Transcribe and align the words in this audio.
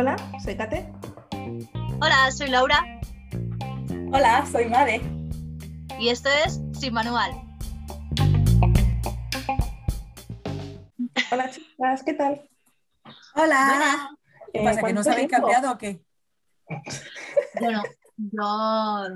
Hola, 0.00 0.16
soy 0.42 0.56
Kate. 0.56 0.90
Hola, 2.00 2.30
soy 2.30 2.48
Laura 2.48 2.82
Hola, 4.10 4.46
soy 4.50 4.64
Made. 4.64 5.02
y 5.98 6.08
esto 6.08 6.30
es 6.46 6.58
Sin 6.72 6.94
Manual. 6.94 7.30
Hola 11.30 11.50
chicas, 11.50 12.02
¿qué 12.02 12.14
tal? 12.14 12.48
Hola. 13.34 14.10
¿Qué 14.54 14.60
Eh, 14.62 14.64
pasa? 14.64 14.80
¿Que 14.82 14.92
no 14.94 15.00
os 15.00 15.06
¿cuánto 15.06 15.10
habéis 15.12 15.28
cambiado 15.30 15.72
o 15.72 15.76
qué? 15.76 16.00
Bueno, 17.60 17.82
yo 18.16 19.14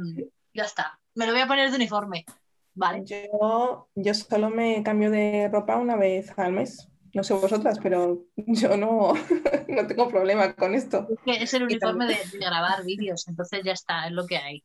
ya 0.53 0.65
está. 0.65 1.01
Me 1.15 1.25
lo 1.25 1.33
voy 1.33 1.41
a 1.41 1.47
poner 1.47 1.71
de 1.71 1.77
uniforme. 1.77 2.27
Vale. 2.75 3.05
Yo, 3.07 3.89
yo 3.95 4.13
solo 4.13 4.51
me 4.51 4.83
cambio 4.83 5.11
de 5.11 5.49
ropa 5.51 5.77
una 5.77 5.97
vez 5.97 6.37
al 6.39 6.53
mes. 6.53 6.91
No 7.15 7.23
sé 7.25 7.35
vosotras, 7.35 7.79
pero 7.83 8.25
yo 8.37 8.77
no, 8.77 9.13
no 9.69 9.87
tengo 9.87 10.09
problema 10.09 10.55
con 10.55 10.75
esto, 10.75 11.07
Es 11.11 11.19
que 11.25 11.43
es 11.43 11.55
el 11.55 11.63
uniforme 11.65 12.07
de, 12.07 12.17
de 12.33 12.39
grabar 12.39 12.85
vídeos, 12.85 13.27
entonces 13.29 13.63
ya 13.65 13.73
está, 13.73 14.07
es 14.07 14.13
lo 14.13 14.27
que 14.27 14.37
hay. 14.37 14.65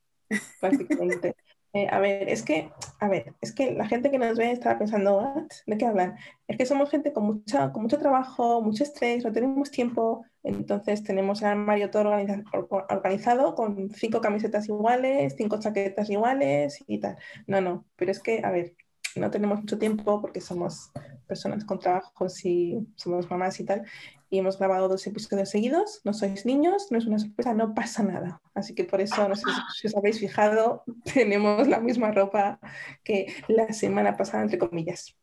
prácticamente. 0.60 1.36
Eh, 1.72 1.88
a 1.92 2.00
ver, 2.00 2.28
es 2.30 2.42
que, 2.42 2.72
a 3.00 3.08
ver, 3.08 3.36
es 3.42 3.54
que 3.54 3.74
la 3.74 3.88
gente 3.88 4.10
que 4.10 4.18
nos 4.18 4.36
ve 4.36 4.52
está 4.52 4.80
pensando, 4.80 5.18
"What? 5.20 5.46
¿De 5.68 5.78
qué 5.78 5.86
hablan? 5.86 6.16
Es 6.48 6.58
que 6.58 6.66
somos 6.66 6.90
gente 6.90 7.14
con 7.14 7.26
mucha, 7.26 7.72
con 7.72 7.84
mucho 7.84 8.00
trabajo, 8.00 8.60
mucho 8.64 8.84
estrés, 8.84 9.24
no 9.24 9.32
tenemos 9.32 9.70
tiempo, 9.70 10.26
entonces 10.42 11.04
tenemos 11.04 11.44
el 11.44 11.50
armario 11.50 11.92
todo 11.92 12.06
organiza- 12.06 12.44
or- 12.54 12.88
organizado 12.90 13.54
con 13.54 13.92
cinco 13.92 14.20
camisetas 14.20 14.68
iguales, 14.68 15.36
cinco 15.38 15.60
chaquetas 15.60 16.10
iguales 16.10 16.84
y 16.88 17.00
tal. 17.00 17.18
No, 17.46 17.62
no, 17.62 17.86
pero 17.96 18.10
es 18.12 18.20
que, 18.20 18.42
a 18.44 18.50
ver, 18.50 18.74
no 19.16 19.32
tenemos 19.32 19.60
mucho 19.62 19.78
tiempo 19.78 20.22
porque 20.22 20.42
somos 20.42 20.92
personas 21.28 21.64
con 21.66 21.80
trabajos 21.80 22.44
y 22.46 22.78
somos 22.96 23.30
mamás 23.30 23.60
y 23.60 23.66
tal, 23.66 23.86
y 24.32 24.40
hemos 24.40 24.58
grabado 24.58 24.88
dos 24.88 25.06
episodios 25.08 25.50
seguidos, 25.50 26.02
no 26.04 26.14
sois 26.14 26.46
niños, 26.46 26.88
no 26.92 26.98
es 26.98 27.06
una 27.06 27.20
sorpresa, 27.20 27.54
no 27.54 27.74
pasa 27.74 28.04
nada. 28.04 28.42
Así 28.54 28.76
que 28.76 28.84
por 28.84 29.02
eso, 29.02 29.28
no 29.28 29.36
sé 29.36 29.44
si- 29.76 29.88
os 29.88 29.96
habéis 29.96 30.20
fijado, 30.20 30.84
tenemos 31.14 31.68
la 31.68 31.80
misma 31.80 32.12
ropa 32.12 32.60
que 33.04 33.34
la 33.48 33.72
semana 33.74 34.18
pasada, 34.18 34.44
entre 34.44 34.58
comillas. 34.58 35.16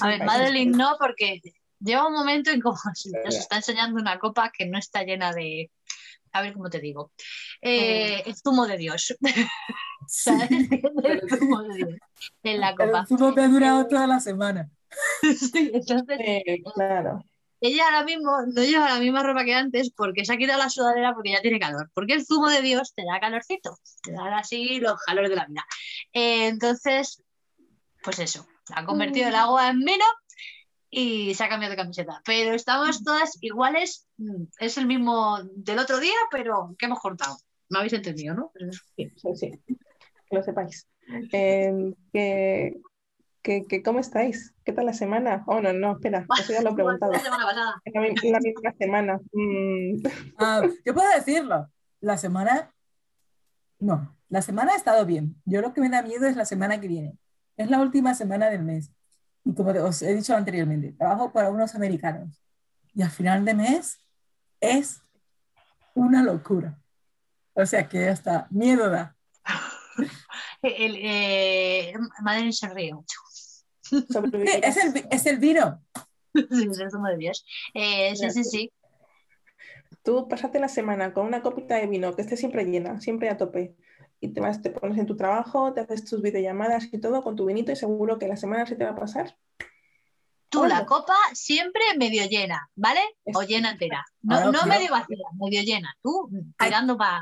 A 0.00 0.08
ver. 0.08 0.24
Madeline 0.24 0.72
no, 0.76 0.96
porque 0.98 1.40
lleva 1.78 2.06
un 2.08 2.14
momento 2.14 2.50
en 2.50 2.60
como 2.60 2.76
nos 3.24 3.34
está 3.34 3.56
enseñando 3.56 4.00
una 4.00 4.18
copa 4.18 4.50
que 4.56 4.66
no 4.66 4.78
está 4.78 5.02
llena 5.02 5.32
de. 5.32 5.70
A 6.32 6.42
ver 6.42 6.52
cómo 6.54 6.68
te 6.68 6.80
digo. 6.80 7.12
Eh, 7.62 8.22
el 8.26 8.34
zumo 8.34 8.66
de 8.66 8.76
Dios. 8.76 9.14
¿Sabes? 10.08 10.48
El 11.04 11.28
zumo 11.28 11.62
de 11.62 11.98
en 12.42 12.60
la 12.60 12.74
copa. 12.74 13.00
El 13.00 13.06
zumo 13.06 13.34
te 13.34 13.40
ha 13.42 13.48
durado 13.48 13.86
toda 13.86 14.06
la 14.06 14.20
semana. 14.20 14.70
Sí, 15.22 15.70
entonces, 15.74 16.18
Eh, 16.20 16.62
claro. 16.74 17.24
ella 17.60 17.84
ahora 17.86 18.04
mismo 18.04 18.30
no 18.46 18.62
lleva 18.62 18.88
la 18.90 19.00
misma 19.00 19.22
ropa 19.22 19.44
que 19.44 19.54
antes 19.54 19.90
porque 19.90 20.24
se 20.24 20.32
ha 20.32 20.36
quitado 20.36 20.58
la 20.58 20.70
sudadera 20.70 21.14
porque 21.14 21.32
ya 21.32 21.40
tiene 21.40 21.58
calor. 21.58 21.90
Porque 21.94 22.14
el 22.14 22.24
zumo 22.24 22.48
de 22.48 22.62
Dios 22.62 22.94
te 22.94 23.04
da 23.04 23.20
calorcito, 23.20 23.76
te 24.02 24.12
da 24.12 24.38
así 24.38 24.78
los 24.80 25.00
calores 25.00 25.30
de 25.30 25.36
la 25.36 25.46
vida. 25.46 25.64
Eh, 26.12 26.46
entonces, 26.48 27.22
pues 28.02 28.18
eso, 28.18 28.46
ha 28.74 28.84
convertido 28.84 29.28
el 29.28 29.34
agua 29.34 29.68
en 29.68 29.80
vino 29.80 30.04
y 30.90 31.34
se 31.34 31.42
ha 31.44 31.48
cambiado 31.48 31.72
de 31.72 31.76
camiseta. 31.82 32.20
Pero 32.24 32.54
estamos 32.54 33.02
todas 33.02 33.36
iguales, 33.40 34.06
mm, 34.18 34.44
es 34.58 34.78
el 34.78 34.86
mismo 34.86 35.38
del 35.56 35.78
otro 35.80 35.98
día, 35.98 36.14
pero 36.30 36.74
que 36.78 36.86
hemos 36.86 37.00
cortado. 37.00 37.36
¿Me 37.70 37.78
habéis 37.78 37.94
entendido, 37.94 38.34
no? 38.34 38.52
Sí, 38.94 39.10
sí, 39.34 39.50
que 40.34 40.38
lo 40.38 40.44
sepáis. 40.44 40.88
Eh, 41.32 41.92
que, 42.12 42.80
que, 43.42 43.66
que 43.66 43.82
¿cómo 43.82 44.00
estáis? 44.00 44.54
¿Qué 44.64 44.72
tal 44.72 44.86
la 44.86 44.92
semana? 44.94 45.44
Oh, 45.46 45.60
no, 45.60 45.72
no, 45.72 45.92
espera, 45.92 46.26
eso 46.40 46.52
ya 46.52 46.62
lo 46.62 46.70
he 46.70 46.74
preguntado. 46.74 47.12
La 47.12 47.20
semana 47.20 47.44
pasada. 47.44 47.82
La, 47.92 48.00
la 48.30 48.40
misma 48.40 48.72
semana. 48.78 49.20
Mm, 49.32 50.06
Ah, 50.38 50.62
yo 50.84 50.94
puedo 50.94 51.08
decirlo. 51.14 51.68
La 52.00 52.16
semana. 52.16 52.72
No, 53.78 54.16
la 54.28 54.42
semana 54.42 54.72
ha 54.72 54.76
estado 54.76 55.04
bien. 55.06 55.36
Yo 55.44 55.60
lo 55.60 55.72
que 55.72 55.80
me 55.80 55.88
da 55.90 56.02
miedo 56.02 56.26
es 56.26 56.36
la 56.36 56.44
semana 56.44 56.80
que 56.80 56.88
viene. 56.88 57.16
Es 57.56 57.70
la 57.70 57.80
última 57.80 58.14
semana 58.14 58.50
del 58.50 58.62
mes. 58.62 58.90
Y 59.44 59.54
como 59.54 59.70
os 59.70 60.02
he 60.02 60.14
dicho 60.14 60.34
anteriormente, 60.34 60.92
trabajo 60.92 61.32
para 61.32 61.50
unos 61.50 61.74
americanos. 61.74 62.42
Y 62.94 63.02
al 63.02 63.10
final 63.10 63.44
de 63.44 63.54
mes 63.54 64.00
es 64.60 65.02
una 65.94 66.22
locura. 66.22 66.78
O 67.52 67.66
sea 67.66 67.88
que 67.88 68.08
hasta 68.08 68.48
miedo 68.50 68.88
da. 68.90 69.14
El, 70.62 70.96
eh, 70.96 71.94
ríe 72.74 72.94
mucho. 72.94 73.18
sobrevivirás. 74.12 74.64
Es 74.64 74.76
el, 74.76 75.06
es 75.10 75.26
el 75.26 75.38
vino. 75.38 75.82
Sí, 76.34 76.68
es 76.70 76.78
el 76.78 76.90
zumo 76.90 77.08
de 77.08 77.16
Dios. 77.16 77.44
Eh, 77.74 78.14
sí, 78.16 78.30
sí, 78.30 78.44
sí. 78.44 78.72
Tú 80.02 80.28
pásate 80.28 80.58
la 80.58 80.68
semana 80.68 81.12
con 81.14 81.26
una 81.26 81.42
copita 81.42 81.76
de 81.76 81.86
vino 81.86 82.14
que 82.14 82.22
esté 82.22 82.36
siempre 82.36 82.64
llena, 82.64 83.00
siempre 83.00 83.30
a 83.30 83.36
tope. 83.36 83.76
Y 84.20 84.28
te 84.28 84.40
vas, 84.40 84.62
te 84.62 84.70
pones 84.70 84.98
en 84.98 85.06
tu 85.06 85.16
trabajo, 85.16 85.72
te 85.74 85.80
haces 85.80 86.04
tus 86.04 86.22
videollamadas 86.22 86.88
y 86.92 86.98
todo 86.98 87.22
con 87.22 87.36
tu 87.36 87.46
vinito 87.46 87.72
y 87.72 87.76
seguro 87.76 88.18
que 88.18 88.26
la 88.28 88.36
semana 88.36 88.66
se 88.66 88.74
te 88.76 88.84
va 88.84 88.90
a 88.90 88.96
pasar. 88.96 89.36
Tú 90.48 90.64
la 90.66 90.86
copa 90.86 91.16
siempre 91.32 91.82
medio 91.98 92.26
llena, 92.26 92.70
¿vale? 92.76 93.00
O 93.34 93.42
llena 93.42 93.72
entera. 93.72 94.04
No, 94.22 94.36
Claro, 94.36 94.52
no 94.52 94.62
claro. 94.62 94.68
medio 94.68 94.90
vacía, 94.92 95.16
medio 95.38 95.62
llena. 95.62 95.96
Tú 96.00 96.30
tirando 96.58 96.96
para 96.96 97.20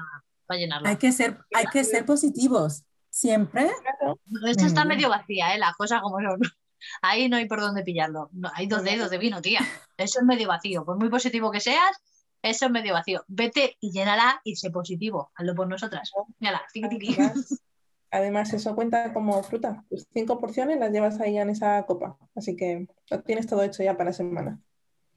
llenarla. 0.57 0.89
Hay 0.89 0.97
que 0.97 1.13
ser, 1.13 1.39
hay 1.55 1.67
que 1.67 1.85
ser 1.85 2.05
positivos. 2.05 2.85
Siempre. 3.11 3.71
Claro, 3.99 4.19
Esto 4.49 4.65
está 4.65 4.85
bien. 4.85 4.97
medio 4.97 5.11
vacía, 5.11 5.55
¿eh? 5.55 5.59
Las 5.59 5.75
cosas 5.75 6.01
como 6.01 6.19
son. 6.21 6.41
Ahí 7.03 7.29
no 7.29 7.37
hay 7.37 7.47
por 7.47 7.61
dónde 7.61 7.83
pillarlo. 7.83 8.31
No, 8.33 8.51
hay 8.55 8.67
dos 8.67 8.83
dedos 8.83 9.11
de 9.11 9.19
vino, 9.19 9.41
tía. 9.43 9.61
Eso 9.99 10.21
es 10.21 10.25
medio 10.25 10.49
vacío. 10.49 10.85
Por 10.85 10.99
muy 10.99 11.11
positivo 11.11 11.51
que 11.51 11.61
seas, 11.61 11.97
eso 12.41 12.65
es 12.67 12.71
medio 12.73 12.95
vacío. 12.95 13.23
Vete 13.29 13.77
y 13.81 13.93
llénala 13.93 14.41
y 14.45 14.57
sé 14.57 14.71
positivo. 14.71 15.31
Hazlo 15.35 15.55
por 15.55 15.69
nosotras. 15.69 16.11
Mírala, 16.41 16.63
además, 16.83 17.63
además 18.11 18.53
eso 18.55 18.75
cuenta 18.75 19.13
como 19.13 19.43
fruta. 19.43 19.85
Tus 19.91 20.07
cinco 20.13 20.41
porciones 20.41 20.79
las 20.81 20.91
llevas 20.91 21.21
ahí 21.21 21.37
en 21.39 21.51
esa 21.51 21.85
copa. 21.85 22.17
Así 22.35 22.57
que 22.57 22.89
lo 23.11 23.21
tienes 23.23 23.47
todo 23.47 23.63
hecho 23.63 23.83
ya 23.83 23.93
para 23.97 24.11
la 24.11 24.15
semana. 24.15 24.59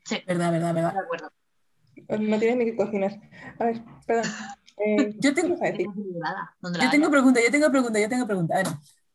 Sí, 0.04 0.18
Verdad, 0.28 0.52
verdad, 0.52 0.74
verdad. 0.74 0.94
de 0.94 1.00
acuerdo. 1.00 1.32
No 2.20 2.38
tienes 2.40 2.58
ni 2.58 2.66
que 2.66 2.76
cocinar. 2.76 3.20
A 3.58 3.64
ver, 3.66 3.82
perdón. 4.06 4.32
Eh, 4.78 5.14
Yo 5.20 5.34
¿qué 5.34 5.42
tengo, 5.42 5.56
Yo 5.56 6.90
tengo 6.92 7.10
pregunta, 7.10 7.40
yo 7.42 7.52
tengo 7.52 7.72
pregunta, 7.72 8.00
yo 8.00 8.10
tengo 8.10 8.28
pregunta. 8.28 8.56
A 8.56 8.58
ver, 8.58 8.68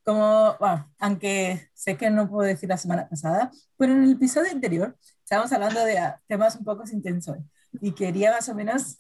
como, 0.05 0.57
bueno, 0.59 0.91
aunque 0.99 1.69
sé 1.75 1.97
que 1.97 2.11
no 2.11 2.29
puedo 2.29 2.49
decir 2.49 2.69
la 2.69 2.77
semana 2.77 3.09
pasada, 3.09 3.51
pero 3.77 3.93
en 3.93 4.05
el 4.05 4.13
episodio 4.13 4.51
anterior 4.51 4.97
estábamos 5.23 5.53
hablando 5.53 5.85
de 5.85 5.99
ah, 5.99 6.21
temas 6.27 6.57
un 6.57 6.65
poco 6.65 6.85
intensos 6.91 7.37
y 7.81 7.93
quería 7.93 8.33
más 8.33 8.49
o 8.49 8.55
menos 8.55 8.97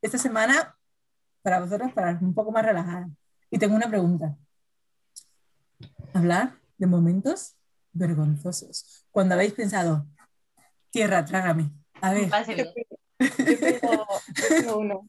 esta 0.00 0.18
semana 0.18 0.76
para 1.42 1.60
vosotros, 1.60 1.92
para 1.92 2.18
un 2.20 2.34
poco 2.34 2.52
más 2.52 2.64
relajada. 2.64 3.08
Y 3.50 3.58
tengo 3.58 3.74
una 3.74 3.88
pregunta. 3.88 4.36
Hablar 6.12 6.54
de 6.78 6.86
momentos 6.86 7.56
vergonzosos. 7.92 9.04
Cuando 9.10 9.34
habéis 9.34 9.52
pensado, 9.52 10.06
tierra, 10.90 11.24
trágame. 11.24 11.70
A 12.00 12.12
ver. 12.12 12.30
Yo 13.20 13.58
tengo, 13.58 14.06
yo 14.34 14.48
tengo 14.48 14.78
uno. 14.78 15.06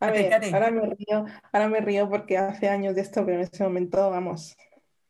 A 0.00 0.10
ver, 0.10 0.32
ahora 0.52 0.70
me 0.70 0.86
río, 0.86 1.24
ahora 1.52 1.68
me 1.68 1.80
río 1.80 2.08
porque 2.08 2.36
hace 2.36 2.68
años 2.68 2.94
de 2.94 3.00
esto, 3.00 3.24
pero 3.24 3.38
en 3.38 3.44
ese 3.44 3.64
momento, 3.64 4.10
vamos, 4.10 4.56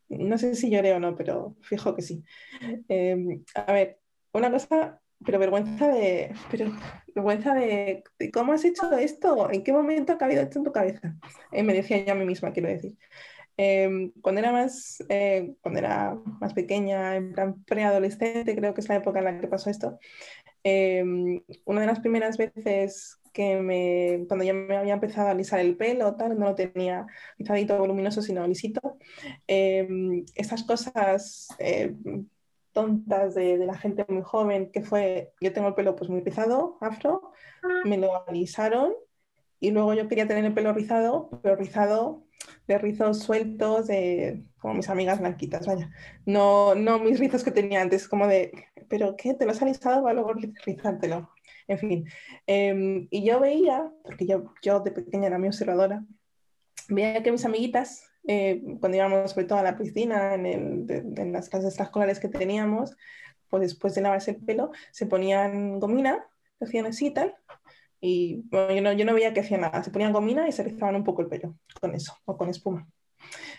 no 0.08 0.38
sé 0.38 0.54
si 0.54 0.70
lloré 0.70 0.92
o 0.92 1.00
no, 1.00 1.16
pero 1.16 1.56
fijo 1.62 1.94
que 1.94 2.02
sí. 2.02 2.22
Eh, 2.88 3.40
a 3.54 3.72
ver, 3.72 3.98
una 4.32 4.50
cosa, 4.50 5.00
pero 5.24 5.38
vergüenza 5.38 5.88
de, 5.88 6.32
pero 6.50 6.70
vergüenza 7.14 7.54
de, 7.54 8.04
de 8.18 8.30
cómo 8.30 8.52
has 8.52 8.64
hecho 8.64 8.92
esto, 8.96 9.50
en 9.50 9.64
qué 9.64 9.72
momento 9.72 10.12
ha 10.12 10.18
cabido 10.18 10.42
esto 10.42 10.58
en 10.58 10.64
tu 10.64 10.72
cabeza. 10.72 11.16
Eh, 11.52 11.62
me 11.62 11.74
decía 11.74 12.04
yo 12.04 12.12
a 12.12 12.16
mí 12.16 12.24
misma, 12.24 12.52
quiero 12.52 12.68
decir. 12.68 12.96
Eh, 13.58 14.12
cuando 14.20 14.40
era 14.40 14.52
más, 14.52 15.02
eh, 15.08 15.54
cuando 15.62 15.80
era 15.80 16.14
más 16.40 16.52
pequeña, 16.52 17.16
en 17.16 17.32
plan 17.32 17.64
preadolescente, 17.64 18.54
creo 18.54 18.74
que 18.74 18.82
es 18.82 18.88
la 18.88 18.96
época 18.96 19.18
en 19.20 19.24
la 19.24 19.40
que 19.40 19.48
pasó 19.48 19.70
esto. 19.70 19.98
Eh, 20.62 21.02
una 21.64 21.80
de 21.80 21.86
las 21.86 22.00
primeras 22.00 22.36
veces 22.36 23.18
que 23.36 23.60
me, 23.60 24.24
cuando 24.28 24.46
ya 24.46 24.54
me 24.54 24.78
había 24.78 24.94
empezado 24.94 25.28
a 25.28 25.32
alisar 25.32 25.60
el 25.60 25.76
pelo, 25.76 26.16
tal, 26.16 26.38
no 26.38 26.46
lo 26.46 26.54
tenía 26.54 27.06
rizadito, 27.38 27.76
voluminoso, 27.76 28.22
sino 28.22 28.46
lisito, 28.46 28.96
eh, 29.46 29.86
esas 30.34 30.62
cosas 30.64 31.48
eh, 31.58 31.94
tontas 32.72 33.34
de, 33.34 33.58
de 33.58 33.66
la 33.66 33.76
gente 33.76 34.06
muy 34.08 34.22
joven, 34.22 34.70
que 34.72 34.80
fue, 34.80 35.34
yo 35.38 35.52
tengo 35.52 35.68
el 35.68 35.74
pelo 35.74 35.94
pues 35.96 36.08
muy 36.08 36.22
rizado, 36.22 36.78
afro, 36.80 37.32
me 37.84 37.98
lo 37.98 38.26
alisaron 38.26 38.94
y 39.60 39.70
luego 39.70 39.92
yo 39.92 40.08
quería 40.08 40.26
tener 40.26 40.46
el 40.46 40.54
pelo 40.54 40.72
rizado, 40.72 41.28
pero 41.42 41.56
rizado 41.56 42.24
de 42.66 42.78
rizos 42.78 43.18
sueltos, 43.18 43.86
de, 43.86 44.44
como 44.58 44.72
mis 44.72 44.88
amigas 44.88 45.20
blanquitas, 45.20 45.66
vaya. 45.66 45.90
No, 46.24 46.74
no 46.74 46.98
mis 47.00 47.20
rizos 47.20 47.44
que 47.44 47.50
tenía 47.50 47.82
antes, 47.82 48.08
como 48.08 48.26
de, 48.26 48.50
¿pero 48.88 49.14
qué? 49.14 49.34
¿Te 49.34 49.44
lo 49.44 49.50
has 49.50 49.60
alisado 49.60 50.02
para 50.02 50.14
luego 50.14 50.32
rizártelo? 50.64 51.35
En 51.68 51.78
fin. 51.78 52.08
Eh, 52.46 53.06
y 53.10 53.24
yo 53.24 53.40
veía, 53.40 53.90
porque 54.04 54.26
yo, 54.26 54.54
yo 54.62 54.80
de 54.80 54.92
pequeña 54.92 55.26
era 55.26 55.38
muy 55.38 55.48
observadora, 55.48 56.04
veía 56.88 57.22
que 57.22 57.32
mis 57.32 57.44
amiguitas, 57.44 58.04
eh, 58.26 58.62
cuando 58.80 58.96
íbamos 58.96 59.30
sobre 59.32 59.46
todo 59.46 59.58
a 59.58 59.62
la 59.62 59.76
piscina, 59.76 60.34
en, 60.34 60.86
las 61.32 61.48
clases 61.48 61.68
extraescolares 61.68 62.20
que 62.20 62.28
teníamos, 62.28 62.96
pues 63.48 63.62
después 63.62 63.94
de 63.94 64.02
lavarse 64.02 64.32
el 64.32 64.44
pelo, 64.44 64.70
se 64.92 65.06
ponían 65.06 65.78
gomina, 65.80 66.24
hacían 66.60 66.86
así 66.86 67.06
y 67.06 67.14
tal, 67.14 67.34
Y 68.00 68.44
yo, 68.50 68.80
no, 68.82 68.92
yo 68.92 69.04
no 69.04 69.14
veía 69.14 69.32
que 69.32 69.40
hacía 69.40 69.58
nada. 69.58 69.82
Se 69.82 69.90
ponían 69.90 70.12
gomina 70.12 70.46
y 70.48 70.52
se 70.52 70.62
rizaban 70.62 70.96
un 70.96 71.04
poco 71.04 71.22
el 71.22 71.28
pelo 71.28 71.56
con 71.80 71.94
eso, 71.94 72.14
o 72.26 72.36
con 72.36 72.48
espuma, 72.48 72.88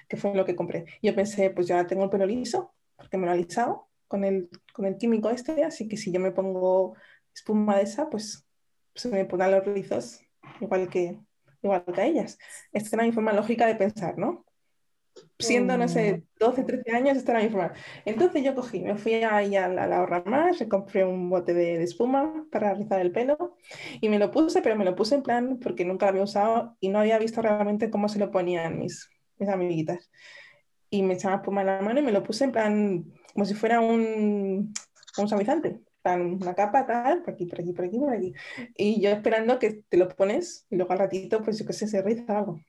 que 0.07 0.17
fue 0.17 0.33
lo 0.35 0.45
que 0.45 0.55
compré. 0.55 0.85
Yo 1.01 1.15
pensé, 1.15 1.49
pues 1.49 1.67
ya 1.67 1.87
tengo 1.87 2.05
el 2.05 2.09
pelo 2.09 2.25
liso, 2.25 2.73
porque 2.95 3.17
me 3.17 3.25
lo 3.25 3.33
he 3.33 3.35
alisado 3.35 3.87
con 4.07 4.23
el, 4.23 4.49
con 4.73 4.85
el 4.85 4.97
químico 4.97 5.29
este, 5.29 5.63
así 5.63 5.87
que 5.87 5.97
si 5.97 6.11
yo 6.11 6.19
me 6.19 6.31
pongo 6.31 6.95
espuma 7.37 7.77
de 7.77 7.83
esa, 7.83 8.09
pues 8.09 8.45
se 8.95 9.09
me 9.09 9.25
ponen 9.25 9.51
los 9.51 9.65
rizos 9.65 10.21
igual 10.59 10.89
que, 10.89 11.19
igual 11.61 11.85
que 11.85 12.01
a 12.01 12.05
ellas. 12.05 12.37
Esta 12.71 12.95
era 12.95 13.05
mi 13.05 13.11
forma 13.11 13.33
lógica 13.33 13.67
de 13.67 13.75
pensar, 13.75 14.17
¿no? 14.17 14.45
Siendo, 15.39 15.77
no 15.77 15.87
sé, 15.87 16.23
12, 16.39 16.63
13 16.63 16.91
años, 16.91 17.17
esta 17.17 17.31
era 17.31 17.41
mi 17.41 17.49
forma. 17.49 17.73
Entonces 18.05 18.43
yo 18.43 18.53
cogí, 18.53 18.81
me 18.81 18.97
fui 18.97 19.15
ahí 19.15 19.55
a 19.55 19.67
la, 19.67 19.83
a 19.83 19.87
la 19.87 19.97
ahorra 19.97 20.23
más, 20.25 20.59
me 20.59 20.67
compré 20.67 21.05
un 21.05 21.29
bote 21.29 21.53
de, 21.53 21.77
de 21.77 21.83
espuma 21.83 22.45
para 22.51 22.73
rizar 22.73 23.01
el 23.01 23.11
pelo 23.11 23.57
y 23.99 24.09
me 24.09 24.19
lo 24.19 24.29
puse, 24.31 24.61
pero 24.61 24.75
me 24.75 24.85
lo 24.85 24.95
puse 24.95 25.15
en 25.15 25.23
plan 25.23 25.59
porque 25.59 25.85
nunca 25.85 26.05
lo 26.05 26.09
había 26.11 26.23
usado 26.23 26.75
y 26.79 26.89
no 26.89 26.99
había 26.99 27.17
visto 27.17 27.41
realmente 27.41 27.89
cómo 27.89 28.09
se 28.09 28.19
lo 28.19 28.29
ponían 28.29 28.79
mis, 28.79 29.09
mis 29.37 29.49
amiguitas. 29.49 30.11
Y 30.89 31.01
me 31.03 31.15
echaba 31.15 31.37
espuma 31.37 31.61
en 31.61 31.67
la 31.67 31.81
mano 31.81 31.99
y 31.99 32.03
me 32.03 32.11
lo 32.11 32.23
puse 32.23 32.43
en 32.43 32.51
plan 32.51 33.05
como 33.33 33.45
si 33.45 33.55
fuera 33.55 33.79
un, 33.79 34.73
un 35.17 35.27
suavizante. 35.27 35.81
Una 36.15 36.55
capa 36.55 36.85
tal, 36.85 37.23
por 37.23 37.33
aquí, 37.33 37.45
por 37.45 37.59
aquí, 37.61 37.73
por 37.73 37.85
aquí, 37.85 37.99
por 37.99 38.13
aquí. 38.13 38.33
Y 38.75 39.01
yo 39.01 39.09
esperando 39.11 39.59
que 39.59 39.83
te 39.89 39.97
lo 39.97 40.09
pones 40.09 40.65
y 40.69 40.75
luego 40.77 40.93
al 40.93 40.99
ratito, 40.99 41.43
pues 41.43 41.59
yo 41.59 41.65
qué 41.65 41.73
sé, 41.73 41.87
se 41.87 42.01
riza 42.01 42.37
algo. 42.37 42.59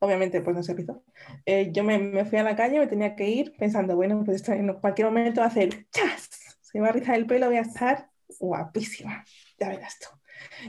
Obviamente, 0.00 0.40
pues 0.42 0.56
no 0.56 0.62
se 0.62 0.74
rizó. 0.74 1.02
Eh, 1.46 1.70
yo 1.72 1.84
me, 1.84 1.98
me 1.98 2.24
fui 2.24 2.38
a 2.38 2.42
la 2.42 2.56
calle, 2.56 2.78
me 2.78 2.86
tenía 2.86 3.16
que 3.16 3.28
ir 3.28 3.54
pensando, 3.56 3.96
bueno, 3.96 4.22
pues 4.24 4.46
en 4.48 4.72
cualquier 4.74 5.06
momento 5.08 5.40
va 5.40 5.46
a 5.46 5.50
hacer 5.50 5.86
¡chas! 5.90 6.28
Se 6.60 6.80
va 6.80 6.88
a 6.88 6.92
rizar 6.92 7.16
el 7.16 7.26
pelo, 7.26 7.46
voy 7.46 7.56
a 7.56 7.60
estar 7.62 8.10
guapísima. 8.38 9.24
Ya 9.58 9.68
verás 9.70 9.98
tú. 9.98 10.08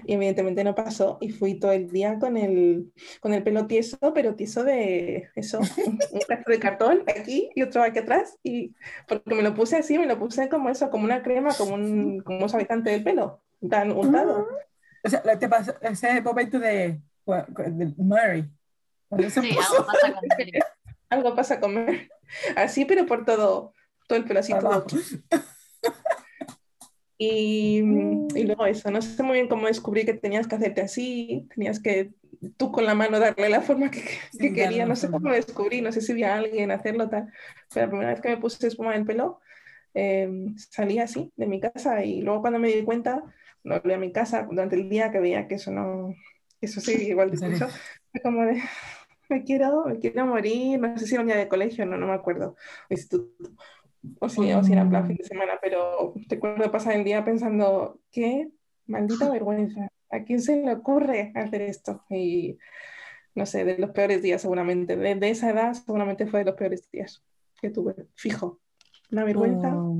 Y 0.05 0.13
evidentemente 0.13 0.63
no 0.63 0.75
pasó 0.75 1.17
y 1.21 1.29
fui 1.31 1.59
todo 1.59 1.71
el 1.71 1.89
día 1.89 2.19
con 2.19 2.37
el, 2.37 2.91
con 3.19 3.33
el 3.33 3.43
pelo 3.43 3.67
tieso, 3.67 3.97
pero 4.13 4.35
tieso 4.35 4.63
de 4.63 5.29
eso, 5.35 5.59
un 5.85 5.97
pedazo 6.27 6.49
de 6.51 6.59
cartón 6.59 7.03
aquí 7.07 7.49
y 7.55 7.61
otro 7.63 7.83
aquí 7.83 7.99
atrás. 7.99 8.37
Y 8.43 8.75
porque 9.07 9.33
me 9.35 9.43
lo 9.43 9.53
puse 9.53 9.77
así, 9.77 9.97
me 9.97 10.05
lo 10.05 10.19
puse 10.19 10.49
como 10.49 10.69
eso, 10.69 10.89
como 10.89 11.05
una 11.05 11.23
crema, 11.23 11.53
como 11.53 11.75
un, 11.75 12.19
como 12.21 12.39
un 12.43 12.49
suavizante 12.49 12.89
del 12.91 13.03
pelo, 13.03 13.41
tan 13.69 13.91
untado. 13.91 14.47
O 15.03 15.09
sea, 15.09 15.21
te 15.21 15.47
pasó 15.47 15.73
ese 15.81 16.21
momento 16.21 16.59
de, 16.59 17.01
de 17.25 17.93
Mary. 17.97 18.49
Cuando 19.09 19.29
se 19.29 19.41
Sí, 19.41 19.53
puso 19.53 19.73
algo 19.75 19.85
pasa 19.85 20.13
con 20.13 20.27
Mary. 20.37 20.51
Algo 21.09 21.35
pasa 21.35 21.53
a 21.55 21.59
comer. 21.59 22.09
Así, 22.55 22.83
pero 22.85 23.05
por 23.05 23.23
todo, 23.23 23.73
todo 24.07 24.19
el 24.19 24.25
pelo 24.25 24.41
así, 24.41 24.53
todo. 24.53 24.67
abajo. 24.67 24.87
Y, 27.17 27.79
y 28.35 28.43
luego 28.43 28.65
eso, 28.67 28.91
no 28.91 29.01
sé 29.01 29.23
muy 29.23 29.33
bien 29.33 29.47
cómo 29.47 29.67
descubrí 29.67 30.05
que 30.05 30.13
tenías 30.13 30.47
que 30.47 30.55
hacerte 30.55 30.81
así, 30.81 31.47
tenías 31.55 31.79
que 31.79 32.11
tú 32.57 32.71
con 32.71 32.85
la 32.85 32.93
mano 32.93 33.19
darle 33.19 33.49
la 33.49 33.61
forma 33.61 33.89
que, 33.89 34.03
que 34.39 34.53
quería, 34.53 34.85
no 34.85 34.95
sé 34.95 35.09
cómo. 35.09 35.29
lo 35.29 35.35
descubrí, 35.35 35.81
no 35.81 35.91
sé 35.91 36.01
si 36.01 36.13
vi 36.13 36.23
a 36.23 36.35
alguien 36.35 36.71
hacerlo 36.71 37.09
tal, 37.09 37.31
pero 37.73 37.85
la 37.85 37.89
primera 37.89 38.09
vez 38.11 38.21
que 38.21 38.29
me 38.29 38.37
puse 38.37 38.67
espuma 38.67 38.93
en 38.93 39.01
el 39.01 39.07
pelo, 39.07 39.39
eh, 39.93 40.29
salí 40.57 40.99
así 40.99 41.31
de 41.35 41.47
mi 41.47 41.59
casa 41.59 42.03
y 42.03 42.21
luego 42.21 42.41
cuando 42.41 42.59
me 42.59 42.67
di 42.69 42.83
cuenta, 42.83 43.23
no 43.63 43.79
volví 43.81 43.93
a 43.93 43.97
mi 43.97 44.11
casa 44.11 44.43
durante 44.49 44.75
el 44.75 44.89
día 44.89 45.11
que 45.11 45.19
veía 45.19 45.47
que 45.47 45.55
eso 45.55 45.71
no, 45.71 46.13
eso 46.61 46.81
sí, 46.81 46.93
igual 47.07 47.31
de 47.31 47.37
fue 47.37 48.21
como 48.21 48.45
de, 48.45 48.61
me 49.29 49.43
quiero, 49.43 49.85
me 49.85 49.99
quiero 49.99 50.25
morir, 50.25 50.79
no 50.79 50.97
sé 50.97 51.07
si 51.07 51.15
era 51.15 51.21
un 51.21 51.27
día 51.27 51.37
de 51.37 51.47
colegio, 51.47 51.85
no, 51.85 51.97
no 51.97 52.07
me 52.07 52.13
acuerdo, 52.13 52.55
instituto, 52.89 53.49
o 54.19 54.29
si, 54.29 54.51
o 54.53 54.63
si 54.63 54.71
era 54.71 54.81
en 54.81 54.89
plan 54.89 55.07
fin 55.07 55.17
de 55.17 55.23
semana, 55.23 55.53
pero 55.61 56.13
recuerdo 56.27 56.71
pasar 56.71 56.93
el 56.93 57.03
día 57.03 57.23
pensando, 57.23 57.99
qué 58.11 58.49
maldita 58.85 59.29
vergüenza, 59.31 59.89
¿a 60.09 60.23
quién 60.23 60.41
se 60.41 60.57
le 60.57 60.73
ocurre 60.73 61.31
hacer 61.35 61.61
esto? 61.61 62.03
Y 62.09 62.57
no 63.35 63.45
sé, 63.45 63.65
de 63.65 63.77
los 63.77 63.91
peores 63.91 64.21
días 64.21 64.41
seguramente, 64.41 64.95
de, 64.95 65.15
de 65.15 65.29
esa 65.29 65.51
edad 65.51 65.73
seguramente 65.73 66.25
fue 66.25 66.39
de 66.39 66.45
los 66.45 66.55
peores 66.55 66.89
días 66.91 67.23
que 67.61 67.69
tuve, 67.69 67.95
fijo, 68.15 68.59
una 69.11 69.23
vergüenza, 69.23 69.73
Oh. 69.75 69.99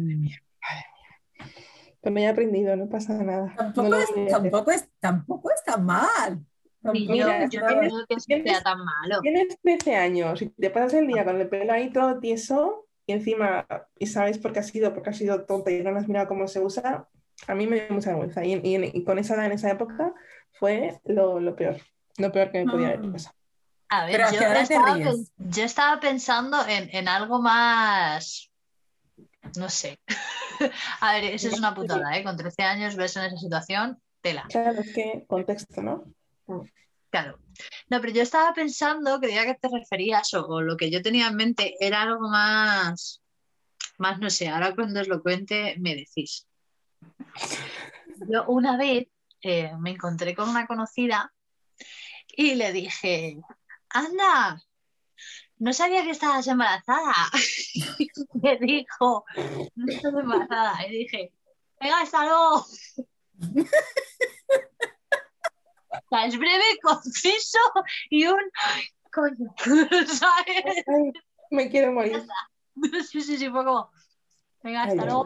pero 2.01 2.15
ya 2.17 2.21
he 2.21 2.27
aprendido, 2.27 2.75
no 2.75 2.87
pasa 2.89 3.21
nada, 3.23 3.47
no 3.47 3.55
Tampoco, 3.55 3.89
lo 3.89 3.97
es, 3.97 4.09
tampoco, 4.29 4.71
es, 4.71 4.89
tampoco 4.99 5.51
está 5.51 5.77
mal. 5.77 6.45
Tampoco 6.81 7.05
yo, 7.05 7.11
Mira, 7.11 7.49
yo 7.49 7.61
no 7.61 7.67
creo 7.67 8.05
que 8.07 8.19
sea 8.19 8.63
tan 8.63 8.79
malo. 8.79 9.19
Tienes 9.21 9.59
13 9.61 9.95
años 9.95 10.41
y 10.41 10.49
te 10.49 10.69
pasas 10.69 10.93
el 10.93 11.07
día 11.07 11.25
con 11.25 11.41
el 11.41 11.49
pelo 11.49 11.73
ahí 11.73 11.91
todo 11.91 12.19
tieso 12.19 12.86
y 13.07 13.13
encima, 13.13 13.65
y 13.97 14.05
sabes 14.07 14.37
por 14.37 14.53
qué 14.53 14.59
ha 14.59 14.63
sido, 14.63 14.93
porque 14.93 15.09
ha 15.09 15.13
sido 15.13 15.45
tonta 15.45 15.71
y 15.71 15.81
no 15.81 15.97
has 15.97 16.07
mirado 16.07 16.27
cómo 16.27 16.47
se 16.47 16.59
usa, 16.59 17.07
a 17.47 17.55
mí 17.55 17.65
me 17.65 17.77
dio 17.81 17.89
mucha 17.95 18.09
vergüenza. 18.09 18.43
Y, 18.45 18.53
y- 18.55 18.91
y 18.93 19.03
con 19.03 19.17
esa 19.17 19.33
edad 19.35 19.45
en 19.45 19.53
esa 19.53 19.71
época 19.71 20.13
fue 20.51 20.99
lo, 21.05 21.39
lo 21.39 21.55
peor, 21.55 21.77
lo 22.17 22.31
peor 22.31 22.51
que 22.51 22.63
me 22.65 22.71
podía 22.71 22.87
haber 22.89 23.01
Ah. 23.07 23.11
pasado. 23.13 23.35
A 23.89 24.05
ver, 24.05 24.11
Pero 24.17 24.27
¿a 24.27 24.31
yo 24.33 24.39
te 24.39 24.61
estaba, 24.61 24.93
ríes? 24.95 25.07
pen- 25.07 25.49
yo 25.51 25.63
estaba 25.63 25.99
pensando 26.01 26.57
en, 26.67 26.89
en 26.93 27.07
algo 27.07 27.41
más, 27.41 28.51
no 29.57 29.69
sé. 29.69 29.97
A 31.01 31.13
ver, 31.13 31.23
eso 31.25 31.47
es 31.47 31.57
una 31.57 31.73
putada, 31.73 32.17
¿eh? 32.17 32.23
Con 32.23 32.35
13 32.35 32.63
años 32.63 32.95
ves 32.97 33.15
en 33.15 33.23
esa 33.23 33.37
situación, 33.37 34.01
tela. 34.21 34.45
Claro, 34.49 34.81
es 34.81 34.93
que 34.93 35.23
contexto, 35.27 35.81
¿no? 35.81 36.03
No, 37.89 38.01
pero 38.01 38.13
yo 38.13 38.21
estaba 38.21 38.53
pensando 38.53 39.19
que 39.19 39.27
que 39.29 39.57
te 39.61 39.69
referías 39.69 40.33
o, 40.33 40.45
o 40.47 40.61
lo 40.61 40.77
que 40.77 40.91
yo 40.91 41.01
tenía 41.01 41.27
en 41.27 41.35
mente 41.35 41.75
era 41.79 42.03
algo 42.03 42.29
más, 42.29 43.21
más 43.97 44.19
no 44.19 44.29
sé, 44.29 44.49
ahora 44.49 44.75
cuando 44.75 45.01
os 45.01 45.07
lo 45.07 45.21
cuente 45.21 45.75
me 45.79 45.95
decís. 45.95 46.47
Yo 48.29 48.45
una 48.47 48.77
vez 48.77 49.07
eh, 49.41 49.71
me 49.79 49.91
encontré 49.91 50.35
con 50.35 50.49
una 50.49 50.67
conocida 50.67 51.33
y 52.35 52.55
le 52.55 52.71
dije, 52.71 53.39
anda, 53.89 54.61
no 55.59 55.73
sabía 55.73 56.03
que 56.03 56.11
estabas 56.11 56.47
embarazada. 56.47 57.13
Me 58.41 58.57
dijo, 58.57 59.25
no 59.75 59.91
estoy 59.91 60.19
embarazada. 60.19 60.87
Y 60.87 60.91
dije, 60.99 61.33
venga, 61.79 62.01
hasta. 62.01 62.27
Es 66.25 66.37
breve, 66.37 66.63
conciso 66.81 67.59
y 68.09 68.25
un 68.27 68.39
"Ay, 68.63 68.83
coño, 69.11 69.53
¿sabes? 70.07 70.83
Ay, 70.87 71.11
me 71.51 71.69
quiero 71.69 71.91
morir. 71.91 72.23
Sí, 73.09 73.21
sí, 73.21 73.37
sí, 73.39 73.49
fue 73.49 73.65
como, 73.65 73.89
venga, 74.61 74.83
hasta 74.83 75.01
ay, 75.01 75.07
luego. 75.07 75.25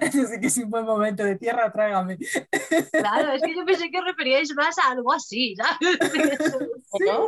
Eso 0.00 0.26
sí 0.26 0.40
que 0.40 0.46
es 0.46 0.56
un 0.58 0.70
buen 0.70 0.84
momento 0.84 1.24
de 1.24 1.34
tierra, 1.34 1.72
trágame. 1.72 2.16
Claro, 2.92 3.32
es 3.32 3.42
que 3.42 3.56
yo 3.56 3.64
pensé 3.64 3.90
que 3.90 4.00
referíais 4.00 4.54
más 4.54 4.78
a 4.78 4.92
algo 4.92 5.12
así, 5.12 5.56
¿sabes? 5.56 5.98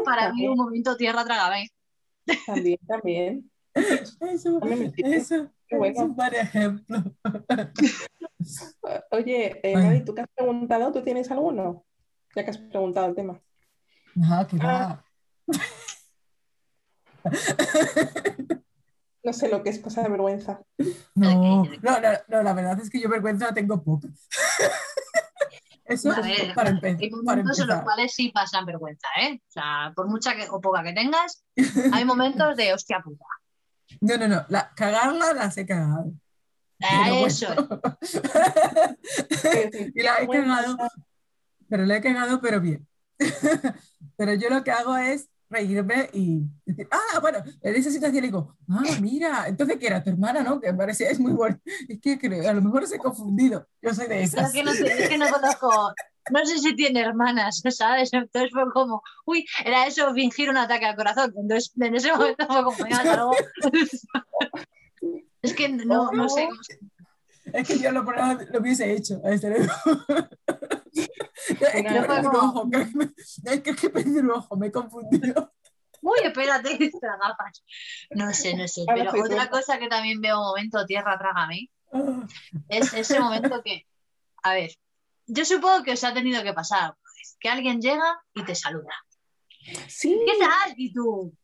Para 0.04 0.32
mí 0.32 0.46
un 0.46 0.56
momento 0.56 0.96
tierra 0.96 1.24
trágame. 1.24 1.68
también, 2.46 2.78
también. 2.86 3.50
Eso, 3.74 4.60
eso 5.00 5.50
bueno. 5.78 6.00
un 6.04 6.16
buen 6.16 6.34
ejemplo. 6.34 7.02
Oye, 9.10 9.60
eh, 9.62 10.02
¿tú 10.04 10.14
qué 10.14 10.22
has 10.22 10.28
preguntado? 10.34 10.92
¿Tú 10.92 11.02
tienes 11.02 11.30
alguno? 11.30 11.84
Ya 12.34 12.44
que 12.44 12.50
has 12.50 12.58
preguntado 12.58 13.06
el 13.06 13.14
tema. 13.14 13.40
No, 14.14 14.46
que 14.46 14.56
Ah. 14.60 15.02
va. 15.48 15.64
No 19.22 19.34
sé 19.34 19.50
lo 19.50 19.62
que 19.62 19.68
es 19.68 19.78
pasar 19.78 20.10
vergüenza. 20.10 20.62
No, 21.14 21.62
no, 21.62 21.64
no, 21.82 22.00
no, 22.28 22.42
la 22.42 22.54
verdad 22.54 22.80
es 22.80 22.88
que 22.88 22.98
yo 22.98 23.10
vergüenza 23.10 23.52
tengo 23.52 23.82
poca. 23.84 24.08
Eso 25.84 26.10
A 26.10 26.22
ver, 26.22 26.54
para, 26.54 26.70
hay 26.70 26.76
empe- 26.76 27.10
para 27.24 27.42
momentos 27.42 27.58
en 27.58 27.66
los 27.66 27.76
empezar. 27.76 27.84
cuales 27.84 28.14
sí 28.14 28.30
pasan 28.32 28.64
vergüenza, 28.64 29.06
¿eh? 29.20 29.34
O 29.46 29.50
sea, 29.52 29.92
por 29.94 30.08
mucha 30.08 30.34
que, 30.34 30.48
o 30.48 30.58
poca 30.62 30.82
que 30.82 30.94
tengas, 30.94 31.44
hay 31.92 32.04
momentos 32.06 32.56
de 32.56 32.72
hostia 32.72 33.00
puta. 33.04 33.26
No, 34.00 34.16
no, 34.16 34.28
no, 34.28 34.44
la, 34.48 34.72
cagarla 34.74 35.32
las 35.34 35.56
he 35.56 35.66
cagado. 35.66 36.12
Ah, 36.82 37.10
Eso 37.26 37.48
y 39.94 40.02
la 40.02 40.22
he 40.22 40.28
cagado, 40.28 40.76
pero 41.68 41.84
la 41.86 41.96
he 41.96 42.00
cagado, 42.00 42.40
pero 42.40 42.60
bien. 42.60 42.86
pero 44.16 44.34
yo 44.34 44.48
lo 44.48 44.64
que 44.64 44.70
hago 44.70 44.96
es 44.96 45.28
reírme 45.50 46.08
y 46.12 46.42
decir, 46.64 46.88
ah, 46.92 47.18
bueno, 47.20 47.38
en 47.60 47.74
esa 47.74 47.90
situación 47.90 48.22
digo, 48.22 48.56
ah, 48.68 48.82
mira, 49.00 49.46
entonces 49.48 49.76
que 49.78 49.88
era 49.88 50.02
tu 50.02 50.10
hermana, 50.10 50.42
¿no? 50.42 50.60
Que 50.60 50.70
me 50.72 50.78
parecía, 50.78 51.10
es 51.10 51.18
muy 51.20 51.32
bueno. 51.32 51.58
Es 51.88 52.00
que 52.00 52.18
creo, 52.18 52.48
a 52.48 52.52
lo 52.52 52.62
mejor 52.62 52.84
os 52.84 52.92
he 52.92 52.98
confundido. 52.98 53.66
Yo 53.82 53.92
soy 53.92 54.06
de 54.06 54.22
Es 54.22 54.32
esas. 54.34 54.52
que 54.52 54.62
no, 54.62 54.72
te- 54.72 55.02
es 55.02 55.08
que 55.08 55.18
no 55.18 55.28
conozco, 55.28 55.92
no 56.30 56.44
sé 56.46 56.58
si 56.58 56.74
tiene 56.76 57.00
hermanas, 57.00 57.60
¿sabes? 57.70 58.12
Entonces 58.12 58.50
fue 58.52 58.70
como, 58.72 59.02
uy, 59.26 59.44
era 59.64 59.86
eso, 59.86 60.12
fingir 60.14 60.50
un 60.50 60.56
ataque 60.56 60.86
al 60.86 60.96
corazón. 60.96 61.32
Entonces 61.36 61.72
en 61.80 61.94
ese 61.94 62.12
momento 62.12 62.46
fue 62.46 62.64
como, 62.64 62.76
luego. 63.16 63.32
Es 65.42 65.54
que 65.54 65.70
no, 65.70 66.10
no 66.12 66.28
sé 66.28 66.46
cómo 66.48 66.62
se- 66.62 66.78
Es 67.54 67.66
que 67.66 67.78
yo 67.78 67.90
lo, 67.92 68.02
lo 68.02 68.60
hubiese 68.60 68.92
hecho 68.92 69.22
a 69.24 69.30
este. 69.32 69.56
Es 70.92 71.72
que 71.72 71.82
ojo, 72.36 72.68
que 72.70 72.76
me- 72.94 73.10
es 73.44 73.60
que, 73.62 73.74
que 73.74 73.88
un 74.20 74.30
ojo, 74.30 74.56
me 74.56 74.66
he 74.66 74.72
confundido. 74.72 75.52
Uy, 76.02 76.18
espérate, 76.24 76.78
las 76.78 77.18
gafas. 77.18 77.62
No 78.10 78.32
sé, 78.34 78.54
no 78.54 78.66
sé. 78.68 78.84
Pero 78.86 79.12
otra 79.24 79.48
cosa 79.50 79.78
que 79.78 79.88
también 79.88 80.20
veo 80.20 80.36
momento 80.38 80.84
tierra 80.86 81.18
trágame 81.18 81.70
Ah, 81.92 82.24
es 82.68 82.92
ese 82.94 83.18
momento 83.18 83.62
que, 83.64 83.86
a 84.42 84.54
ver, 84.54 84.70
yo 85.32 85.44
supongo 85.44 85.82
que 85.84 85.92
os 85.92 86.04
ha 86.04 86.12
tenido 86.12 86.42
que 86.42 86.52
pasar 86.52 86.94
que 87.38 87.48
alguien 87.48 87.80
llega 87.80 88.22
y 88.34 88.44
te 88.44 88.54
saluda. 88.54 88.94
Sí. 89.88 90.20
¿Qué 90.26 90.38
tal? 90.38 90.74
Y 90.76 90.92
tú, 90.92 91.34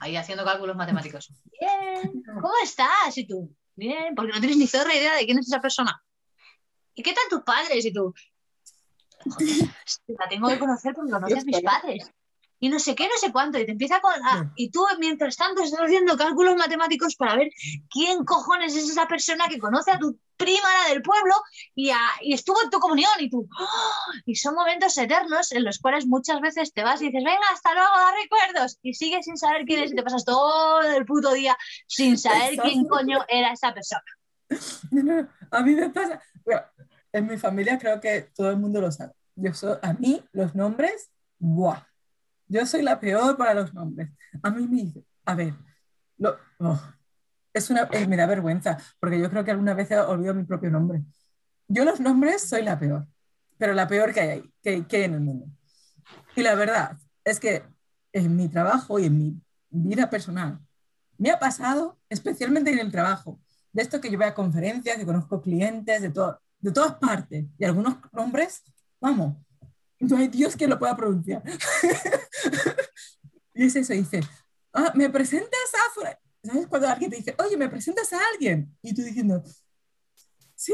ahí 0.00 0.16
haciendo 0.16 0.44
cálculos 0.44 0.76
matemáticos. 0.76 1.32
Bien, 1.60 2.22
¿cómo 2.24 2.54
estás? 2.62 3.16
Y 3.16 3.26
tú, 3.26 3.54
bien, 3.74 4.14
porque 4.14 4.32
no 4.32 4.40
tienes 4.40 4.58
ni 4.58 4.66
zorra 4.66 4.94
idea 4.94 5.14
de 5.14 5.24
quién 5.24 5.38
es 5.38 5.46
esa 5.46 5.60
persona. 5.60 6.02
¿Y 6.94 7.02
qué 7.02 7.12
tal 7.12 7.24
tus 7.30 7.42
padres? 7.42 7.84
Y 7.84 7.92
tú, 7.92 8.12
joder, 9.24 9.48
la 10.08 10.28
tengo 10.28 10.48
que 10.48 10.58
conocer 10.58 10.94
porque 10.94 11.12
conoces 11.12 11.42
a 11.42 11.46
mis 11.46 11.60
padres. 11.62 12.10
Y 12.58 12.68
no 12.70 12.78
sé 12.78 12.94
qué, 12.94 13.04
no 13.04 13.16
sé 13.20 13.32
cuánto. 13.32 13.58
Y 13.58 13.66
te 13.66 13.72
empieza 13.72 14.00
con. 14.00 14.14
ah, 14.24 14.50
y 14.56 14.70
tú, 14.70 14.84
mientras 14.98 15.36
tanto, 15.36 15.62
estás 15.62 15.80
haciendo 15.80 16.16
cálculos 16.16 16.56
matemáticos 16.56 17.14
para 17.16 17.36
ver 17.36 17.48
quién 17.90 18.24
cojones 18.24 18.74
es 18.74 18.88
esa 18.88 19.06
persona 19.06 19.46
que 19.48 19.58
conoce 19.58 19.90
a 19.90 19.98
tu 19.98 20.18
prima 20.38 20.68
la 20.84 20.90
del 20.92 21.02
pueblo 21.02 21.34
y, 21.74 21.90
a- 21.90 21.98
y 22.22 22.32
estuvo 22.34 22.56
en 22.62 22.70
tu 22.70 22.78
comunión. 22.78 23.10
Y 23.18 23.28
tú. 23.28 23.46
¡ah! 23.58 24.20
Y 24.24 24.36
son 24.36 24.54
momentos 24.54 24.96
eternos 24.96 25.52
en 25.52 25.64
los 25.64 25.78
cuales 25.78 26.06
muchas 26.06 26.40
veces 26.40 26.72
te 26.72 26.82
vas 26.82 27.02
y 27.02 27.06
dices, 27.06 27.22
venga, 27.24 27.46
hasta 27.52 27.74
luego, 27.74 27.90
da 27.94 28.12
recuerdos. 28.22 28.78
Y 28.82 28.94
sigues 28.94 29.26
sin 29.26 29.36
saber 29.36 29.64
quién 29.66 29.82
es 29.82 29.92
y 29.92 29.94
te 29.94 30.02
pasas 30.02 30.24
todo 30.24 30.80
el 30.80 31.04
puto 31.04 31.32
día 31.34 31.56
sin 31.86 32.16
saber 32.18 32.56
quién 32.62 32.86
coño 32.86 33.18
era 33.28 33.52
esa 33.52 33.74
persona. 33.74 34.02
No, 34.90 35.02
no, 35.02 35.22
no, 35.22 35.28
a 35.50 35.60
mí 35.62 35.74
me 35.74 35.90
pasa. 35.90 36.22
Bueno, 36.44 36.62
en 37.12 37.26
mi 37.26 37.36
familia 37.36 37.78
creo 37.78 38.00
que 38.00 38.30
todo 38.34 38.50
el 38.50 38.56
mundo 38.56 38.80
lo 38.80 38.90
sabe. 38.92 39.12
Yo 39.34 39.52
soy, 39.52 39.76
a 39.82 39.92
mí 39.92 40.24
los 40.32 40.54
nombres, 40.54 41.10
¡buah! 41.38 41.82
Yo 42.48 42.64
soy 42.66 42.82
la 42.82 43.00
peor 43.00 43.36
para 43.36 43.54
los 43.54 43.74
nombres. 43.74 44.10
A 44.42 44.50
mí 44.50 44.66
me 44.66 44.82
dice, 44.82 45.04
a 45.24 45.34
ver, 45.34 45.54
lo- 46.18 46.36
oh, 46.58 46.80
es 47.52 47.70
una, 47.70 47.88
eh, 47.92 48.06
me 48.06 48.16
da 48.16 48.26
vergüenza, 48.26 48.78
porque 49.00 49.18
yo 49.20 49.30
creo 49.30 49.44
que 49.44 49.50
alguna 49.50 49.74
vez 49.74 49.90
he 49.90 49.98
olvidado 49.98 50.34
mi 50.36 50.44
propio 50.44 50.70
nombre. 50.70 51.02
Yo 51.68 51.84
los 51.84 52.00
nombres 52.00 52.42
soy 52.48 52.62
la 52.62 52.78
peor, 52.78 53.06
pero 53.58 53.74
la 53.74 53.88
peor 53.88 54.12
que 54.12 54.20
hay, 54.20 54.28
ahí, 54.30 54.52
que, 54.62 54.86
que 54.86 54.96
hay 54.98 55.02
en 55.04 55.14
el 55.14 55.20
mundo. 55.20 55.46
Y 56.36 56.42
la 56.42 56.54
verdad 56.54 56.96
es 57.24 57.40
que 57.40 57.64
en 58.12 58.36
mi 58.36 58.48
trabajo 58.48 58.98
y 58.98 59.06
en 59.06 59.18
mi 59.18 59.42
vida 59.70 60.08
personal 60.08 60.60
me 61.18 61.30
ha 61.30 61.38
pasado, 61.38 61.98
especialmente 62.08 62.70
en 62.70 62.78
el 62.78 62.92
trabajo, 62.92 63.40
de 63.72 63.82
esto 63.82 64.00
que 64.00 64.10
yo 64.10 64.18
voy 64.18 64.26
a 64.26 64.34
conferencias, 64.34 64.96
que 64.96 65.06
conozco 65.06 65.40
clientes 65.40 66.02
de, 66.02 66.10
todo, 66.10 66.40
de 66.60 66.72
todas 66.72 66.94
partes, 66.94 67.46
y 67.58 67.64
algunos 67.64 67.96
nombres, 68.12 68.62
vamos, 69.00 69.36
no 70.00 70.16
hay 70.16 70.28
Dios 70.28 70.56
que 70.56 70.68
lo 70.68 70.78
pueda 70.78 70.96
pronunciar. 70.96 71.42
y 73.54 73.66
es 73.66 73.76
eso, 73.76 73.92
dice, 73.92 74.20
ah, 74.72 74.92
me 74.94 75.10
presentas 75.10 75.74
a... 75.74 75.94
fula-". 75.94 76.18
¿Sabes? 76.42 76.66
Cuando 76.68 76.88
alguien 76.88 77.10
te 77.10 77.16
dice, 77.16 77.34
oye, 77.38 77.56
¿me 77.56 77.68
presentas 77.68 78.12
a 78.12 78.20
alguien? 78.32 78.76
Y 78.82 78.94
tú 78.94 79.02
diciendo, 79.02 79.42
sí, 80.54 80.72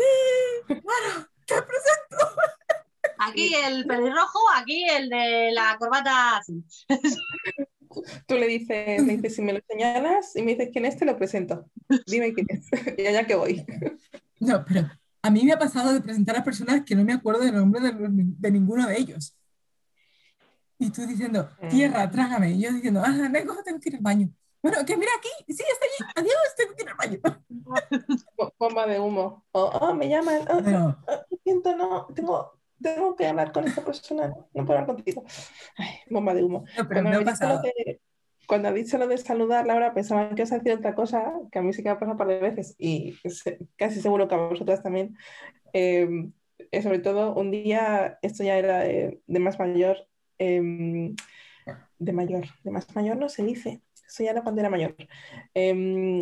claro, 0.66 1.28
te 1.46 1.54
presento. 1.62 2.16
Aquí 3.18 3.54
el 3.54 3.86
pelirrojo, 3.86 4.38
aquí 4.56 4.84
el 4.84 5.08
de 5.08 5.52
la 5.52 5.76
corbata 5.78 6.38
azul. 6.38 6.64
Tú 8.26 8.34
le 8.34 8.46
dices, 8.46 9.02
me 9.02 9.16
dices, 9.16 9.36
si 9.36 9.42
me 9.42 9.52
lo 9.52 9.60
señalas 9.68 10.34
y 10.34 10.42
me 10.42 10.52
dices 10.52 10.70
quién 10.72 10.86
es, 10.86 10.96
te 10.96 11.04
lo 11.04 11.16
presento. 11.16 11.70
Dime 12.06 12.32
quién 12.32 12.46
es. 12.48 12.66
Y 12.98 13.06
allá 13.06 13.26
que 13.26 13.34
voy. 13.34 13.64
No, 14.40 14.64
pero 14.64 14.90
a 15.22 15.30
mí 15.30 15.44
me 15.44 15.52
ha 15.52 15.58
pasado 15.58 15.92
de 15.92 16.00
presentar 16.00 16.36
a 16.36 16.44
personas 16.44 16.82
que 16.84 16.94
no 16.94 17.04
me 17.04 17.12
acuerdo 17.12 17.42
del 17.42 17.54
nombre 17.54 17.80
de, 17.80 17.92
de 17.98 18.50
ninguno 18.50 18.86
de 18.86 18.98
ellos. 18.98 19.36
Y 20.78 20.90
tú 20.90 21.06
diciendo, 21.06 21.48
tierra, 21.70 22.10
trágame. 22.10 22.50
Y 22.52 22.60
yo 22.62 22.72
diciendo, 22.72 23.02
ah, 23.04 23.28
vengo, 23.30 23.54
tengo 23.64 23.78
que 23.78 23.88
ir 23.90 23.96
al 23.96 24.02
baño. 24.02 24.28
Bueno, 24.60 24.78
que 24.84 24.96
mira 24.96 25.10
aquí, 25.16 25.28
sí, 25.52 25.62
está 25.72 25.86
allí, 25.86 26.12
adiós, 26.16 26.54
tengo 26.56 26.74
que 26.74 26.82
ir 26.82 26.88
al 26.88 26.96
baño. 26.96 27.20
Bo- 28.36 28.54
Bomba 28.58 28.86
de 28.86 28.98
humo. 28.98 29.44
O, 29.52 29.60
oh, 29.64 29.94
me 29.94 30.08
llaman. 30.08 30.42
Oh, 30.50 30.60
No, 30.60 31.02
oh, 31.06 31.12
lo 31.30 31.38
siento, 31.44 31.76
no, 31.76 32.06
tengo, 32.14 32.60
tengo 32.80 33.14
que 33.16 33.26
hablar 33.26 33.52
con 33.52 33.66
esta 33.66 33.84
persona. 33.84 34.28
No, 34.28 34.64
puedo 34.66 34.78
hablar 34.78 34.86
contigo. 34.86 35.24
Ay, 35.76 35.88
bomba 36.10 36.34
de 36.34 36.42
humo. 36.44 36.64
no, 36.76 36.88
pero 36.88 37.02
Cuando 37.02 37.10
me 37.10 37.16
ha 37.16 37.18
dicho 37.18 37.30
lo 37.30 37.38
pasado. 37.38 37.62
Cuando 38.46 38.68
has 38.68 38.74
dicho 38.74 38.98
lo 38.98 39.06
de 39.06 39.18
saludar, 39.18 39.66
Laura, 39.66 39.94
pensaba 39.94 40.34
que 40.34 40.42
os 40.42 40.52
hacía 40.52 40.74
otra 40.74 40.94
cosa, 40.94 41.32
que 41.50 41.58
a 41.58 41.62
mí 41.62 41.72
sí 41.72 41.82
que 41.82 41.88
me 41.88 41.92
ha 41.92 41.98
pasado 41.98 42.12
un 42.12 42.18
par 42.18 42.28
de 42.28 42.40
veces, 42.40 42.74
y 42.78 43.16
casi 43.76 44.00
seguro 44.00 44.28
que 44.28 44.34
a 44.34 44.38
vosotras 44.38 44.82
también. 44.82 45.16
Eh, 45.72 46.28
eh, 46.70 46.82
sobre 46.82 46.98
todo, 46.98 47.34
un 47.34 47.50
día, 47.50 48.18
esto 48.22 48.44
ya 48.44 48.58
era 48.58 48.80
de, 48.80 49.20
más 49.38 49.58
mayor, 49.58 50.08
em, 50.38 51.14
de 51.98 52.12
mayor, 52.12 52.46
de 52.64 52.70
más 52.70 52.94
mayor 52.94 53.16
no 53.16 53.28
se 53.28 53.44
dice, 53.44 53.80
eso 54.06 54.24
ya 54.24 54.30
era 54.32 54.42
cuando 54.42 54.60
era 54.60 54.70
mayor. 54.70 54.94
Em, 55.54 56.20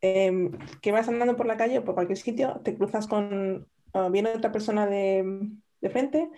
em, 0.00 0.52
que 0.80 0.92
vas 0.92 1.08
andando 1.08 1.36
por 1.36 1.46
la 1.46 1.56
calle 1.56 1.78
o 1.78 1.84
por 1.84 1.94
cualquier 1.94 2.18
sitio, 2.18 2.60
te 2.64 2.74
cruzas 2.74 3.06
con, 3.06 3.68
viene 4.10 4.30
otra 4.30 4.52
persona 4.52 4.86
de, 4.86 5.50
de 5.80 5.90
frente, 5.90 6.30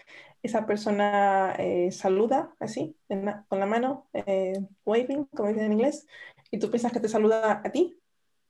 esa 0.43 0.67
persona 0.67 1.55
eh, 1.59 1.91
saluda 1.93 2.55
así, 2.61 2.97
con 3.49 3.61
la 3.61 3.67
mano, 3.67 4.09
eh, 4.13 4.55
waving, 4.85 5.25
como 5.27 5.49
dicen 5.49 5.65
en 5.67 5.73
inglés, 5.75 6.07
y 6.51 6.59
tú 6.59 6.71
piensas 6.71 6.93
que 6.93 7.01
te 7.01 7.09
saluda 7.09 7.61
a 7.65 7.73
ti, 7.73 7.99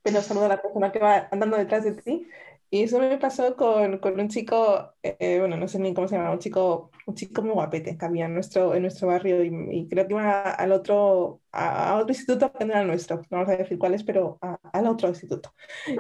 pero 0.03 0.21
saluda 0.23 0.47
a 0.47 0.49
la 0.51 0.63
persona 0.63 0.93
que 0.93 0.99
va 0.99 1.29
andando 1.31 1.57
detrás 1.57 1.85
de 1.85 1.93
ti. 1.95 2.29
Y 2.71 2.85
eso 2.85 2.99
me 2.99 3.19
pasó 3.19 3.55
con, 3.57 3.99
con 3.99 4.19
un 4.19 4.29
chico, 4.29 4.95
eh, 5.03 5.37
bueno, 5.41 5.59
no 5.59 5.69
sé 5.69 5.79
ni 5.79 5.93
cómo 5.93 6.09
se 6.09 6.17
llama, 6.17 6.31
un 6.33 6.39
chico, 6.39 6.91
un 7.07 7.15
chico 7.15 7.43
muy 7.43 7.53
guapete 7.53 7.99
que 7.99 8.05
había 8.07 8.25
en 8.27 8.35
nuestro, 8.35 8.75
en 8.75 8.81
nuestro 8.83 9.09
barrio 9.09 9.45
y, 9.45 9.51
y 9.71 9.89
creo 9.89 10.07
que 10.07 10.15
iba 10.15 10.41
al 10.53 10.73
otro, 10.73 11.43
a, 11.53 11.91
a 11.91 11.97
otro 11.99 12.09
instituto 12.13 12.51
que 12.53 12.65
no 12.65 12.73
era 12.73 12.85
nuestro, 12.85 13.17
no 13.31 13.39
vamos 13.39 13.51
a 13.51 13.57
decir 13.59 13.79
cuál 13.79 13.93
es, 13.95 14.03
pero 14.05 14.39
a- 14.41 14.59
al 14.73 14.87
otro 14.87 15.09
instituto. 15.11 15.55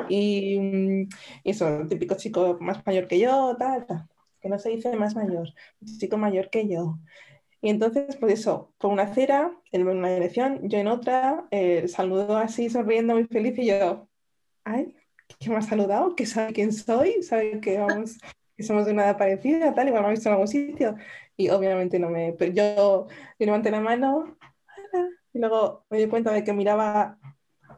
Y, 0.08 0.58
mm, 0.61 1.08
y 1.44 1.50
eso, 1.50 1.68
el 1.68 1.88
típico 1.88 2.16
chico 2.16 2.58
más 2.61 2.84
mayor 2.87 3.08
que 3.08 3.18
yo, 3.18 3.56
tal, 3.58 3.87
tal, 3.87 4.08
que 4.42 4.49
no 4.49 4.58
se 4.58 4.70
dice 4.70 4.94
más 4.96 5.14
mayor, 5.14 5.49
un 5.80 5.99
chico 5.99 6.18
mayor 6.18 6.50
que 6.50 6.68
yo. 6.68 6.99
Y 7.62 7.70
entonces, 7.70 8.16
pues 8.16 8.34
eso, 8.34 8.75
por 8.78 8.90
una 8.90 9.04
acera, 9.04 9.52
él 9.70 9.82
en 9.82 9.88
una 9.88 10.12
dirección, 10.12 10.68
yo 10.68 10.78
en 10.78 10.88
otra, 10.88 11.46
eh, 11.52 11.87
saludó 11.87 12.37
así, 12.37 12.68
sonriendo, 12.68 13.14
muy 13.14 13.25
feliz, 13.25 13.56
y 13.56 13.66
yo, 13.66 14.08
ay, 14.64 14.94
que 15.38 15.49
me 15.49 15.56
ha 15.56 15.62
saludado, 15.62 16.16
que 16.16 16.26
sabe 16.26 16.52
quién 16.52 16.72
soy, 16.72 17.22
sabe 17.22 17.61
que 17.61 17.78
somos 18.64 18.84
de 18.84 18.92
una 18.92 19.04
edad 19.04 19.16
parecida, 19.16 19.72
tal, 19.75 19.87
igual 19.87 20.02
me 20.02 20.08
ha 20.08 20.11
visto 20.11 20.28
en 20.28 20.32
algún 20.32 20.49
sitio. 20.49 20.96
Y 21.37 21.49
obviamente 21.50 21.99
no 21.99 22.11
me, 22.11 22.32
pero 22.32 22.52
yo, 22.52 23.06
yo 23.38 23.46
levanté 23.46 23.70
la 23.70 23.80
mano, 23.80 24.37
y 25.32 25.38
luego 25.38 25.84
me 25.88 25.99
di 25.99 26.06
cuenta 26.08 26.32
de 26.32 26.44
que 26.44 26.52
miraba 26.52 27.18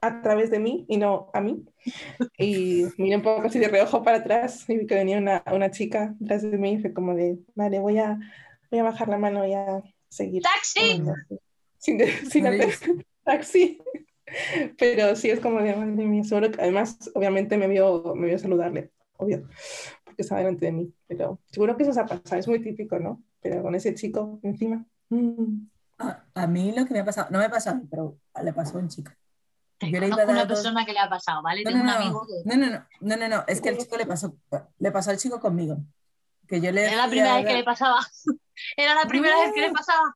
a 0.06 0.22
través 0.22 0.50
de 0.50 0.58
mí 0.58 0.84
y 0.88 0.96
no 0.98 1.30
a 1.32 1.40
mí. 1.40 1.64
Y 2.38 2.84
miré 2.98 3.16
un 3.16 3.22
poco 3.22 3.46
así 3.46 3.58
de 3.58 3.68
reojo 3.68 4.02
para 4.02 4.18
atrás 4.18 4.68
y 4.68 4.78
vi 4.78 4.86
que 4.86 4.94
venía 4.94 5.18
una, 5.18 5.42
una 5.52 5.70
chica 5.70 6.14
detrás 6.18 6.42
de 6.42 6.58
mí 6.58 6.72
y 6.74 6.78
fue 6.80 6.92
como 6.92 7.14
de, 7.14 7.38
vale, 7.54 7.78
voy 7.78 7.98
a, 7.98 8.18
voy 8.70 8.80
a 8.80 8.84
bajar 8.84 9.08
la 9.08 9.18
mano 9.18 9.46
y 9.46 9.54
a 9.54 9.82
seguir. 10.08 10.42
¡Taxi! 10.42 10.80
andando". 10.92 11.14
Sin, 11.78 12.00
sin 12.30 12.46
hacer 12.46 13.04
taxi. 13.24 13.78
Pero 14.78 15.14
sí 15.16 15.30
es 15.30 15.40
como 15.40 15.60
de, 15.60 15.76
madre 15.76 16.06
mía, 16.06 16.24
seguro 16.24 16.50
que 16.50 16.60
además, 16.60 17.10
obviamente 17.14 17.56
me 17.58 17.68
vio, 17.68 18.14
me 18.16 18.26
vio 18.28 18.38
saludarle, 18.38 18.90
obvio, 19.16 19.46
porque 20.04 20.22
estaba 20.22 20.40
delante 20.40 20.66
de 20.66 20.72
mí. 20.72 20.92
Pero 21.06 21.40
seguro 21.46 21.76
que 21.76 21.82
eso 21.84 21.92
se 21.92 22.00
ha 22.00 22.06
pasado, 22.06 22.40
es 22.40 22.48
muy 22.48 22.60
típico, 22.60 22.98
¿no? 22.98 23.22
Pero 23.40 23.62
con 23.62 23.74
ese 23.74 23.94
chico 23.94 24.40
encima. 24.42 24.84
mm, 25.10 25.66
A, 25.98 26.24
a 26.34 26.46
mí 26.46 26.72
lo 26.76 26.86
que 26.86 26.94
me 26.94 27.00
ha 27.00 27.04
pasado, 27.04 27.28
no 27.30 27.38
me 27.38 27.44
ha 27.44 27.50
pasado 27.50 27.82
pero 27.90 28.18
le 28.42 28.52
pasó 28.52 28.78
a 28.78 28.80
un 28.80 28.88
chico. 28.88 29.12
Te 29.78 29.90
Yo 29.90 30.00
le 30.00 30.06
iba 30.06 30.16
a 30.16 30.18
conozco 30.18 30.26
dar 30.26 30.28
una 30.36 30.44
dos- 30.44 30.58
persona 30.58 30.84
que 30.86 30.92
le 30.92 30.98
ha 31.00 31.08
pasado, 31.08 31.42
¿vale? 31.42 31.62
No, 31.64 31.70
Tengo 31.70 31.84
no, 31.84 31.90
un 31.90 31.96
no, 31.98 32.02
amigo 32.04 32.26
que... 32.26 32.42
no, 32.44 32.56
no, 32.56 32.70
no, 32.70 32.86
no, 33.00 33.16
no, 33.16 33.28
no, 33.28 33.44
es 33.46 33.60
que 33.60 33.68
el 33.70 33.78
chico 33.78 33.96
le 33.96 34.06
pasó, 34.06 34.34
le 34.78 34.90
pasó 34.92 35.10
al 35.10 35.18
chico 35.18 35.40
conmigo. 35.40 35.78
Que 36.46 36.60
yo 36.60 36.70
le 36.72 36.84
Era 36.86 36.96
la 36.96 37.08
primera 37.08 37.36
vez 37.36 37.46
que 37.46 37.54
le 37.54 37.64
pasaba. 37.64 38.00
Era 38.76 38.94
la 38.94 39.06
primera 39.08 39.38
vez 39.40 39.52
que 39.54 39.60
le 39.62 39.70
pasaba. 39.72 40.14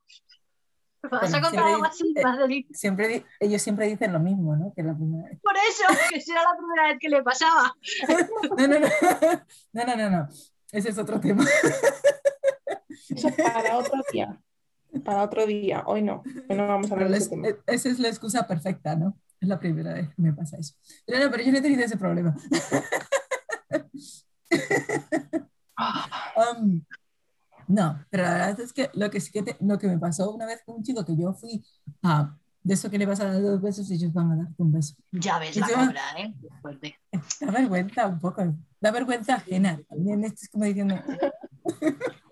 ¿Me 1.00 1.08
vas 1.10 1.32
a 1.32 1.40
Bueno, 1.40 1.48
contar 1.48 1.64
siempre 1.64 1.88
así? 1.88 2.14
eh, 2.16 2.22
Madrid? 2.22 2.66
siempre, 2.72 3.24
ellos 3.40 3.62
siempre 3.62 3.86
dicen 3.86 4.12
lo 4.12 4.18
mismo, 4.20 4.56
¿no? 4.56 4.72
Que 4.74 4.82
la 4.82 4.94
primera 4.94 5.28
vez. 5.28 5.38
Por 5.40 5.54
eso, 5.56 5.84
que 6.10 6.20
si 6.20 6.32
era 6.32 6.42
la 6.42 6.56
primera 6.56 6.88
vez 6.88 6.98
que 7.00 7.08
le 7.08 7.22
pasaba. 7.22 7.72
No, 8.58 8.66
no, 8.68 8.78
no, 8.80 8.88
no, 9.72 9.84
no, 9.84 9.96
no, 9.96 10.10
no. 10.10 10.28
Ese 10.72 10.88
es 10.90 10.98
otro 10.98 11.18
tema. 11.20 11.44
Eso 13.08 13.28
para 13.36 13.78
otro 13.78 14.02
día. 14.12 14.38
Para 15.04 15.22
otro 15.22 15.46
día. 15.46 15.82
Hoy 15.86 16.02
no. 16.02 16.22
Hoy 16.48 16.56
no 16.56 16.66
vamos 16.66 16.90
a 16.90 16.94
hablar 16.94 17.10
de 17.10 17.18
ese 17.18 17.30
tema. 17.30 17.48
e- 17.48 17.58
esa 17.66 17.88
es 17.88 17.98
la 17.98 18.08
excusa 18.08 18.46
perfecta, 18.46 18.96
¿no? 18.96 19.16
Es 19.40 19.48
la 19.48 19.58
primera 19.58 19.94
vez 19.94 20.08
que 20.14 20.22
me 20.22 20.32
pasa 20.32 20.56
eso. 20.58 20.74
Pero 21.06 21.24
no, 21.24 21.30
pero 21.30 21.42
yo 21.44 21.52
no 21.52 21.58
he 21.58 21.62
tenido 21.62 21.84
ese 21.84 21.96
problema. 21.96 22.34
Um, 26.36 26.82
no, 27.68 28.04
pero 28.10 28.22
la 28.24 28.32
verdad 28.34 28.60
es 28.60 28.72
que 28.72 28.90
lo 28.94 29.10
que 29.10 29.20
sí 29.20 29.30
que 29.30 29.42
te- 29.42 29.56
lo 29.60 29.78
que 29.78 29.86
me 29.88 29.98
pasó 29.98 30.30
una 30.32 30.46
vez 30.46 30.62
con 30.64 30.76
un 30.76 30.82
chico 30.82 31.04
que 31.04 31.16
yo 31.16 31.32
fui 31.34 31.64
a 32.02 32.34
de 32.62 32.74
eso 32.74 32.90
que 32.90 32.98
le 32.98 33.06
vas 33.06 33.20
a 33.20 33.26
dar 33.32 33.40
dos 33.40 33.60
besos 33.62 33.90
y 33.90 33.94
ellos 33.94 34.12
van 34.12 34.32
a 34.32 34.36
darte 34.36 34.62
un 34.62 34.72
beso. 34.72 34.94
Ya 35.12 35.38
ves 35.38 35.56
la 35.56 35.68
cobra, 35.68 36.02
¿eh? 36.18 36.34
Fuerte. 36.60 36.98
Da 37.40 37.50
vergüenza 37.52 38.06
un 38.06 38.18
poco, 38.20 38.42
da 38.80 38.90
vergüenza 38.90 39.34
ajena. 39.36 39.80
También 39.88 40.24
esto 40.24 40.40
es 40.42 40.48
como 40.48 40.64
diciendo, 40.64 40.96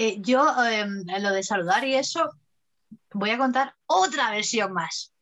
Eh, 0.00 0.20
yo, 0.20 0.46
eh, 0.64 0.86
lo 1.20 1.32
de 1.32 1.42
saludar 1.42 1.82
y 1.84 1.96
eso, 1.96 2.30
voy 3.12 3.30
a 3.30 3.38
contar 3.38 3.74
otra 3.86 4.30
versión 4.30 4.72
más. 4.72 5.12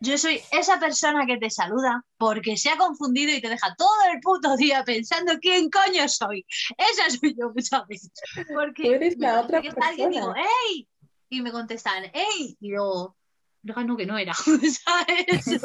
Yo 0.00 0.18
soy 0.18 0.40
esa 0.52 0.78
persona 0.78 1.26
que 1.26 1.38
te 1.38 1.50
saluda 1.50 2.04
porque 2.18 2.56
se 2.56 2.70
ha 2.70 2.76
confundido 2.76 3.32
y 3.32 3.40
te 3.40 3.48
deja 3.48 3.74
todo 3.76 3.96
el 4.12 4.20
puto 4.20 4.56
día 4.56 4.84
pensando 4.84 5.32
quién 5.40 5.70
coño 5.70 6.08
soy. 6.08 6.44
Esa 6.76 7.10
soy 7.10 7.34
yo 7.38 7.50
muchas 7.54 7.86
veces. 7.86 8.12
Porque 8.54 8.94
eres 8.94 9.16
la 9.18 9.40
otra 9.40 9.60
está 9.60 9.88
alguien 9.88 10.10
digo, 10.10 10.32
persona. 10.32 10.48
¡ey! 10.68 10.88
Y 11.28 11.42
me 11.42 11.52
contestan, 11.52 12.04
¡ey! 12.12 12.56
Y 12.60 12.72
yo, 12.72 13.16
no, 13.62 13.84
no, 13.84 13.96
que 13.96 14.06
no 14.06 14.18
era. 14.18 14.34
¿sabes? 14.34 15.60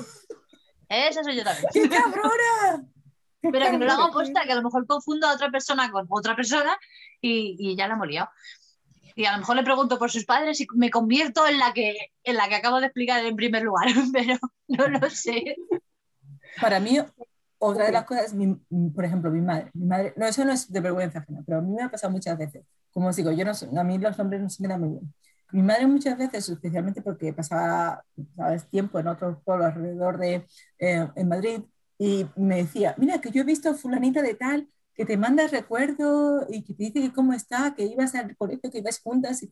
Esa 0.90 1.24
soy 1.24 1.38
yo 1.38 1.44
también. 1.44 1.70
¡Qué 1.74 1.90
cabrona! 1.90 2.86
Pero 3.42 3.72
que 3.72 3.78
no 3.78 3.86
lo 3.86 3.92
hago 3.92 4.12
posta, 4.12 4.44
que 4.44 4.52
a 4.52 4.56
lo 4.56 4.62
mejor 4.62 4.86
confundo 4.86 5.28
a 5.28 5.34
otra 5.34 5.50
persona 5.50 5.92
con 5.92 6.06
otra 6.10 6.36
persona 6.36 6.78
y, 7.20 7.56
y 7.60 7.76
ya 7.76 7.88
la 7.88 7.96
hemos 7.96 8.08
liado. 8.08 8.30
Y 9.16 9.26
a 9.26 9.34
lo 9.34 9.40
mejor 9.40 9.56
le 9.56 9.64
pregunto 9.64 10.00
por 10.00 10.12
sus 10.12 10.26
padres 10.26 10.60
y 10.62 10.68
me 10.76 10.90
convierto 10.90 11.48
en 11.48 11.60
la 11.60 11.74
que, 11.74 11.96
en 12.24 12.36
la 12.36 12.48
que 12.50 12.56
acabo 12.56 12.80
de 12.80 12.88
explicar 12.88 13.26
en 13.26 13.36
primer 13.36 13.64
lugar, 13.64 13.88
pero 14.14 14.36
no 14.68 14.88
lo 14.88 15.10
sé. 15.10 15.56
Para 16.60 16.80
mí, 16.80 16.98
otra 17.60 17.86
de 17.86 17.92
las 17.92 18.06
cosas, 18.06 18.34
mi- 18.34 18.56
por 18.94 19.06
ejemplo, 19.06 19.32
mi 19.32 19.42
madre, 19.42 19.70
mi 19.74 19.86
madre, 19.86 20.14
no, 20.18 20.26
eso 20.26 20.46
no 20.46 20.52
es 20.52 20.72
de 20.72 20.80
vergüenza 20.80 21.20
ajena, 21.20 21.42
pero 21.46 21.60
a 21.60 21.62
mí 21.62 21.72
me 21.74 21.84
ha 21.84 21.90
pasado 21.92 22.12
muchas 22.12 22.38
veces. 22.38 22.66
Como 22.92 23.08
os 23.08 23.16
digo, 23.16 23.32
yo 23.32 23.46
no, 23.46 23.52
a 23.80 23.84
mí 23.84 23.98
los 23.98 24.18
nombres 24.18 24.42
no 24.42 24.50
se 24.50 24.62
me 24.64 24.70
dan 24.70 24.82
muy 24.82 24.90
bien. 24.92 25.14
Mi 25.52 25.62
madre 25.62 25.86
muchas 25.88 26.18
veces, 26.18 26.48
especialmente 26.50 27.02
porque 27.02 27.34
pasaba 27.34 28.04
¿sabes? 28.36 28.68
tiempo 28.70 29.00
en 29.00 29.08
otros 29.08 29.38
pueblos 29.44 29.68
alrededor 29.68 30.18
de, 30.18 30.46
eh, 30.80 31.08
en 31.16 31.28
Madrid, 31.28 31.62
y 31.98 32.26
me 32.36 32.58
decía, 32.58 32.96
mira, 32.98 33.20
que 33.22 33.32
yo 33.32 33.42
he 33.42 33.46
visto 33.46 33.74
fulanita 33.76 34.22
de 34.22 34.34
tal, 34.36 34.68
que 35.02 35.06
te 35.06 35.18
manda 35.18 35.48
recuerdo 35.48 36.46
y 36.48 36.62
que 36.62 36.76
te 36.76 36.84
dice 36.84 37.02
que 37.02 37.12
cómo 37.12 37.34
está, 37.34 37.74
que 37.74 37.86
ibas 37.86 38.14
al 38.14 38.38
colegio, 38.38 38.70
que 38.70 38.78
ibas 38.78 39.00
juntas. 39.00 39.42
Y, 39.42 39.52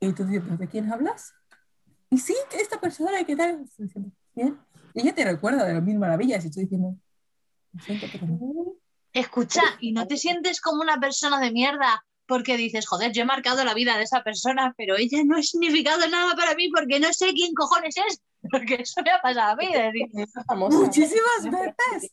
y 0.00 0.14
tú 0.14 0.24
dices, 0.24 0.42
¿pero 0.42 0.56
de 0.56 0.66
quién 0.66 0.90
hablas? 0.90 1.34
Y 2.08 2.16
sí, 2.16 2.34
esta 2.58 2.80
persona, 2.80 3.22
¿qué 3.24 3.36
tal? 3.36 3.66
Bien. 4.34 4.58
Y 4.94 5.02
ella 5.02 5.14
te 5.14 5.26
recuerda 5.26 5.66
de 5.66 5.74
las 5.74 5.82
mil 5.82 5.98
maravillas 5.98 6.42
y 6.42 6.48
estoy 6.48 6.62
diciendo, 6.62 6.96
lo 7.74 7.82
siento, 7.82 8.06
pero 8.10 8.28
no. 8.28 8.76
Escucha, 9.12 9.60
y 9.78 9.92
no 9.92 10.06
te 10.06 10.16
sientes 10.16 10.58
como 10.62 10.80
una 10.80 10.98
persona 10.98 11.38
de 11.38 11.52
mierda 11.52 12.02
porque 12.26 12.56
dices, 12.56 12.86
joder, 12.86 13.12
yo 13.12 13.22
he 13.22 13.26
marcado 13.26 13.62
la 13.66 13.74
vida 13.74 13.98
de 13.98 14.04
esa 14.04 14.22
persona, 14.22 14.74
pero 14.78 14.96
ella 14.96 15.18
no 15.22 15.36
ha 15.36 15.42
significado 15.42 16.08
nada 16.08 16.34
para 16.34 16.54
mí 16.54 16.70
porque 16.70 16.98
no 16.98 17.12
sé 17.12 17.34
quién 17.34 17.52
cojones 17.52 17.94
es. 18.08 18.22
Porque 18.50 18.76
eso 18.76 19.02
me 19.02 19.10
ha 19.10 19.20
pasado 19.20 19.52
a 19.52 19.56
mí. 19.56 19.66
de 19.70 19.82
decir, 19.82 20.28
famosa. 20.46 20.78
Muchísimas 20.78 21.42
veces. 21.42 22.12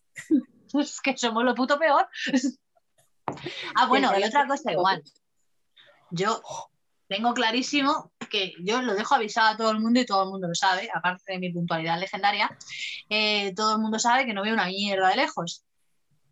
Es 0.74 1.00
que 1.00 1.16
somos 1.16 1.44
lo 1.46 1.54
puto 1.54 1.78
peor. 1.78 2.08
Ah, 3.76 3.88
bueno, 3.88 4.12
y 4.18 4.24
otra 4.24 4.48
cosa 4.48 4.72
igual. 4.72 5.04
Yo 6.12 6.42
tengo 7.08 7.34
clarísimo 7.34 8.12
que 8.30 8.54
yo 8.60 8.82
lo 8.82 8.96
dejo 8.96 9.16
avisado 9.16 9.50
a 9.50 9.58
todo 9.58 9.72
el 9.72 9.80
mundo 9.80 10.00
y 10.00 10.06
todo 10.06 10.24
el 10.24 10.30
mundo 10.30 10.48
lo 10.48 10.56
sabe, 10.56 10.90
aparte 10.94 11.34
de 11.34 11.40
mi 11.40 11.52
puntualidad 11.52 12.00
legendaria, 12.00 12.50
eh, 13.10 13.54
todo 13.56 13.76
el 13.76 13.82
mundo 13.82 14.00
sabe 14.00 14.26
que 14.26 14.34
no 14.34 14.44
veo 14.44 14.54
una 14.54 14.66
mierda 14.66 15.10
de 15.10 15.18
lejos. 15.18 15.64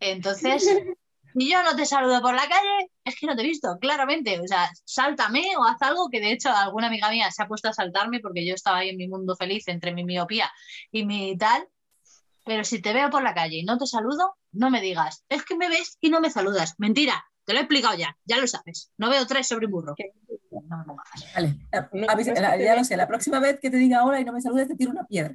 Entonces, 0.00 0.64
si 1.36 1.50
yo 1.50 1.62
no 1.62 1.76
te 1.76 1.86
saludo 1.86 2.20
por 2.20 2.34
la 2.34 2.48
calle, 2.48 2.90
es 3.04 3.16
que 3.18 3.26
no 3.26 3.36
te 3.36 3.42
he 3.42 3.46
visto, 3.46 3.76
claramente. 3.80 4.40
O 4.40 4.46
sea, 4.46 4.70
sáltame 4.84 5.42
o 5.56 5.64
haz 5.64 5.80
algo 5.82 6.08
que 6.10 6.20
de 6.20 6.32
hecho 6.32 6.50
alguna 6.50 6.88
amiga 6.88 7.10
mía 7.10 7.30
se 7.30 7.42
ha 7.42 7.48
puesto 7.48 7.68
a 7.68 7.72
saltarme 7.72 8.20
porque 8.20 8.46
yo 8.46 8.54
estaba 8.54 8.78
ahí 8.78 8.90
en 8.90 8.96
mi 8.96 9.08
mundo 9.08 9.36
feliz 9.36 9.68
entre 9.68 9.92
mi 9.94 10.04
miopía 10.04 10.50
y 10.90 11.04
mi 11.04 11.36
tal. 11.36 11.66
Pero 12.44 12.64
si 12.64 12.80
te 12.82 12.92
veo 12.92 13.10
por 13.10 13.22
la 13.22 13.34
calle 13.34 13.56
y 13.58 13.64
no 13.64 13.78
te 13.78 13.86
saludo, 13.86 14.36
no 14.52 14.70
me 14.70 14.80
digas, 14.80 15.24
es 15.28 15.44
que 15.44 15.56
me 15.56 15.68
ves 15.68 15.96
y 16.00 16.10
no 16.10 16.20
me 16.20 16.30
saludas. 16.30 16.74
Mentira, 16.78 17.24
te 17.44 17.52
lo 17.52 17.58
he 17.58 17.62
explicado 17.62 17.96
ya, 17.96 18.16
ya 18.24 18.38
lo 18.38 18.46
sabes. 18.46 18.92
No 18.98 19.08
veo 19.10 19.26
tres 19.26 19.48
sobre 19.48 19.66
un 19.66 19.72
burro. 19.72 19.94
No 20.68 20.78
me 20.78 20.84
pongas. 20.84 21.08
Vale, 21.34 21.56
la- 22.40 22.56
ya 22.58 22.76
lo 22.76 22.84
sé, 22.84 22.96
la 22.96 23.08
próxima 23.08 23.40
vez 23.40 23.58
que 23.60 23.70
te 23.70 23.76
diga 23.78 24.04
hola 24.04 24.20
y 24.20 24.24
no 24.24 24.32
me 24.32 24.40
saludes 24.40 24.68
te 24.68 24.76
tiro 24.76 24.90
una 24.90 25.06
piedra. 25.06 25.34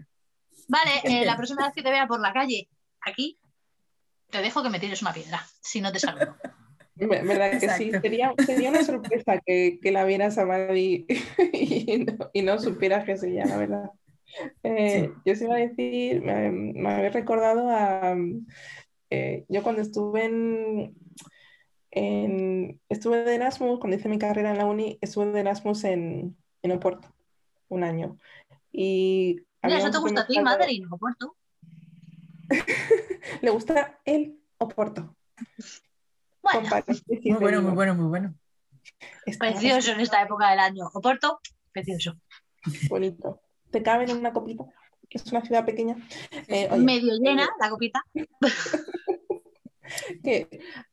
Vale, 0.67 0.91
eh, 1.03 1.25
la 1.25 1.35
próxima 1.35 1.65
vez 1.65 1.73
que 1.73 1.81
te 1.83 1.89
vea 1.89 2.07
por 2.07 2.19
la 2.19 2.31
calle, 2.31 2.69
aquí, 3.01 3.39
te 4.29 4.41
dejo 4.41 4.61
que 4.61 4.69
me 4.69 4.79
tires 4.79 5.01
una 5.01 5.13
piedra, 5.13 5.43
si 5.61 5.81
no 5.81 5.91
te 5.91 5.99
saludo. 5.99 6.37
Ver- 6.95 7.25
¿Verdad 7.25 7.59
que 7.59 7.69
sí? 7.69 7.91
Sería, 8.01 8.33
sería 8.45 8.69
una 8.69 8.83
sorpresa 8.83 9.39
que, 9.45 9.79
que 9.81 9.91
la 9.91 10.03
vieras 10.03 10.37
a 10.37 10.45
Madrid 10.45 11.05
y 11.53 12.05
no, 12.05 12.29
y 12.33 12.41
no 12.43 12.59
supieras 12.59 13.05
que 13.05 13.13
es 13.13 13.23
ella, 13.23 13.45
la 13.45 13.57
verdad. 13.57 13.89
Eh, 14.63 15.11
Yo 15.25 15.33
os 15.33 15.41
iba 15.41 15.55
a 15.55 15.59
decir, 15.59 16.21
me, 16.21 16.49
me 16.51 16.89
habéis 16.93 17.13
recordado 17.13 17.69
a... 17.69 18.15
eh, 19.09 19.45
yo 19.49 19.63
cuando 19.63 19.81
estuve 19.81 20.25
en, 20.25 20.95
en- 21.91 22.79
Estuve 22.89 23.23
de 23.23 23.35
Erasmus, 23.35 23.79
cuando 23.79 23.97
hice 23.97 24.09
mi 24.09 24.19
carrera 24.19 24.51
en 24.51 24.57
la 24.57 24.65
uni, 24.65 24.97
estuve 25.01 25.27
de 25.31 25.39
Erasmus 25.39 25.83
en, 25.85 26.37
en 26.61 26.71
Oporto, 26.71 27.13
un 27.69 27.83
año. 27.83 28.17
Y 28.71 29.37
Mira, 29.63 29.79
eso 29.79 29.91
te 29.91 29.97
gusta 29.97 30.21
a 30.21 30.27
ti, 30.27 30.39
Madrid, 30.39 30.85
no 30.89 30.97
Puerto. 30.97 31.35
Le 33.41 33.49
gusta 33.49 33.99
el 34.05 34.39
Oporto. 34.57 35.15
Bueno, 36.41 36.69
Muy 37.23 37.39
bueno, 37.39 37.61
muy 37.61 37.71
bueno, 37.73 37.95
muy 37.95 38.07
bueno. 38.07 38.35
Está- 39.25 39.47
precioso 39.47 39.91
en 39.91 39.99
esta 40.01 40.21
época 40.21 40.49
del 40.49 40.59
año. 40.59 40.89
Oporto, 40.93 41.39
precioso. 41.71 42.15
bonito. 42.89 43.41
Te 43.71 43.83
cabe 43.83 44.05
en 44.05 44.17
una 44.17 44.33
copita. 44.33 44.65
Es 45.09 45.31
una 45.31 45.41
ciudad 45.41 45.65
pequeña. 45.65 45.97
Eh, 46.47 46.69
Medio 46.77 47.13
llena 47.19 47.49
la 47.59 47.69
copita. 47.69 48.03
que, 50.23 50.47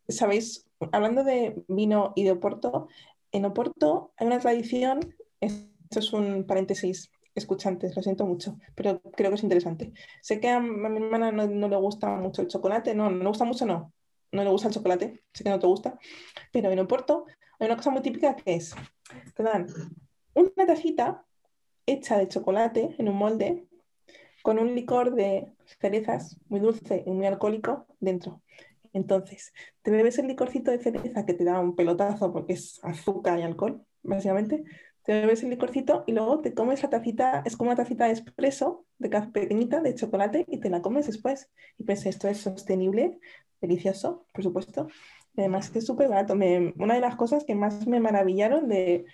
¿sabéis? 0.08 0.66
Hablando 0.92 1.24
de 1.24 1.62
vino 1.68 2.12
y 2.16 2.24
de 2.24 2.32
Oporto, 2.32 2.88
en 3.32 3.44
Oporto 3.44 4.12
hay 4.16 4.26
una 4.26 4.38
tradición, 4.38 5.14
esto 5.40 5.98
es 5.98 6.12
un 6.12 6.44
paréntesis, 6.44 7.10
escuchantes, 7.34 7.94
lo 7.94 8.02
siento 8.02 8.24
mucho, 8.24 8.58
pero 8.74 9.00
creo 9.00 9.30
que 9.30 9.36
es 9.36 9.42
interesante. 9.42 9.92
Sé 10.22 10.40
que 10.40 10.48
a, 10.48 10.56
a 10.56 10.60
mi 10.60 10.96
hermana 10.96 11.32
no, 11.32 11.46
no 11.46 11.68
le 11.68 11.76
gusta 11.76 12.08
mucho 12.16 12.42
el 12.42 12.48
chocolate, 12.48 12.94
no, 12.94 13.10
no 13.10 13.18
le 13.18 13.28
gusta 13.28 13.44
mucho, 13.44 13.66
no, 13.66 13.92
no 14.32 14.44
le 14.44 14.50
gusta 14.50 14.68
el 14.68 14.74
chocolate, 14.74 15.22
sé 15.32 15.44
que 15.44 15.50
no 15.50 15.58
te 15.58 15.66
gusta, 15.66 15.98
pero 16.52 16.70
en 16.70 16.78
Oporto 16.78 17.26
hay 17.58 17.66
una 17.66 17.76
cosa 17.76 17.90
muy 17.90 18.02
típica 18.02 18.36
que 18.36 18.54
es, 18.54 18.74
te 19.34 19.42
dan 19.42 19.66
una 20.34 20.66
tacita 20.66 21.25
hecha 21.86 22.18
de 22.18 22.28
chocolate 22.28 22.94
en 22.98 23.08
un 23.08 23.16
molde 23.16 23.66
con 24.42 24.58
un 24.58 24.74
licor 24.74 25.14
de 25.14 25.52
cerezas 25.80 26.38
muy 26.48 26.60
dulce 26.60 27.02
y 27.06 27.10
muy 27.10 27.26
alcohólico 27.26 27.86
dentro. 27.98 28.42
Entonces, 28.92 29.52
te 29.82 29.90
bebes 29.90 30.18
el 30.18 30.26
licorcito 30.26 30.70
de 30.70 30.78
cereza 30.78 31.26
que 31.26 31.34
te 31.34 31.44
da 31.44 31.58
un 31.60 31.74
pelotazo 31.74 32.32
porque 32.32 32.54
es 32.54 32.80
azúcar 32.82 33.38
y 33.38 33.42
alcohol, 33.42 33.84
básicamente. 34.02 34.64
Te 35.04 35.12
bebes 35.20 35.42
el 35.42 35.50
licorcito 35.50 36.04
y 36.06 36.12
luego 36.12 36.40
te 36.40 36.54
comes 36.54 36.82
la 36.82 36.90
tacita, 36.90 37.42
es 37.44 37.56
como 37.56 37.70
una 37.70 37.76
tacita 37.76 38.06
de 38.06 38.12
espresso, 38.12 38.86
de 38.98 39.10
café 39.10 39.30
pequeñita, 39.30 39.80
de 39.80 39.94
chocolate, 39.94 40.46
y 40.48 40.60
te 40.60 40.70
la 40.70 40.80
comes 40.80 41.06
después. 41.06 41.50
Y 41.76 41.84
pensé, 41.84 42.08
esto 42.08 42.26
es 42.28 42.38
sostenible, 42.38 43.18
delicioso, 43.60 44.26
por 44.32 44.42
supuesto. 44.42 44.88
Además 45.36 45.70
es 45.74 45.84
súper 45.84 46.08
barato. 46.08 46.34
Una 46.34 46.94
de 46.94 47.00
las 47.00 47.16
cosas 47.16 47.44
que 47.44 47.54
más 47.54 47.86
me 47.86 48.00
maravillaron 48.00 48.68
de, 48.68 49.06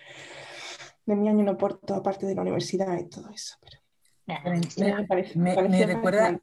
de 1.06 1.16
mi 1.16 1.28
año 1.28 1.40
en 1.40 1.48
Oporto, 1.48 1.94
aparte 1.94 2.26
de 2.26 2.34
la 2.34 2.42
universidad 2.42 2.96
y 2.98 3.08
todo 3.08 3.28
eso. 3.30 3.56
Pero 3.60 3.78
Me, 4.26 4.62
sí, 4.70 4.82
me, 4.84 5.06
parece- 5.06 5.38
me- 5.38 5.54
pareció 5.54 5.86
me 5.86 5.92
recuerda, 5.94 6.40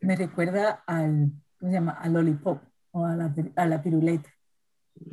me 0.00 0.16
recuerda 0.16 0.82
al, 0.86 1.32
¿cómo 1.58 1.70
se 1.70 1.74
llama? 1.74 1.92
Al 1.92 2.12
lollipop 2.12 2.62
o 2.92 3.04
a 3.04 3.14
la, 3.14 3.34
a 3.56 3.66
la 3.66 3.82
piruleta. 3.82 4.30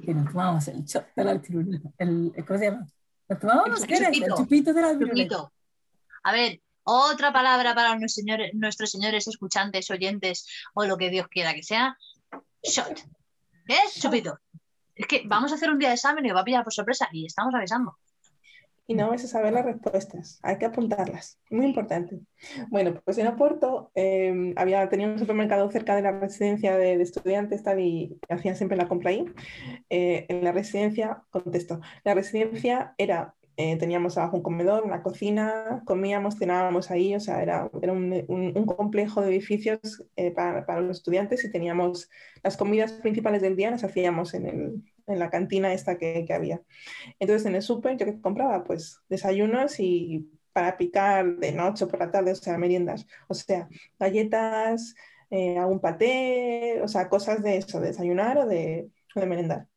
Que 0.06 0.14
nos 0.14 0.30
tomábamos 0.32 0.68
el 0.68 0.84
shot 0.86 1.08
de 1.16 1.24
la 1.24 1.42
piruleta. 1.42 1.90
El, 1.98 2.34
¿Cómo 2.48 2.60
se 2.60 2.66
llama? 2.66 2.88
Nos 3.28 3.40
tomábamos, 3.40 3.82
El 3.82 3.88
¿qué 3.88 3.96
era? 3.96 4.08
El 4.08 4.14
chupito. 4.14 4.36
chupito 4.38 4.74
de 4.74 4.82
la 4.82 4.88
piruleta. 4.98 5.36
Chupito. 5.36 5.54
A 6.24 6.32
ver, 6.34 6.62
otra 6.84 7.34
palabra 7.34 7.74
para 7.76 7.90
nuestros 7.92 8.14
señores, 8.14 8.52
nuestros 8.54 8.92
señores 8.92 9.28
escuchantes, 9.28 9.90
oyentes 9.90 10.48
o 10.76 10.86
lo 10.86 10.98
que 10.98 11.10
Dios 11.10 11.28
quiera 11.30 11.54
que 11.54 11.64
sea. 11.64 11.98
Shot. 12.64 13.02
¿Qué 13.66 13.74
es? 13.86 14.00
Chupito. 14.00 14.38
Es 14.96 15.08
que 15.08 15.24
vamos 15.26 15.52
a 15.52 15.56
hacer 15.56 15.72
un 15.72 15.80
día 15.80 15.90
de 15.90 15.96
examen 15.96 16.26
y 16.26 16.32
va 16.32 16.42
a 16.42 16.46
pillar 16.46 16.64
por 16.64 16.74
sorpresa 16.74 17.08
y 17.12 17.26
estamos 17.26 17.54
avisando. 17.56 17.98
Y 18.92 18.96
no 18.96 19.12
a 19.14 19.18
saber 19.18 19.54
las 19.54 19.64
respuestas, 19.66 20.40
hay 20.44 20.58
que 20.58 20.66
apuntarlas, 20.66 21.40
muy 21.50 21.66
importante. 21.66 22.20
Bueno, 22.70 23.00
pues 23.06 23.18
en 23.20 23.28
Oporto 23.28 23.90
eh, 23.96 24.54
había, 24.58 24.90
tenía 24.90 25.08
un 25.08 25.18
supermercado 25.18 25.70
cerca 25.72 25.96
de 25.96 26.02
la 26.02 26.20
residencia 26.20 26.76
de, 26.78 26.98
de 26.98 27.04
estudiantes 27.04 27.64
tal, 27.64 27.80
y 27.80 28.20
hacían 28.28 28.56
siempre 28.58 28.76
la 28.78 28.90
compra 28.90 29.12
ahí. 29.12 29.26
Eh, 29.90 30.26
en 30.30 30.44
la 30.44 30.52
residencia, 30.52 31.24
contesto, 31.32 31.82
la 32.04 32.14
residencia 32.16 32.96
era, 32.98 33.36
eh, 33.58 33.78
teníamos 33.78 34.18
abajo 34.18 34.38
un 34.38 34.44
comedor, 34.44 34.84
una 34.84 35.04
cocina, 35.04 35.84
comíamos, 35.86 36.38
cenábamos 36.40 36.92
ahí, 36.92 37.16
o 37.16 37.20
sea, 37.20 37.42
era, 37.44 37.70
era 37.82 37.94
un, 37.94 38.14
un- 38.28 38.54
un 38.58 38.66
complejo 38.66 39.22
de 39.22 39.30
edificios 39.30 39.80
eh, 40.18 40.32
para, 40.32 40.66
para 40.66 40.82
los 40.82 40.98
estudiantes 40.98 41.44
y 41.46 41.52
teníamos 41.52 42.10
las 42.44 42.58
comidas 42.58 42.94
principales 42.94 43.42
del 43.42 43.56
día, 43.56 43.72
las 43.72 43.84
hacíamos 43.84 44.34
en, 44.34 44.48
el- 44.48 44.84
en 45.12 45.20
la 45.20 45.30
cantina 45.30 45.74
esta 45.74 45.98
que, 45.98 46.26
que 46.26 46.34
había. 46.34 46.62
Entonces 47.20 47.46
en 47.46 47.56
el 47.56 47.62
súper 47.62 47.98
yo 47.98 48.06
que 48.06 48.20
compraba 48.22 48.64
pues 48.64 49.00
desayunos 49.10 49.80
y 49.80 50.30
para 50.54 50.78
picar 50.78 51.38
de 51.38 51.52
noche 51.52 51.86
o 51.86 51.88
por 51.88 52.00
la 52.00 52.12
tarde, 52.12 52.32
o 52.32 52.36
sea, 52.36 52.58
meriendas, 52.58 53.08
o 53.28 53.34
sea, 53.34 53.70
galletas, 54.00 54.96
eh, 55.30 55.58
algún 55.58 55.80
paté, 55.80 56.82
o 56.82 56.88
sea, 56.88 57.10
cosas 57.10 57.42
de 57.42 57.58
eso, 57.58 57.80
de 57.80 57.88
desayunar 57.88 58.38
o 58.38 58.46
de, 58.46 58.90
de 59.16 59.26
merendar. 59.26 59.68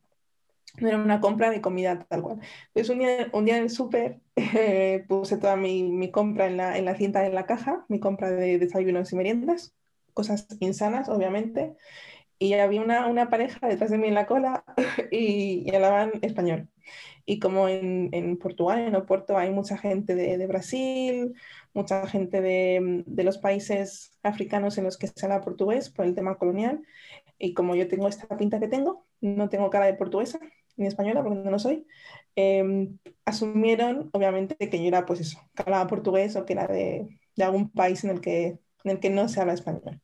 no 0.81 0.89
era 0.89 0.99
una 0.99 1.21
compra 1.21 1.51
de 1.51 1.61
comida 1.61 1.99
tal 2.09 2.23
cual. 2.23 2.41
Entonces 2.69 2.91
un 2.91 2.99
día, 2.99 3.29
un 3.33 3.45
día 3.45 3.57
en 3.59 3.65
el 3.65 3.71
súper 3.71 4.21
eh, 4.37 5.05
puse 5.09 5.37
toda 5.39 5.57
mi, 5.57 5.85
mi 5.85 6.11
compra 6.11 6.47
en 6.47 6.57
la, 6.57 6.77
en 6.79 6.85
la, 6.85 6.97
cinta 6.97 7.21
de 7.23 7.31
la 7.31 7.47
caja, 7.47 7.85
mi 7.89 8.01
compra 8.01 8.31
de 8.31 8.59
desayunos 8.59 9.13
y 9.13 9.17
meriendas, 9.17 9.75
cosas 10.13 10.47
insanas, 10.61 11.09
obviamente, 11.09 11.77
y 12.39 12.55
había 12.55 12.83
una, 12.83 13.07
una 13.07 13.31
pareja 13.31 13.67
detrás 13.69 13.91
de 13.91 13.99
mí 13.99 14.09
en 14.09 14.15
la 14.15 14.27
cola 14.27 14.65
y, 15.11 15.65
y 15.69 15.75
hablaban 15.75 16.13
español. 16.23 16.69
Y 17.27 17.39
como 17.39 17.69
en, 17.69 18.11
en, 18.13 18.37
Portugal, 18.37 18.81
en 18.81 18.97
Oporto, 18.97 19.39
hay 19.39 19.51
mucha 19.51 19.79
gente 19.79 20.15
de, 20.15 20.37
de 20.37 20.47
Brasil, 20.47 21.35
mucha 21.73 22.07
gente 22.07 22.41
de, 22.43 23.03
de, 23.07 23.25
los 23.25 23.39
países 23.39 24.13
africanos 24.23 24.77
en 24.77 24.85
los 24.85 24.99
que 24.99 25.09
se 25.09 25.27
habla 25.27 25.41
portugués 25.41 25.89
por 25.91 26.05
el 26.05 26.15
tema 26.15 26.37
colonial, 26.37 26.83
y 27.39 27.55
como 27.55 27.75
yo 27.77 27.89
tengo 27.89 28.09
esta 28.09 28.37
pinta 28.37 28.61
que 28.61 28.69
tengo, 28.69 29.07
no 29.21 29.49
tengo 29.49 29.71
cara 29.71 29.87
de 29.87 29.95
portuguesa, 29.95 30.39
ni 30.77 30.87
española, 30.87 31.23
porque 31.23 31.39
no 31.39 31.51
lo 31.51 31.59
soy, 31.59 31.87
eh, 32.37 32.91
asumieron, 33.25 34.11
obviamente, 34.13 34.57
que 34.57 34.79
yo 34.79 34.89
era, 34.89 35.07
pues 35.07 35.21
eso, 35.21 35.39
que 35.55 35.63
hablaba 35.63 35.87
portugués 35.87 36.37
o 36.37 36.45
que 36.45 36.53
era 36.55 36.67
de, 36.67 37.09
de, 37.37 37.45
algún 37.45 37.71
país 37.71 38.05
en 38.05 38.11
el, 38.11 38.21
que, 38.21 38.59
en 38.85 38.91
el 38.91 39.01
que 39.01 39.11
no 39.11 39.29
se 39.29 39.41
habla 39.41 39.55
español. 39.55 40.01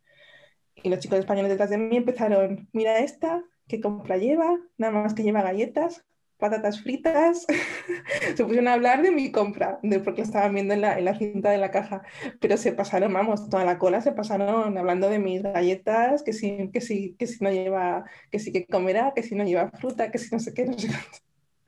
Y 0.83 0.89
los 0.89 0.99
chicos 0.99 1.19
españoles 1.19 1.51
detrás 1.51 1.71
de 1.71 1.79
mí 1.79 1.97
empezaron, 1.97 2.69
mira 2.73 2.99
esta, 3.01 3.43
qué 3.69 3.81
compra 3.81 4.17
lleva, 4.17 4.59
nada 4.79 4.93
más 4.93 5.15
que 5.15 5.23
lleva 5.23 5.43
galletas, 5.43 6.05
patatas 6.39 6.81
fritas, 6.83 7.47
se 8.35 8.45
pusieron 8.45 8.67
a 8.67 8.73
hablar 8.73 9.03
de 9.03 9.13
mi 9.13 9.31
compra, 9.31 9.79
de 9.83 10.01
porque 10.01 10.23
estaban 10.23 10.55
viendo 10.55 10.75
en 10.75 10.81
la, 10.81 10.99
en 10.99 11.05
la, 11.05 11.17
cinta 11.17 11.51
de 11.51 11.59
la 11.59 11.71
caja, 11.71 12.03
pero 12.41 12.57
se 12.57 12.73
pasaron, 12.73 13.13
vamos, 13.13 13.49
toda 13.49 13.65
la 13.65 13.79
cola 13.79 14.01
se 14.01 14.13
pasaron 14.13 14.77
hablando 14.77 15.09
de 15.09 15.19
mis 15.19 15.43
galletas, 15.43 16.23
que 16.23 16.33
si, 16.33 16.71
que 16.73 16.81
si, 16.81 17.15
que 17.15 17.27
si 17.27 17.45
no 17.45 17.51
lleva, 17.51 18.05
que 18.31 18.39
sí 18.39 18.51
que 18.53 18.67
comerá, 18.67 19.13
que 19.15 19.23
si 19.23 19.35
no 19.35 19.45
lleva 19.45 19.71
fruta, 19.71 20.11
que 20.11 20.19
si 20.19 20.35
no 20.35 20.41
sé 20.41 20.55
qué, 20.55 20.65
no 20.65 20.79
sé 20.79 20.89
cuánto. 20.89 21.19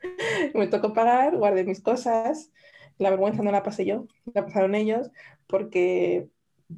Me 0.58 0.66
tocó 0.66 0.92
pagar, 0.92 1.36
guardé 1.36 1.64
mis 1.64 1.80
cosas, 1.80 2.50
la 2.98 3.10
vergüenza 3.10 3.42
no 3.42 3.52
la 3.52 3.62
pasé 3.62 3.84
yo, 3.84 4.06
la 4.34 4.44
pasaron 4.46 4.74
ellos, 4.74 5.10
porque 5.46 6.28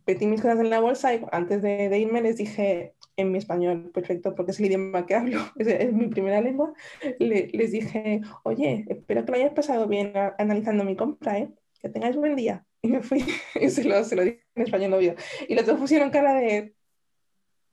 metí 0.07 0.27
mis 0.27 0.41
cosas 0.41 0.61
en 0.61 0.71
la 0.71 0.81
bolsa 0.81 1.15
y 1.15 1.21
antes 1.33 1.63
de, 1.63 1.99
irme 1.99 2.23
les 2.23 2.37
dije, 2.37 2.95
en 3.17 3.33
mi 3.33 3.39
español 3.39 3.91
perfecto, 3.93 4.35
porque 4.35 4.53
es 4.53 4.61
el 4.61 4.67
idioma 4.67 5.07
que 5.07 5.15
hablo, 5.15 5.41
es, 5.59 5.93
mi 5.93 6.09
primera 6.09 6.41
lengua, 6.41 6.73
le, 7.19 7.49
les 7.53 7.73
dije, 7.73 8.21
oye, 8.43 8.85
espero 8.89 9.25
que 9.25 9.33
lo 9.33 9.39
hayas 9.39 9.53
pasado 9.53 9.87
bien 9.87 10.13
analizando 10.39 10.85
mi 10.85 10.97
compra, 10.97 11.39
¿eh? 11.39 11.49
que 11.81 11.89
tengáis 11.89 12.17
buen 12.17 12.37
día. 12.37 12.65
Y 12.85 12.89
me 12.89 13.01
fui 13.01 13.25
y 13.59 13.71
se 13.71 13.83
lo, 13.83 14.05
se 14.05 14.15
lo 14.15 14.25
dije 14.25 14.45
en 14.55 14.63
español 14.65 14.93
obvio. 14.93 15.15
Y 15.49 15.55
los 15.55 15.65
dos 15.65 15.79
pusieron 15.79 16.11
cara 16.11 16.35
de, 16.35 16.75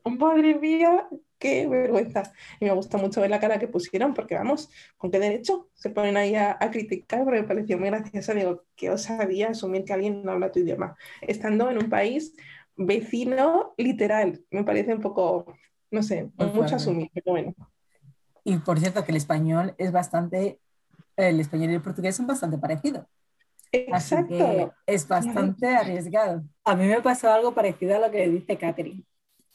madre 0.06 0.56
mía, 0.56 1.06
qué 1.42 1.68
vergüenza. 1.68 2.24
Y 2.62 2.66
me 2.66 2.72
gusta 2.72 2.98
mucho 2.98 3.20
ver 3.20 3.30
la 3.30 3.42
cara 3.42 3.60
que 3.60 3.68
pusieron, 3.68 4.14
porque 4.14 4.36
vamos, 4.36 4.70
¿con 4.98 5.12
qué 5.12 5.20
derecho 5.20 5.70
se 5.74 5.90
ponen 5.90 6.16
ahí 6.16 6.36
a, 6.36 6.56
a 6.58 6.72
criticar? 6.72 7.26
Porque 7.26 7.42
me 7.42 7.48
pareció 7.48 7.78
muy 7.78 7.90
gracioso. 7.90 8.34
Digo, 8.34 8.64
que 8.78 8.92
os 8.92 9.02
sabía 9.02 9.50
asumir 9.50 9.84
que 9.84 9.94
alguien 9.94 10.24
no 10.24 10.32
habla 10.32 10.52
tu 10.52 10.60
idioma, 10.60 10.96
estando 11.22 11.70
en 11.70 11.80
un 11.80 11.90
país 11.90 12.34
vecino 12.78 13.74
literal. 13.78 14.42
Me 14.52 14.64
parece 14.64 14.94
un 14.94 15.02
poco, 15.02 15.54
no 15.90 16.04
sé, 16.04 16.30
Muy 16.38 16.48
mucho 16.48 16.76
asumir, 16.76 17.10
pero 17.14 17.32
bueno. 17.32 17.54
Y 18.44 18.58
por 18.58 18.80
cierto, 18.80 19.04
que 19.04 19.12
el 19.12 19.18
español 19.18 19.76
es 19.78 19.92
bastante, 19.92 20.60
el 21.18 21.40
español 21.40 21.72
y 21.72 21.76
el 21.76 21.82
portugués 21.82 22.16
son 22.16 22.28
bastante 22.28 22.58
parecidos. 22.58 23.06
Exacto. 23.72 24.74
es 24.86 25.08
bastante 25.08 25.68
arriesgado. 25.68 26.44
A 26.66 26.76
mí 26.76 26.86
me 26.88 27.02
pasó 27.02 27.32
algo 27.32 27.54
parecido 27.54 27.96
a 27.96 28.00
lo 28.00 28.12
que 28.12 28.28
dice 28.30 28.58
Catherine. 28.58 29.06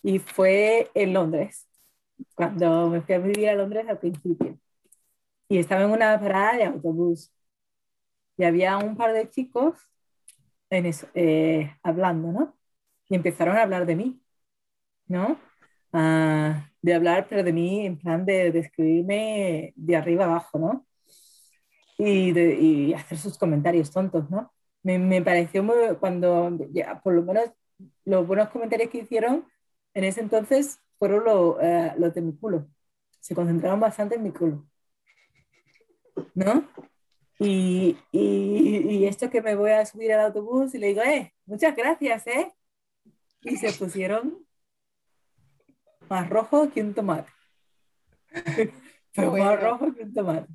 Y 0.03 0.21
fue 0.21 0.89
en 0.95 1.13
Londres, 1.13 1.66
cuando 2.35 2.89
me 2.91 3.01
fui 3.03 3.15
a 3.15 3.19
vivir 3.19 3.49
a 3.49 3.55
Londres 3.55 3.87
al 3.89 3.99
principio. 3.99 4.59
Y 5.49 5.59
estaba 5.59 5.85
en 5.85 5.91
una 5.91 6.19
parada 6.21 6.57
de 6.57 6.65
autobús. 6.65 7.33
Y 8.37 8.45
había 8.45 8.79
un 8.79 8.97
par 8.97 9.13
de 9.13 9.31
chicos 9.31 9.77
en 10.71 10.87
eso, 10.87 11.09
eh, 11.15 11.77
hablando, 11.83 12.33
¿no? 12.33 12.57
y 13.09 13.15
empezaron 13.15 13.57
a 13.57 13.63
hablar 13.63 13.87
de 13.87 13.97
mí, 13.97 14.21
¿no? 15.09 15.39
Uh, 15.93 16.55
de 16.83 16.95
hablar, 16.95 17.27
pero 17.29 17.43
de 17.43 17.53
mí 17.53 17.87
en 17.87 17.99
plan 17.99 18.25
de 18.27 18.53
describirme 18.53 19.73
de 19.77 19.97
arriba 19.97 20.25
abajo, 20.25 20.59
¿no? 20.59 20.87
Y, 21.99 22.33
de, 22.33 22.55
y 22.61 22.95
hacer 22.95 23.19
sus 23.19 23.39
comentarios 23.39 23.91
tontos, 23.91 24.29
¿no? 24.31 24.53
Me, 24.83 24.99
me, 24.99 25.23
pareció 25.23 25.63
muy, 25.63 25.77
cuando, 25.99 26.59
ya, 26.73 27.01
por 27.01 27.15
lo 27.15 27.23
menos 27.23 27.51
los 28.05 28.27
buenos 28.27 28.51
comentarios 28.51 28.91
que 28.91 28.99
hicieron 28.99 29.47
en 29.95 30.05
ese 30.05 30.21
entonces 30.21 30.81
fueron 30.99 31.25
los 31.25 31.57
uh, 31.57 31.99
lo 31.99 32.11
de 32.11 32.21
mi 32.21 32.37
culo. 32.37 32.69
Se 33.21 33.35
concentraron 33.35 33.81
bastante 33.81 34.17
en 34.17 34.23
mi 34.23 34.33
culo, 34.33 34.67
¿no? 36.35 36.69
Y, 37.39 37.99
y, 38.13 38.79
y, 38.89 39.07
esto 39.07 39.29
que 39.29 39.43
me 39.43 39.55
voy 39.55 39.71
a 39.71 39.85
subir 39.85 40.13
al 40.13 40.27
autobús 40.27 40.75
y 40.75 40.79
le 40.79 40.87
digo, 40.89 41.03
eh, 41.03 41.35
muchas 41.45 41.77
gracias, 41.77 42.27
¿eh? 42.29 42.57
y 43.47 43.57
se 43.57 43.73
pusieron 43.73 44.45
más 46.09 46.29
rojo 46.29 46.71
que 46.71 46.83
un 46.83 46.95
tomate. 46.95 47.31
Fue 49.13 49.31
más 49.31 49.61
rojo 49.61 49.95
que 49.95 50.03
un 50.03 50.13
tomate. 50.13 50.53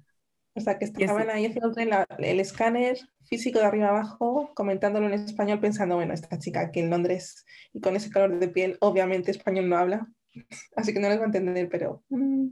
O 0.53 0.59
sea, 0.59 0.77
que 0.77 0.85
estaban 0.85 1.29
ahí 1.29 1.45
haciendo 1.45 1.73
el 2.19 2.39
escáner 2.41 2.97
físico 3.23 3.59
de 3.59 3.65
arriba 3.65 3.89
abajo, 3.89 4.51
comentándolo 4.53 5.07
en 5.07 5.13
español, 5.13 5.61
pensando, 5.61 5.95
bueno, 5.95 6.13
esta 6.13 6.37
chica 6.37 6.59
aquí 6.59 6.81
en 6.81 6.89
Londres 6.89 7.45
y 7.71 7.79
con 7.79 7.95
ese 7.95 8.11
color 8.11 8.37
de 8.37 8.49
piel, 8.49 8.77
obviamente 8.81 9.31
español 9.31 9.69
no 9.69 9.77
habla, 9.77 10.07
así 10.75 10.93
que 10.93 10.99
no 10.99 11.09
les 11.09 11.17
va 11.17 11.23
a 11.23 11.25
entender, 11.25 11.69
pero... 11.69 12.03
Mm, 12.09 12.47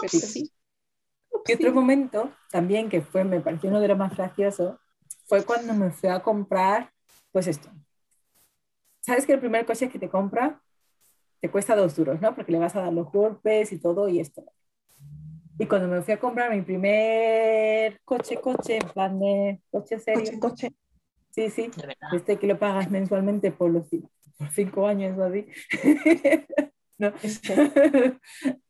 pero 0.00 0.08
sí. 0.08 0.50
Y 1.46 1.52
otro 1.52 1.72
momento 1.72 2.32
también 2.50 2.88
que 2.88 3.02
fue, 3.02 3.24
me 3.24 3.40
pareció 3.40 3.68
uno 3.68 3.80
de 3.80 3.88
los 3.88 3.98
más 3.98 4.16
graciosos, 4.16 4.76
fue 5.26 5.44
cuando 5.44 5.74
me 5.74 5.90
fui 5.90 6.08
a 6.08 6.20
comprar, 6.20 6.90
pues 7.32 7.46
esto, 7.46 7.70
sabes 9.00 9.26
que 9.26 9.34
el 9.34 9.40
primer 9.40 9.66
coche 9.66 9.88
que 9.88 9.98
te 9.98 10.08
compra 10.08 10.60
te 11.40 11.50
cuesta 11.50 11.76
dos 11.76 11.94
duros, 11.94 12.20
¿no? 12.20 12.34
Porque 12.34 12.52
le 12.52 12.58
vas 12.58 12.74
a 12.74 12.80
dar 12.80 12.92
los 12.92 13.12
golpes 13.12 13.70
y 13.72 13.78
todo 13.78 14.08
y 14.08 14.20
esto. 14.20 14.44
Y 15.58 15.66
cuando 15.66 15.88
me 15.88 16.00
fui 16.00 16.14
a 16.14 16.18
comprar 16.18 16.50
mi 16.50 16.62
primer 16.62 18.00
coche, 18.04 18.40
coche, 18.40 18.78
en 18.78 18.88
plan 18.88 19.20
de 19.20 19.60
coche 19.70 19.98
serio. 19.98 20.24
Coche, 20.24 20.40
coche. 20.40 20.68
Sí, 21.30 21.50
sí. 21.50 21.70
Este 22.12 22.38
que 22.38 22.46
lo 22.46 22.58
pagas 22.58 22.90
mensualmente 22.90 23.52
por 23.52 23.70
los 23.70 23.88
por 24.38 24.50
cinco 24.52 24.86
años 24.86 25.18
o 25.18 25.24
así. 25.24 25.46
¿No? 26.98 27.12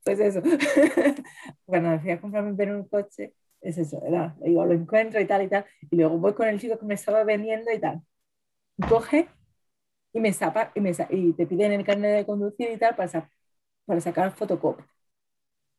pues 0.04 0.20
eso. 0.20 0.42
Cuando 1.66 2.00
fui 2.00 2.10
a 2.10 2.20
comprar 2.20 2.44
mi 2.44 2.56
primer 2.56 2.88
coche, 2.88 3.34
es 3.60 3.78
eso, 3.78 4.00
¿verdad? 4.00 4.34
Lo 4.40 4.72
encuentro 4.72 5.20
y 5.20 5.26
tal 5.26 5.42
y 5.42 5.48
tal. 5.48 5.64
Y 5.90 5.96
luego 5.96 6.18
voy 6.18 6.34
con 6.34 6.48
el 6.48 6.60
chico 6.60 6.78
que 6.78 6.87
me 6.87 6.94
estaba 6.94 7.24
vendiendo 7.24 7.70
y 7.72 7.80
tal. 7.80 8.02
Coge 8.88 9.28
y 10.12 10.20
me 10.20 10.32
zapa, 10.32 10.72
y, 10.74 10.80
me, 10.80 10.92
y 11.10 11.32
te 11.34 11.46
piden 11.46 11.72
el 11.72 11.84
carnet 11.84 12.16
de 12.16 12.26
conducir 12.26 12.70
y 12.70 12.78
tal 12.78 12.96
para, 12.96 13.30
para 13.87 14.00
sacar 14.00 14.32
fotocopia. 14.37 14.87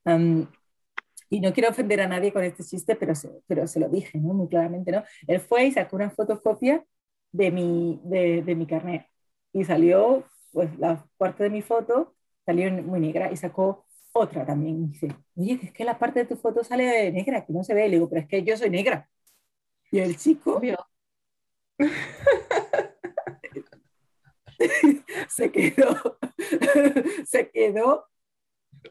Um, 0.05 0.47
y 1.29 1.41
no 1.41 1.53
quiero 1.53 1.69
ofender 1.69 2.01
a 2.01 2.07
nadie 2.07 2.33
con 2.33 2.43
este 2.43 2.63
chiste, 2.63 2.95
pero 2.95 3.15
se, 3.15 3.29
pero 3.47 3.67
se 3.67 3.79
lo 3.79 3.89
dije, 3.89 4.19
¿no? 4.19 4.33
Muy 4.33 4.47
claramente, 4.49 4.91
¿no? 4.91 5.03
Él 5.27 5.39
fue 5.41 5.65
y 5.65 5.71
sacó 5.71 5.95
una 5.97 6.09
fotocopia 6.11 6.85
de 7.31 7.51
mi, 7.51 7.99
de, 8.03 8.43
de 8.43 8.55
mi 8.55 8.67
carnet 8.67 9.07
y 9.53 9.65
salió, 9.65 10.25
pues 10.51 10.77
la 10.79 11.05
parte 11.17 11.43
de 11.43 11.49
mi 11.49 11.61
foto 11.61 12.15
salió 12.45 12.71
muy 12.83 12.99
negra 12.99 13.31
y 13.31 13.37
sacó 13.37 13.85
otra 14.13 14.45
también. 14.45 14.83
Y 14.83 14.87
dice, 14.87 15.15
oye, 15.35 15.59
que 15.59 15.65
es 15.67 15.73
que 15.73 15.83
la 15.83 15.97
parte 15.97 16.19
de 16.19 16.25
tu 16.25 16.35
foto 16.35 16.63
sale 16.63 17.11
negra, 17.11 17.45
que 17.45 17.53
no 17.53 17.63
se 17.63 17.73
ve. 17.73 17.89
Le 17.89 17.95
digo, 17.95 18.09
pero 18.09 18.21
es 18.21 18.27
que 18.27 18.43
yo 18.43 18.57
soy 18.57 18.69
negra. 18.69 19.09
Y 19.91 19.99
el 19.99 20.17
chico, 20.17 20.57
Obvio. 20.57 20.77
se 25.27 25.51
quedó, 25.51 26.17
se 27.25 27.51
quedó, 27.51 28.07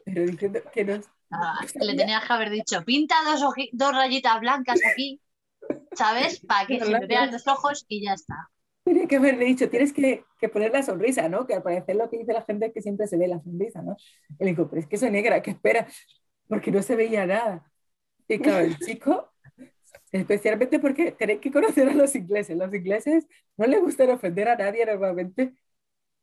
pero 0.03 0.25
diciendo 0.25 0.59
que 0.71 0.83
no. 0.83 1.01
Ah, 1.31 1.65
le 1.73 1.95
tenía 1.95 2.21
que 2.21 2.33
haber 2.33 2.51
dicho, 2.51 2.85
pinta 2.85 3.15
dos, 3.25 3.41
dos 3.71 3.91
rayitas 3.91 4.39
blancas 4.39 4.79
aquí, 4.91 5.19
¿sabes? 5.93 6.39
Para 6.45 6.67
que 6.67 6.79
se 6.79 7.05
vean 7.07 7.31
los 7.31 7.47
ojos 7.47 7.85
y 7.87 8.05
ya 8.05 8.13
está. 8.13 8.51
Tenía 8.85 9.07
que 9.07 9.17
haberle 9.17 9.45
dicho, 9.45 9.69
tienes 9.69 9.91
que, 9.91 10.23
que, 10.39 10.47
poner 10.47 10.71
la 10.71 10.83
sonrisa, 10.83 11.27
¿no? 11.27 11.45
Que 11.45 11.55
al 11.55 11.63
parecer 11.63 11.97
lo 11.97 12.09
que 12.09 12.19
dice 12.19 12.31
la 12.31 12.43
gente 12.43 12.67
es 12.67 12.73
que 12.73 12.81
siempre 12.81 13.07
se 13.07 13.17
ve 13.17 13.27
la 13.27 13.41
sonrisa, 13.41 13.81
¿no? 13.81 13.97
Y 14.39 14.45
le 14.45 14.51
digo, 14.51 14.69
pero 14.69 14.79
es 14.79 14.87
que 14.87 14.97
soy 14.97 15.11
negra, 15.11 15.41
¿qué 15.41 15.51
espera? 15.51 15.87
Porque 16.47 16.71
no 16.71 16.81
se 16.81 16.95
veía 16.95 17.25
nada. 17.25 17.69
Y 18.29 18.39
claro, 18.39 18.63
el 18.63 18.77
chico 18.79 19.31
especialmente 20.11 20.79
porque 20.79 21.11
tenéis 21.11 21.41
que 21.41 21.51
conocer 21.51 21.89
a 21.89 21.93
los 21.93 22.15
ingleses. 22.15 22.57
Los 22.57 22.73
ingleses 22.73 23.27
no 23.57 23.65
les 23.65 23.81
gusta 23.81 24.05
ofender 24.05 24.47
a 24.47 24.55
nadie 24.55 24.85
normalmente, 24.85 25.53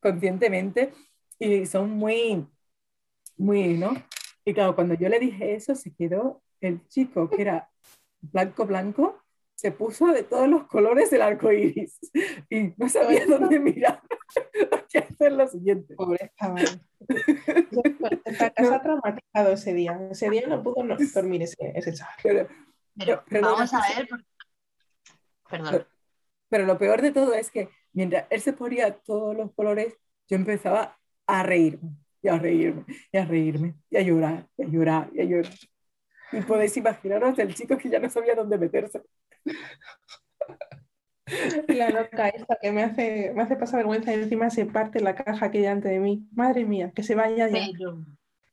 conscientemente, 0.01 0.93
y 1.39 1.67
son 1.67 1.91
muy, 1.91 2.47
muy, 3.37 3.77
¿no? 3.77 3.95
Y 4.45 4.55
claro, 4.55 4.75
cuando 4.75 4.95
yo 4.95 5.09
le 5.09 5.19
dije 5.19 5.55
eso, 5.55 5.75
se 5.75 5.95
quedó 5.95 6.43
el 6.61 6.87
chico 6.89 7.29
que 7.29 7.43
era 7.43 7.71
blanco, 8.21 8.67
blanco, 8.67 9.22
se 9.55 9.71
puso 9.71 10.09
de 10.09 10.23
todos 10.23 10.49
los 10.49 10.67
colores 10.67 11.11
del 11.11 11.23
arco 11.23 11.53
iris 11.53 11.99
y 12.51 12.75
no 12.77 12.89
sabía 12.89 13.27
dónde 13.27 13.59
mirar. 13.61 14.03
qué 14.91 14.99
hacer 14.99 15.33
lo 15.33 15.47
siguiente. 15.49 15.95
Pobre 15.95 16.33
chaval. 16.39 16.81
Ha 18.57 18.83
traumatizado 18.83 19.53
ese 19.53 19.75
día. 19.75 20.01
Ese 20.11 20.31
día 20.31 20.47
no 20.47 20.63
pudo 20.63 20.83
no 20.85 20.97
dormir 21.15 21.43
ese, 21.43 21.73
ese 21.75 21.93
chaval. 21.93 22.15
Pero, 22.23 22.49
Pero 22.97 23.25
Pero 23.29 23.43
vamos 23.43 23.75
a 23.75 23.81
ver. 23.81 24.09
Perdón. 25.51 25.87
pero 26.49 26.65
lo 26.65 26.79
peor 26.79 27.03
de 27.03 27.13
todo 27.13 27.35
es 27.35 27.51
que 27.51 27.69
mientras 27.93 28.27
él 28.31 28.41
se 28.41 28.55
ponía 28.55 28.99
todos 29.01 29.37
los 29.37 29.53
colores, 29.53 29.95
yo 30.29 30.37
empezaba 30.37 30.99
a 31.27 31.43
reírme, 31.43 31.91
y 32.23 32.29
a 32.29 32.39
reírme, 32.39 32.85
y 33.13 33.19
a 33.19 33.25
reírme, 33.27 33.75
y 33.91 33.97
a 33.99 34.01
llorar, 34.01 34.49
y 34.57 34.63
a 34.63 34.67
llorar, 34.67 35.11
y 35.13 35.21
a 35.21 35.25
llorar. 35.25 35.53
Y 36.33 36.41
podéis 36.41 36.77
imaginaros 36.77 37.39
el 37.39 37.55
chico 37.55 37.77
que 37.77 37.91
ya 37.91 37.99
no 37.99 38.09
sabía 38.09 38.35
dónde 38.35 38.57
meterse. 38.57 39.03
La 41.69 41.89
loca 41.91 42.29
esta 42.29 42.59
que 42.61 42.73
me 42.73 42.83
hace, 42.83 43.33
me 43.35 43.43
hace 43.43 43.57
pasar 43.57 43.79
vergüenza 43.79 44.13
y 44.13 44.17
encima 44.17 44.51
se 44.51 44.67
parte 44.67 45.01
la 45.01 45.15
caja 45.15 45.51
que 45.51 45.59
hay 45.59 45.65
delante 45.65 45.89
de 45.89 45.99
mí. 46.01 46.27
Madre 46.33 46.65
mía, 46.65 46.93
que 46.95 47.03
se 47.03 47.15
vaya 47.15 47.49
ya. 47.49 47.67
Pero 47.73 48.05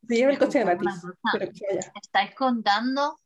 Se 0.08 0.16
lleve 0.16 0.34
el 0.34 0.40
coche 0.40 0.64
una 0.64 0.76
gratis. 0.76 1.02
cosa. 1.02 1.14
Pero 1.34 1.52
que 1.52 1.58
se 1.58 1.66
vaya. 1.68 1.92
estáis 2.02 2.36
contando 2.36 3.20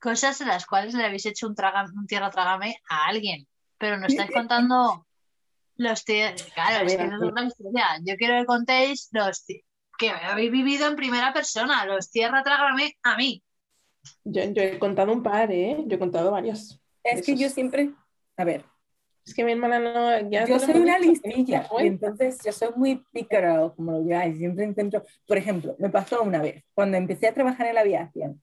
cosas 0.00 0.40
en 0.40 0.48
las 0.48 0.66
cuales 0.66 0.94
le 0.94 1.04
habéis 1.04 1.26
hecho 1.26 1.46
un, 1.46 1.54
traga- 1.54 1.86
un 1.94 2.06
tierra 2.06 2.30
trágame 2.30 2.76
a 2.88 3.06
alguien. 3.06 3.46
Pero 3.78 3.98
no 3.98 4.06
estáis 4.06 4.30
contando 4.32 5.06
los 5.76 6.04
tierra. 6.04 6.34
Claro, 6.54 6.86
es 6.86 6.96
que 6.96 7.04
eso 7.04 7.14
es 7.16 7.22
otra 7.22 7.44
historia. 7.44 7.84
Yo 8.02 8.16
quiero 8.16 8.40
que 8.40 8.46
contéis 8.46 9.08
los 9.12 9.44
que 9.98 10.10
habéis 10.10 10.50
vivido 10.50 10.88
en 10.88 10.96
primera 10.96 11.32
persona, 11.32 11.84
los 11.86 12.10
tierra 12.10 12.42
trágame 12.42 12.96
a 13.04 13.16
mí. 13.16 13.43
Yo, 14.24 14.44
yo 14.44 14.62
he 14.62 14.78
contado 14.78 15.12
un 15.12 15.22
par, 15.22 15.50
¿eh? 15.52 15.76
Yo 15.86 15.96
he 15.96 15.98
contado 15.98 16.30
varios. 16.30 16.80
Es 17.02 17.24
que 17.24 17.32
Esos. 17.32 17.40
yo 17.40 17.48
siempre, 17.48 17.90
a 18.36 18.44
ver, 18.44 18.64
Es 19.26 19.34
que 19.34 19.44
mi 19.44 19.52
hermana 19.52 19.78
no. 19.78 20.30
Ya 20.30 20.44
yo 20.46 20.58
soy 20.58 20.80
una 20.80 20.98
listilla 20.98 21.66
y 21.78 21.86
entonces 21.86 22.38
yo 22.44 22.52
soy 22.52 22.68
muy 22.76 23.04
pícara, 23.12 23.70
como 23.76 23.92
lo 23.92 24.02
llamáis, 24.04 24.36
siempre 24.38 24.64
intento, 24.64 25.02
por 25.26 25.38
ejemplo, 25.38 25.74
me 25.78 25.88
pasó 25.90 26.22
una 26.22 26.40
vez, 26.42 26.62
cuando 26.74 26.96
empecé 26.96 27.28
a 27.28 27.34
trabajar 27.34 27.66
en 27.66 27.74
la 27.74 27.80
aviación, 27.82 28.42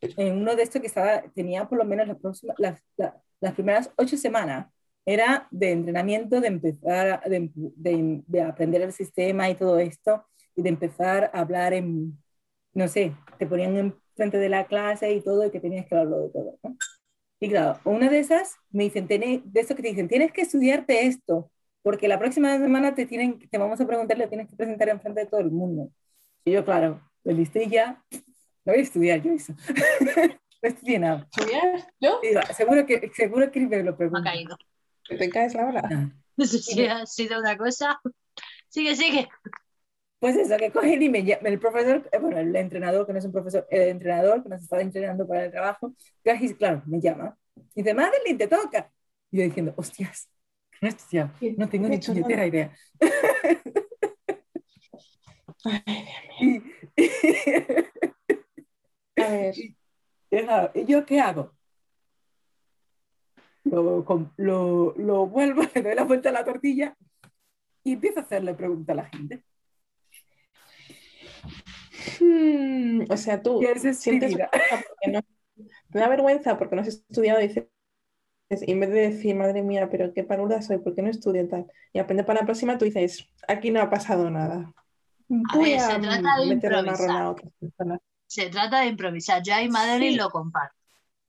en 0.00 0.36
uno 0.38 0.54
de 0.54 0.62
estos 0.62 0.80
que 0.80 0.86
estaba, 0.86 1.22
tenía 1.34 1.68
por 1.68 1.78
lo 1.78 1.84
menos 1.84 2.06
las, 2.06 2.18
próximas, 2.18 2.56
las, 2.58 2.80
la- 2.96 3.16
las 3.40 3.54
primeras 3.54 3.90
ocho 3.96 4.16
semanas, 4.16 4.66
era 5.06 5.48
de 5.50 5.72
entrenamiento, 5.72 6.40
de 6.40 6.48
empezar, 6.48 7.20
a- 7.24 7.28
de, 7.28 7.50
de- 7.54 8.22
de 8.26 8.42
aprender 8.42 8.82
el 8.82 8.92
sistema 8.92 9.50
y 9.50 9.54
todo 9.54 9.78
esto, 9.78 10.24
y 10.56 10.62
de 10.62 10.68
empezar 10.70 11.30
a 11.34 11.40
hablar 11.40 11.72
en, 11.74 12.16
no 12.74 12.88
sé, 12.88 13.14
te 13.38 13.46
ponían 13.46 13.76
en 13.76 13.94
frente 14.14 14.38
de 14.38 14.48
la 14.48 14.66
clase 14.66 15.12
y 15.12 15.20
todo, 15.20 15.44
y 15.46 15.50
que 15.50 15.60
tenías 15.60 15.86
que 15.86 15.94
hablarlo 15.94 16.20
de 16.24 16.30
todo, 16.30 16.58
¿no? 16.62 16.76
Y 17.40 17.48
claro, 17.48 17.78
una 17.84 18.08
de 18.08 18.20
esas 18.20 18.54
me 18.70 18.84
dicen, 18.84 19.06
"Tiene- 19.08 19.42
de 19.44 19.60
eso 19.60 19.74
que 19.74 19.82
te 19.82 19.88
dicen, 19.88 20.08
tienes 20.08 20.32
que 20.32 20.42
estudiarte 20.42 21.06
esto, 21.06 21.50
porque 21.82 22.08
la 22.08 22.18
próxima 22.18 22.56
semana 22.58 22.94
te, 22.94 23.04
tienen, 23.06 23.38
te 23.50 23.58
vamos 23.58 23.80
a 23.80 23.86
preguntar, 23.86 24.16
lo 24.18 24.28
tienes 24.28 24.48
que 24.48 24.56
presentar 24.56 24.88
en 24.88 25.00
frente 25.00 25.20
de 25.20 25.26
todo 25.26 25.40
el 25.40 25.50
mundo. 25.50 25.90
Y 26.44 26.52
yo, 26.52 26.64
claro, 26.64 27.02
de 27.24 27.34
listilla, 27.34 28.02
no 28.64 28.72
voy 28.72 28.78
a 28.78 28.82
estudiar 28.82 29.20
yo 29.22 29.32
eso. 29.32 29.54
no 30.62 30.68
estudié 30.68 30.98
nada. 30.98 31.28
¿Estudias? 31.36 31.86
¿Yo? 32.00 32.20
Digo, 32.22 32.40
seguro 32.56 32.86
que, 32.86 33.10
seguro 33.14 33.50
que 33.50 33.60
me 33.60 33.78
lo 33.78 33.82
Me 33.84 33.90
ha 33.90 33.96
pregunto. 33.96 34.22
caído. 34.24 34.56
Que 35.06 35.16
te 35.16 35.28
caes 35.28 35.54
la 35.54 35.66
hora. 35.66 35.82
No 36.36 36.46
sé 36.46 36.58
si 36.58 36.86
ha 36.86 37.04
sido 37.04 37.38
una 37.40 37.56
cosa. 37.58 38.00
Sigue, 38.68 38.96
sigue. 38.96 39.28
Pues 40.24 40.36
eso, 40.36 40.56
que 40.56 40.70
cogen 40.70 41.02
y 41.02 41.10
me 41.10 41.18
el 41.18 41.58
profesor, 41.58 42.08
eh, 42.10 42.18
bueno, 42.18 42.38
el 42.38 42.56
entrenador, 42.56 43.06
que 43.06 43.12
no 43.12 43.18
es 43.18 43.26
un 43.26 43.32
profesor, 43.32 43.66
el 43.68 43.88
entrenador 43.88 44.42
que 44.42 44.48
nos 44.48 44.62
estaba 44.62 44.80
entrenando 44.80 45.28
para 45.28 45.44
el 45.44 45.50
trabajo, 45.50 45.94
casi, 46.24 46.54
claro, 46.54 46.82
me 46.86 46.98
llama. 46.98 47.36
Y 47.74 47.82
dice, 47.82 47.92
Madeline, 47.92 48.38
te 48.38 48.48
toca. 48.48 48.90
Y 49.30 49.36
yo 49.36 49.44
diciendo, 49.44 49.74
hostias, 49.76 50.30
no 50.80 50.88
estudiado, 50.88 51.30
no 51.58 51.68
tengo 51.68 51.90
ni 51.90 51.98
puñetera 51.98 52.46
idea. 52.46 52.74
Ay, 55.62 56.62
Y, 59.18 59.18
a 59.18 59.28
ver. 59.28 59.54
¿Y 60.74 60.86
yo 60.86 61.04
qué 61.04 61.20
hago? 61.20 61.52
Lo, 63.64 64.06
lo, 64.38 64.94
lo 64.96 65.26
vuelvo, 65.26 65.64
le 65.74 65.82
doy 65.82 65.94
la 65.94 66.04
vuelta 66.04 66.30
a 66.30 66.32
la 66.32 66.46
tortilla 66.46 66.96
y 67.82 67.92
empiezo 67.92 68.20
a 68.20 68.22
hacerle 68.22 68.54
preguntas 68.54 68.94
a 68.94 69.02
la 69.02 69.08
gente. 69.10 69.44
O 73.08 73.16
sea, 73.16 73.42
tú 73.42 73.60
¿Qué 73.60 73.72
es 73.72 73.98
sientes 73.98 74.34
vergüenza 74.34 74.82
porque 74.88 75.12
no, 75.12 75.20
te 75.90 75.98
da 75.98 76.08
vergüenza 76.08 76.58
porque 76.58 76.76
no 76.76 76.82
has 76.82 76.88
estudiado 76.88 77.40
y 77.40 77.48
dices, 77.48 77.68
y 78.66 78.72
en 78.72 78.80
vez 78.80 78.90
de 78.90 79.10
decir, 79.10 79.34
madre 79.34 79.62
mía, 79.62 79.88
pero 79.90 80.12
qué 80.12 80.24
paruda 80.24 80.62
soy, 80.62 80.78
¿por 80.78 80.94
qué 80.94 81.02
no 81.02 81.10
estudio 81.10 81.48
tal? 81.48 81.66
Y 81.92 81.98
aprende 81.98 82.24
para 82.24 82.40
la 82.40 82.46
próxima, 82.46 82.78
tú 82.78 82.84
dices, 82.84 83.26
aquí 83.48 83.70
no 83.70 83.80
ha 83.80 83.90
pasado 83.90 84.30
nada. 84.30 84.72
Voy 85.28 85.70
ver, 85.70 85.80
se 85.80 85.92
a 85.92 86.00
trata 86.00 86.36
de 86.38 86.46
improvisar. 86.46 87.10
a 87.10 87.30
otras 87.30 87.52
personas. 87.58 88.00
Se 88.26 88.50
trata 88.50 88.80
de 88.80 88.86
improvisar. 88.88 89.42
Yo 89.42 89.54
ahí 89.54 89.68
Madeline 89.68 90.12
Sí. 90.12 90.18
lo 90.18 90.30
comparto. 90.30 90.76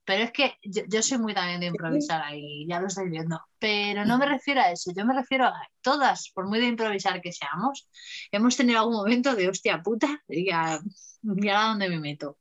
Pero 0.06 0.24
es 0.24 0.32
que 0.32 0.54
yo, 0.64 0.84
yo 0.88 1.02
soy 1.02 1.18
muy 1.18 1.34
también 1.34 1.60
de 1.60 1.66
improvisar 1.68 2.22
ahí, 2.22 2.66
ya 2.68 2.80
lo 2.80 2.88
estáis 2.88 3.10
viendo. 3.10 3.42
Pero 3.58 4.06
no 4.06 4.18
me 4.18 4.28
refiero 4.28 4.62
a 4.62 4.72
eso, 4.72 4.92
yo 4.96 5.06
me 5.06 5.16
refiero 5.16 5.46
a 5.46 5.68
todas, 5.82 6.30
por 6.34 6.48
muy 6.48 6.60
de 6.60 6.68
improvisar 6.68 7.22
que 7.22 7.32
seamos, 7.32 7.90
hemos 8.32 8.56
tenido 8.56 8.80
algún 8.80 8.96
momento 8.96 9.36
de 9.36 9.50
hostia 9.50 9.82
puta 9.82 10.22
y 10.28 10.52
a, 10.52 10.80
y 11.24 11.50
ahora 11.50 11.70
dónde 11.70 11.90
me 11.90 12.00
meto. 12.00 12.38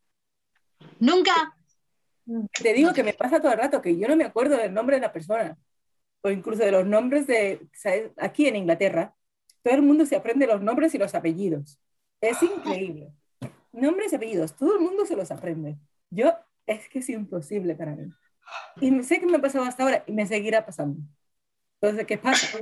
Nunca. 1.01 1.57
Te 2.53 2.73
digo 2.73 2.93
que 2.93 3.03
me 3.03 3.15
pasa 3.15 3.41
todo 3.41 3.53
el 3.53 3.59
rato 3.59 3.83
que 3.83 3.99
yo 3.99 4.09
no 4.09 4.17
me 4.17 4.25
acuerdo 4.25 4.57
del 4.57 4.73
nombre 4.73 4.97
de 4.97 5.03
la 5.03 5.13
persona, 5.13 5.57
o 6.23 6.31
incluso 6.31 6.65
de 6.65 6.71
los 6.71 6.87
nombres 6.87 7.27
de, 7.27 7.67
¿sabes? 7.75 8.13
Aquí 8.17 8.47
en 8.47 8.57
Inglaterra, 8.57 9.15
todo 9.63 9.75
el 9.75 9.83
mundo 9.83 10.07
se 10.07 10.17
aprende 10.17 10.47
los 10.47 10.63
nombres 10.63 10.95
y 10.95 10.99
los 10.99 11.15
apellidos. 11.15 11.79
Es 12.21 12.43
increíble. 12.43 13.13
Nombres 13.73 14.13
y 14.13 14.17
apellidos, 14.17 14.57
todo 14.57 14.75
el 14.77 14.81
mundo 14.81 15.05
se 15.05 15.17
los 15.17 15.31
aprende. 15.31 15.77
Yo, 16.11 16.33
es 16.67 16.89
que 16.89 17.01
es 17.01 17.09
imposible 17.09 17.75
para 17.75 17.95
mí. 17.95 18.13
Y 18.81 19.03
sé 19.03 19.21
que 19.21 19.27
me 19.27 19.37
ha 19.37 19.41
pasado 19.41 19.65
hasta 19.65 19.83
ahora 19.83 20.05
y 20.07 20.13
me 20.13 20.27
seguirá 20.27 20.65
pasando. 20.65 21.01
Entonces, 21.81 22.07
¿qué 22.07 22.19
pasa? 22.19 22.59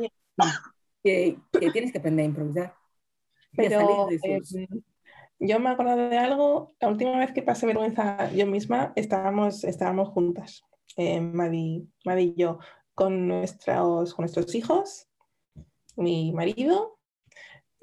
Que, 1.02 1.36
que 1.52 1.70
tienes 1.70 1.92
que 1.92 1.98
aprender 1.98 2.24
a 2.24 2.28
improvisar. 2.28 2.74
Pero 3.56 4.06
de 4.06 4.20
eh, 4.22 4.68
yo 5.38 5.58
me 5.58 5.70
acuerdo 5.70 5.96
de 5.96 6.16
algo, 6.16 6.74
la 6.80 6.88
última 6.88 7.18
vez 7.18 7.32
que 7.32 7.42
pasé 7.42 7.66
vergüenza 7.66 8.30
yo 8.32 8.46
misma, 8.46 8.92
estábamos, 8.96 9.64
estábamos 9.64 10.08
juntas, 10.10 10.64
eh, 10.96 11.20
Madi, 11.20 11.88
Madi 12.04 12.34
y 12.36 12.40
yo, 12.40 12.60
con 12.94 13.26
nuestros, 13.26 14.14
con 14.14 14.22
nuestros 14.22 14.54
hijos, 14.54 15.08
mi 15.96 16.32
marido, 16.32 16.98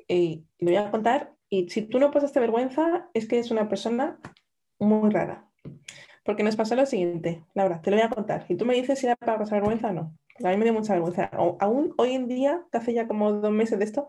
y 0.08 0.46
le 0.60 0.72
voy 0.72 0.76
a 0.78 0.90
contar, 0.90 1.34
y 1.50 1.70
si 1.70 1.82
tú 1.82 2.00
no 2.00 2.12
pasaste 2.12 2.40
vergüenza, 2.40 3.10
es 3.14 3.28
que 3.28 3.40
es 3.40 3.52
una 3.52 3.68
persona 3.68 4.20
muy 4.80 5.10
rara. 5.10 5.46
Porque 6.30 6.44
nos 6.44 6.56
pasó 6.56 6.76
lo 6.76 6.86
siguiente, 6.86 7.44
Laura, 7.56 7.82
te 7.82 7.90
lo 7.90 7.98
voy 7.98 8.06
a 8.06 8.10
contar, 8.12 8.46
y 8.50 8.56
tú 8.56 8.64
me 8.64 8.76
dices 8.76 9.00
si 9.00 9.08
era 9.08 9.16
para 9.16 9.40
pasar 9.40 9.62
vergüenza 9.62 9.88
o 9.88 9.94
no. 9.94 10.16
A 10.44 10.50
mí 10.50 10.58
me 10.58 10.64
dio 10.64 10.74
mucha 10.74 10.94
vergüenza. 10.94 11.32
O- 11.40 11.58
aún 11.60 11.96
hoy 11.98 12.14
en 12.14 12.28
día, 12.28 12.62
que 12.72 12.78
hace 12.78 12.94
ya 12.94 13.08
como 13.08 13.32
dos 13.32 13.52
meses 13.52 13.80
de 13.80 13.86
esto, 13.86 14.08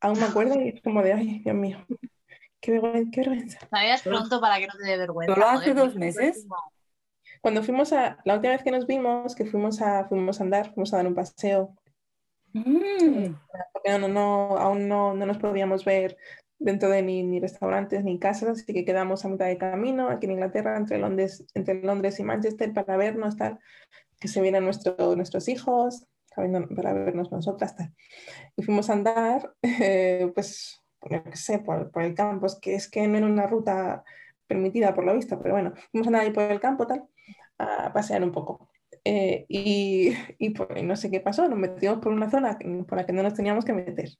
aún 0.00 0.18
me 0.18 0.24
acuerdo 0.24 0.60
y 0.60 0.70
es 0.70 0.82
como 0.82 1.04
de, 1.04 1.12
ay, 1.12 1.38
Dios 1.44 1.54
mío, 1.54 1.86
qué 2.60 2.72
vergüenza. 2.72 3.10
Qué 3.12 3.20
vergüenza. 3.20 3.58
Solo- 4.02 4.16
pronto 4.18 4.40
para 4.40 4.58
que 4.58 4.66
no 4.66 4.72
te 4.72 4.90
dé 4.90 4.96
vergüenza. 4.96 5.34
¿Solo 5.34 5.46
hace 5.46 5.72
dos 5.72 5.94
meses? 5.94 6.44
Cuando 7.40 7.62
fuimos 7.62 7.92
a, 7.92 8.18
la 8.24 8.34
última 8.34 8.54
vez 8.54 8.64
que 8.64 8.72
nos 8.72 8.88
vimos, 8.88 9.36
que 9.36 9.44
fuimos 9.46 9.80
a, 9.80 10.08
fuimos 10.08 10.40
a 10.40 10.42
andar, 10.42 10.74
fuimos 10.74 10.92
a 10.92 10.96
dar 10.96 11.06
un 11.06 11.14
paseo, 11.14 11.76
Mm. 12.54 13.34
porque 13.72 13.98
no, 14.00 14.08
no, 14.08 14.58
aún 14.58 14.88
no, 14.88 15.14
no 15.14 15.26
nos 15.26 15.38
podíamos 15.38 15.84
ver 15.84 16.16
dentro 16.62 16.88
de 16.90 17.02
ni, 17.02 17.22
ni 17.22 17.40
restaurantes 17.40 18.04
ni 18.04 18.18
casas, 18.18 18.50
así 18.50 18.72
que 18.72 18.84
quedamos 18.84 19.24
a 19.24 19.28
mitad 19.28 19.46
de 19.46 19.58
camino 19.58 20.08
aquí 20.10 20.26
en 20.26 20.32
Inglaterra, 20.32 20.76
entre 20.76 20.98
Londres, 20.98 21.44
entre 21.54 21.74
Londres 21.82 22.18
y 22.20 22.24
Manchester, 22.24 22.72
para 22.72 22.96
vernos, 22.96 23.36
tal, 23.36 23.58
que 24.20 24.28
se 24.28 24.42
vieran 24.42 24.64
nuestro- 24.64 25.16
nuestros 25.16 25.48
hijos, 25.48 26.06
para 26.36 26.94
vernos- 26.94 27.30
nosotras, 27.32 27.76
tal. 27.76 27.92
Y 28.56 28.62
fuimos 28.62 28.90
a 28.90 28.94
andar, 28.94 29.54
eh, 29.62 30.30
pues, 30.34 30.80
qué 31.08 31.22
sé, 31.36 31.58
por, 31.60 31.90
por 31.90 32.02
el 32.02 32.14
campo, 32.14 32.46
es 32.46 32.56
que, 32.56 32.74
es 32.74 32.90
que 32.90 33.06
no 33.08 33.18
era 33.18 33.26
una 33.26 33.46
ruta 33.46 34.04
permitida 34.46 34.94
por 34.94 35.04
lo 35.04 35.14
visto, 35.14 35.40
pero 35.40 35.54
bueno, 35.54 35.72
fuimos 35.90 36.06
a 36.06 36.10
andar 36.10 36.22
ahí 36.22 36.32
por 36.32 36.44
el 36.44 36.60
campo, 36.60 36.86
tal, 36.86 37.04
a 37.58 37.92
pasear 37.92 38.22
un 38.24 38.32
poco. 38.32 38.70
Eh, 39.04 39.46
y, 39.48 40.12
y 40.38 40.54
y 40.76 40.82
no 40.84 40.96
sé 40.96 41.10
qué 41.10 41.20
pasó, 41.20 41.48
nos 41.48 41.58
metimos 41.58 41.98
por 41.98 42.12
una 42.12 42.30
zona 42.30 42.58
por 42.88 42.98
la 42.98 43.06
que 43.06 43.12
no 43.12 43.22
nos 43.22 43.34
teníamos 43.34 43.64
que 43.64 43.72
meter, 43.72 44.10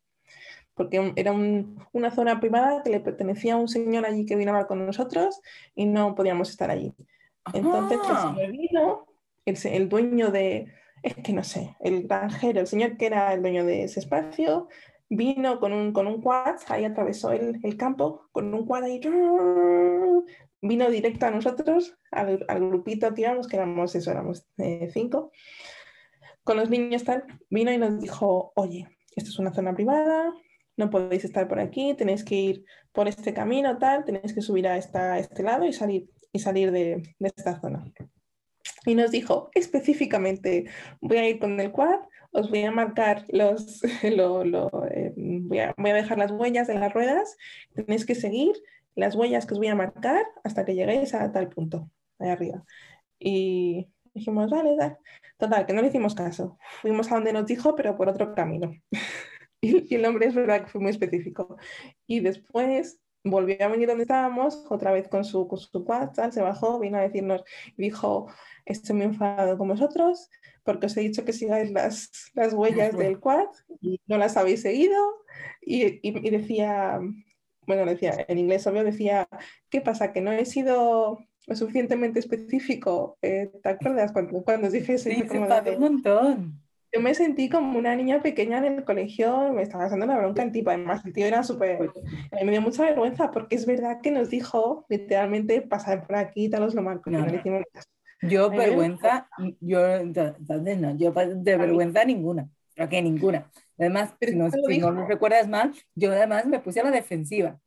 porque 0.74 1.12
era 1.16 1.32
un- 1.32 1.78
una 1.92 2.10
zona 2.10 2.40
privada 2.40 2.82
que 2.82 2.90
le 2.90 3.00
pertenecía 3.00 3.54
a 3.54 3.58
un 3.58 3.68
señor 3.68 4.04
allí 4.06 4.24
que 4.26 4.36
vino 4.36 4.50
a 4.50 4.54
hablar 4.54 4.68
con 4.68 4.84
nosotros 4.86 5.40
y 5.74 5.86
no 5.86 6.14
podíamos 6.14 6.50
estar 6.50 6.70
allí. 6.70 6.94
Entonces 7.52 7.98
el 8.04 8.16
Ah. 8.16 8.34
señor 8.34 8.52
vino, 8.52 9.06
el, 9.44 9.56
el 9.64 9.88
dueño 9.88 10.30
de, 10.30 10.72
es 11.02 11.14
que 11.16 11.32
no 11.32 11.42
sé, 11.44 11.76
el 11.80 12.06
granjero, 12.06 12.60
el 12.60 12.66
señor 12.66 12.96
que 12.96 13.06
era 13.06 13.32
el 13.34 13.42
dueño 13.42 13.64
de 13.64 13.82
ese 13.84 14.00
espacio, 14.00 14.68
vino 15.08 15.60
con 15.60 15.72
un, 15.72 15.92
con 15.92 16.06
un 16.06 16.22
quad, 16.22 16.56
ahí 16.68 16.84
atravesó 16.84 17.32
el, 17.32 17.58
el 17.62 17.76
campo, 17.76 18.28
con 18.32 18.54
un 18.54 18.64
quad 18.64 18.84
ahí, 18.84 18.98
vino 20.62 20.88
directo 20.90 21.26
a 21.26 21.30
nosotros, 21.30 21.98
al, 22.10 22.44
al 22.48 22.60
grupito 22.68 23.12
que 23.12 23.22
íbamos, 23.22 23.48
que 23.48 23.56
éramos 23.56 23.94
eso, 23.94 24.10
éramos 24.10 24.46
eh, 24.58 24.88
cinco, 24.92 25.32
con 26.44 26.56
los 26.56 26.70
niños 26.70 27.04
tal, 27.04 27.24
vino 27.50 27.72
y 27.72 27.78
nos 27.78 28.00
dijo, 28.00 28.52
oye, 28.56 28.88
esto 29.16 29.30
es 29.30 29.38
una 29.38 29.52
zona 29.52 29.74
privada, 29.74 30.32
no 30.76 30.90
podéis 30.90 31.24
estar 31.24 31.48
por 31.48 31.60
aquí, 31.60 31.94
tenéis 31.94 32.24
que 32.24 32.34
ir 32.34 32.64
por 32.92 33.08
este 33.08 33.34
camino, 33.34 33.78
tal, 33.78 34.04
tenéis 34.04 34.32
que 34.32 34.42
subir 34.42 34.66
a, 34.66 34.76
esta, 34.76 35.18
este 35.18 35.42
lado 35.42 35.64
y 35.64 35.72
salir, 35.72 36.08
y 36.32 36.38
salir 36.38 36.70
de, 36.70 37.02
esta 37.20 37.60
zona. 37.60 37.84
Y 38.84 38.94
nos 38.94 39.10
dijo 39.10 39.50
específicamente, 39.54 40.66
voy 41.00 41.16
a 41.18 41.28
ir 41.28 41.38
con 41.38 41.58
el 41.60 41.70
quad, 41.70 42.00
os 42.32 42.50
voy 42.50 42.62
a 42.62 42.70
marcar 42.70 43.24
los, 43.28 43.80
lo, 44.02 44.44
eh, 44.88 45.12
voy, 45.16 45.58
a, 45.58 45.74
voy, 45.76 45.90
a, 45.90 45.94
dejar 45.94 46.18
las 46.18 46.30
huellas 46.30 46.66
de 46.66 46.74
las 46.74 46.92
ruedas, 46.92 47.36
tenéis 47.74 48.06
que 48.06 48.14
seguir 48.14 48.52
las 48.94 49.14
huellas 49.14 49.46
que 49.46 49.54
os 49.54 49.58
voy 49.58 49.68
a 49.68 49.74
marcar 49.74 50.24
hasta 50.44 50.64
que 50.64 50.74
lleguéis 50.74 51.14
a 51.14 51.32
tal 51.32 51.48
punto, 51.48 51.90
ahí 52.18 52.30
arriba. 52.30 52.64
Y 53.18 53.88
dijimos, 54.14 54.50
vale, 54.50 54.76
dale. 54.76 54.96
Total, 55.38 55.66
que 55.66 55.72
no 55.72 55.82
le 55.82 55.88
hicimos 55.88 56.14
caso. 56.14 56.58
Fuimos 56.80 57.10
a 57.10 57.14
donde 57.14 57.32
nos 57.32 57.46
dijo, 57.46 57.74
pero 57.74 57.96
por 57.96 58.08
otro 58.08 58.34
camino. 58.34 58.72
y, 59.88 59.94
el 59.94 60.04
hombre 60.04 60.26
es 60.26 60.34
verdad 60.34 60.64
que 60.64 60.70
fue 60.70 60.80
muy 60.80 60.90
específico. 60.90 61.56
Y 62.06 62.20
después 62.20 63.00
volvió 63.24 63.56
a 63.60 63.68
venir 63.68 63.88
donde 63.88 64.02
estábamos, 64.02 64.64
otra 64.68 64.92
vez 64.92 65.08
con 65.08 65.24
su, 65.24 65.46
con 65.46 65.58
su 65.58 65.84
quad, 65.84 66.10
se 66.30 66.42
bajó, 66.42 66.80
vino 66.80 66.98
a 66.98 67.02
decirnos, 67.02 67.44
dijo, 67.76 68.26
estoy 68.66 68.96
muy 68.96 69.04
enfadado 69.06 69.56
con 69.56 69.68
vosotros 69.68 70.28
porque 70.64 70.86
os 70.86 70.96
he 70.96 71.00
dicho 71.00 71.24
que 71.24 71.32
sigáis 71.32 71.70
las, 71.70 72.10
las 72.34 72.52
huellas 72.52 72.96
del 72.96 73.18
quad 73.20 73.46
y 73.80 74.00
no 74.06 74.18
las 74.18 74.36
habéis 74.36 74.62
seguido. 74.62 74.96
Y, 75.60 75.84
y, 76.02 76.26
y, 76.26 76.30
decía, 76.30 77.00
bueno, 77.66 77.86
decía 77.86 78.24
en 78.28 78.38
inglés 78.38 78.66
obvio, 78.66 78.84
decía, 78.84 79.28
¿qué 79.70 79.80
pasa? 79.80 80.12
Que 80.12 80.20
no 80.20 80.32
he 80.32 80.44
sido 80.44 81.18
lo 81.46 81.56
suficientemente 81.56 82.20
específico. 82.20 83.18
Eh, 83.22 83.50
¿Te 83.62 83.68
acuerdas 83.68 84.12
cuando, 84.12 84.42
cuando 84.42 84.68
os 84.68 84.72
dije 84.72 84.94
eso? 84.94 85.10
Sí, 85.10 85.22
como 85.22 85.48
de, 85.48 85.70
un 85.72 85.80
montón. 85.80 86.62
Yo 86.92 87.00
me 87.00 87.14
sentí 87.14 87.48
como 87.48 87.78
una 87.78 87.96
niña 87.96 88.20
pequeña 88.20 88.58
en 88.58 88.66
el 88.66 88.84
colegio, 88.84 89.50
me 89.52 89.62
estaba 89.62 89.84
haciendo 89.84 90.04
la 90.04 90.18
bronca 90.18 90.42
el 90.42 90.52
tipo, 90.52 90.70
además 90.70 91.02
el 91.06 91.14
tío 91.14 91.24
era 91.24 91.42
súper, 91.42 91.90
me 92.44 92.50
dio 92.50 92.60
mucha 92.60 92.84
vergüenza 92.84 93.30
porque 93.30 93.56
es 93.56 93.64
verdad 93.64 94.00
que 94.02 94.10
nos 94.10 94.28
dijo 94.28 94.84
literalmente 94.90 95.62
pasar 95.62 96.06
por 96.06 96.16
aquí, 96.16 96.50
tal 96.50 96.64
os 96.64 96.74
lo 96.74 96.82
marco, 96.82 97.10
no, 97.10 97.24
no. 97.24 97.34
hicimos. 97.34 97.62
Yo 98.20 98.50
vergüenza, 98.50 99.28
yo, 99.60 99.86
entonces 99.96 100.78
no, 100.78 100.96
yo 100.96 101.12
de 101.12 101.56
vergüenza 101.56 102.04
ninguna, 102.04 102.48
creo 102.74 102.88
que 102.88 103.00
ninguna. 103.00 103.50
Además, 103.78 104.14
si 104.20 104.36
no, 104.36 104.50
si 104.50 104.78
no 104.78 104.90
lo 104.90 105.06
recuerdas 105.06 105.48
mal, 105.48 105.72
yo 105.94 106.12
además 106.12 106.46
me 106.46 106.60
puse 106.60 106.80
a 106.80 106.84
la 106.84 106.90
defensiva. 106.90 107.58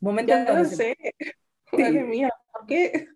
Momento 0.00 0.32
ya 0.32 0.52
lo 0.54 0.64
sé. 0.64 0.96
Sí. 1.74 1.80
Madre 1.80 2.04
mía, 2.04 2.28
¿por 2.52 2.66
qué? 2.66 3.06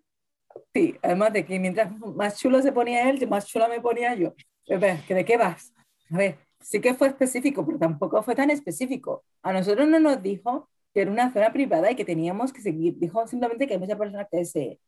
Sí, 0.73 0.97
además 1.03 1.31
de 1.31 1.45
que 1.45 1.59
mientras 1.59 1.91
más 1.99 2.39
chulo 2.39 2.59
se 2.59 2.71
ponía 2.71 3.07
él, 3.07 3.27
más 3.27 3.45
chula 3.45 3.67
me 3.67 3.79
ponía 3.79 4.15
yo. 4.15 4.33
¿Que 4.67 5.13
¿De 5.13 5.25
qué 5.25 5.37
vas? 5.37 5.73
A 6.11 6.17
ver, 6.17 6.37
sí 6.59 6.81
que 6.81 6.93
fue 6.93 7.07
específico, 7.07 7.65
pero 7.65 7.79
tampoco 7.79 8.21
fue 8.21 8.35
tan 8.35 8.49
específico. 8.49 9.23
A 9.41 9.53
nosotros 9.53 9.87
no 9.87 9.99
nos 9.99 10.21
dijo 10.21 10.69
que 10.93 11.01
era 11.01 11.11
una 11.11 11.31
zona 11.31 11.53
privada 11.53 11.89
y 11.89 11.95
que 11.95 12.05
teníamos 12.05 12.51
que 12.51 12.61
seguir. 12.61 12.97
Dijo 12.97 13.25
simplemente 13.27 13.67
que 13.67 13.73
hay 13.73 13.79
muchas 13.79 13.97
personas 13.97 14.27
que 14.29 14.45
se, 14.45 14.79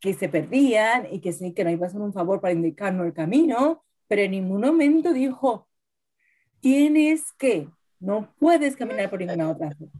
que 0.00 0.14
se 0.14 0.28
perdían 0.28 1.06
y 1.12 1.20
que 1.20 1.32
sí, 1.32 1.52
que 1.54 1.64
nos 1.64 1.72
iba 1.72 1.86
a 1.86 1.88
hacer 1.88 2.00
un 2.00 2.12
favor 2.12 2.40
para 2.40 2.54
indicarnos 2.54 3.06
el 3.06 3.14
camino, 3.14 3.84
pero 4.08 4.22
en 4.22 4.32
ningún 4.32 4.60
momento 4.60 5.12
dijo, 5.12 5.68
tienes 6.60 7.32
que, 7.38 7.68
no 8.00 8.34
puedes 8.38 8.74
caminar 8.74 9.08
por 9.08 9.20
ninguna 9.20 9.50
otra 9.50 9.72
zona. 9.76 9.92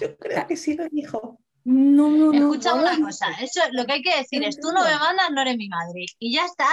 Yo 0.00 0.16
creo 0.16 0.46
que 0.46 0.56
sí 0.56 0.74
lo 0.74 0.88
dijo. 0.88 1.38
No, 1.64 2.10
no, 2.10 2.32
no. 2.32 2.50
Escucha 2.50 2.74
no, 2.74 2.82
una 2.82 2.98
no, 2.98 3.06
cosa, 3.06 3.26
eso 3.40 3.60
lo 3.72 3.86
que 3.86 3.94
hay 3.94 4.02
que 4.02 4.16
decir 4.16 4.42
es, 4.44 4.58
tú 4.58 4.68
no 4.72 4.84
me 4.84 4.96
mandas, 4.98 5.30
no 5.32 5.42
eres 5.42 5.56
mi 5.56 5.68
madre. 5.68 6.06
Y 6.18 6.34
ya 6.34 6.44
está. 6.44 6.66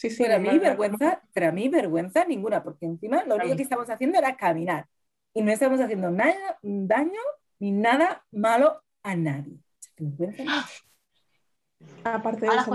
Sí, 0.00 0.08
sí, 0.08 0.22
Pero 0.22 0.40
mí 0.40 0.58
vergüenza, 0.58 1.20
pero 1.34 1.48
a 1.48 1.52
mí 1.52 1.68
vergüenza 1.68 2.24
ninguna, 2.24 2.62
porque 2.62 2.86
encima 2.86 3.22
lo 3.24 3.36
único 3.36 3.54
que 3.54 3.64
estamos 3.64 3.90
haciendo 3.90 4.16
era 4.16 4.34
caminar. 4.34 4.88
Y 5.34 5.42
no 5.42 5.52
estamos 5.52 5.78
haciendo 5.78 6.10
nada, 6.10 6.58
daño 6.62 7.20
ni 7.58 7.72
nada 7.72 8.24
malo 8.30 8.82
a 9.02 9.14
nadie. 9.14 9.58
Aparte 12.04 12.40
de 12.40 12.48
Ahora 12.48 12.62
eso, 12.62 12.72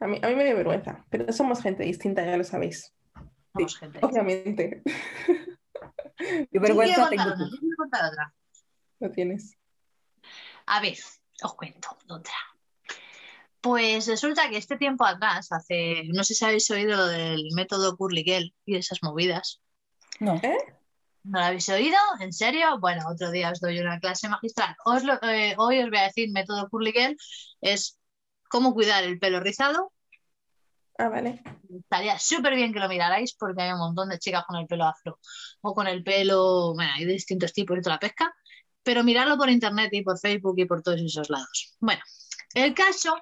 a 0.00 0.06
mí, 0.06 0.20
a 0.22 0.28
mí 0.28 0.36
me 0.36 0.44
dio 0.44 0.54
vergüenza, 0.54 1.04
pero 1.10 1.32
somos 1.32 1.60
gente 1.60 1.82
distinta, 1.82 2.24
ya 2.24 2.36
lo 2.36 2.44
sabéis. 2.44 2.94
Vamos, 3.52 3.76
gente. 3.76 3.98
Obviamente, 4.00 4.82
Yo 6.16 6.46
¿Quién 6.48 6.62
vergüenza 6.62 7.08
tengo 7.08 7.24
otra? 7.24 7.36
tú. 7.36 7.48
¿Quién 7.50 7.60
quiere 7.60 7.76
contar 7.76 8.12
otra? 8.12 8.32
lo 9.00 9.10
tienes. 9.10 9.58
A 10.66 10.80
ver, 10.80 10.96
os 11.42 11.54
cuento 11.54 11.98
otra. 12.08 12.34
Pues 13.68 14.06
resulta 14.06 14.48
que 14.48 14.56
este 14.56 14.78
tiempo 14.78 15.04
atrás, 15.04 15.52
hace, 15.52 16.04
no 16.14 16.24
sé 16.24 16.32
si 16.32 16.42
habéis 16.42 16.70
oído 16.70 16.96
lo 16.96 17.06
del 17.06 17.48
método 17.54 17.98
Kurligel 17.98 18.54
y 18.64 18.76
esas 18.76 19.02
movidas. 19.02 19.60
No. 20.20 20.40
¿No 21.24 21.38
lo 21.38 21.44
habéis 21.44 21.68
oído? 21.68 21.98
¿En 22.20 22.32
serio? 22.32 22.78
Bueno, 22.80 23.02
otro 23.06 23.30
día 23.30 23.50
os 23.50 23.60
doy 23.60 23.78
una 23.78 24.00
clase 24.00 24.26
magistral. 24.30 24.74
Os 24.86 25.04
lo- 25.04 25.22
eh, 25.22 25.54
hoy 25.58 25.80
os 25.80 25.90
voy 25.90 25.98
a 25.98 26.04
decir 26.04 26.30
método 26.32 26.70
Kurligel 26.70 27.18
es 27.60 27.98
cómo 28.48 28.72
cuidar 28.72 29.04
el 29.04 29.18
pelo 29.18 29.38
rizado. 29.38 29.92
Ah, 30.96 31.10
vale. 31.10 31.42
Estaría 31.78 32.18
súper 32.18 32.54
bien 32.54 32.72
que 32.72 32.80
lo 32.80 32.88
mirarais 32.88 33.34
porque 33.34 33.60
hay 33.60 33.72
un 33.72 33.80
montón 33.80 34.08
de 34.08 34.18
chicas 34.18 34.44
con 34.48 34.56
el 34.56 34.66
pelo 34.66 34.86
afro 34.86 35.18
o 35.60 35.74
con 35.74 35.86
el 35.88 36.02
pelo, 36.02 36.72
bueno, 36.74 36.90
hay 36.96 37.04
de 37.04 37.12
distintos 37.12 37.52
tipos 37.52 37.76
y 37.76 37.82
toda 37.82 37.96
la 37.96 38.00
pesca, 38.00 38.34
pero 38.82 39.04
mirarlo 39.04 39.36
por 39.36 39.50
internet 39.50 39.90
y 39.92 40.00
por 40.02 40.18
Facebook 40.18 40.54
y 40.56 40.64
por 40.64 40.82
todos 40.82 41.02
esos 41.02 41.28
lados. 41.28 41.76
Bueno, 41.80 42.00
el 42.54 42.72
caso 42.72 43.14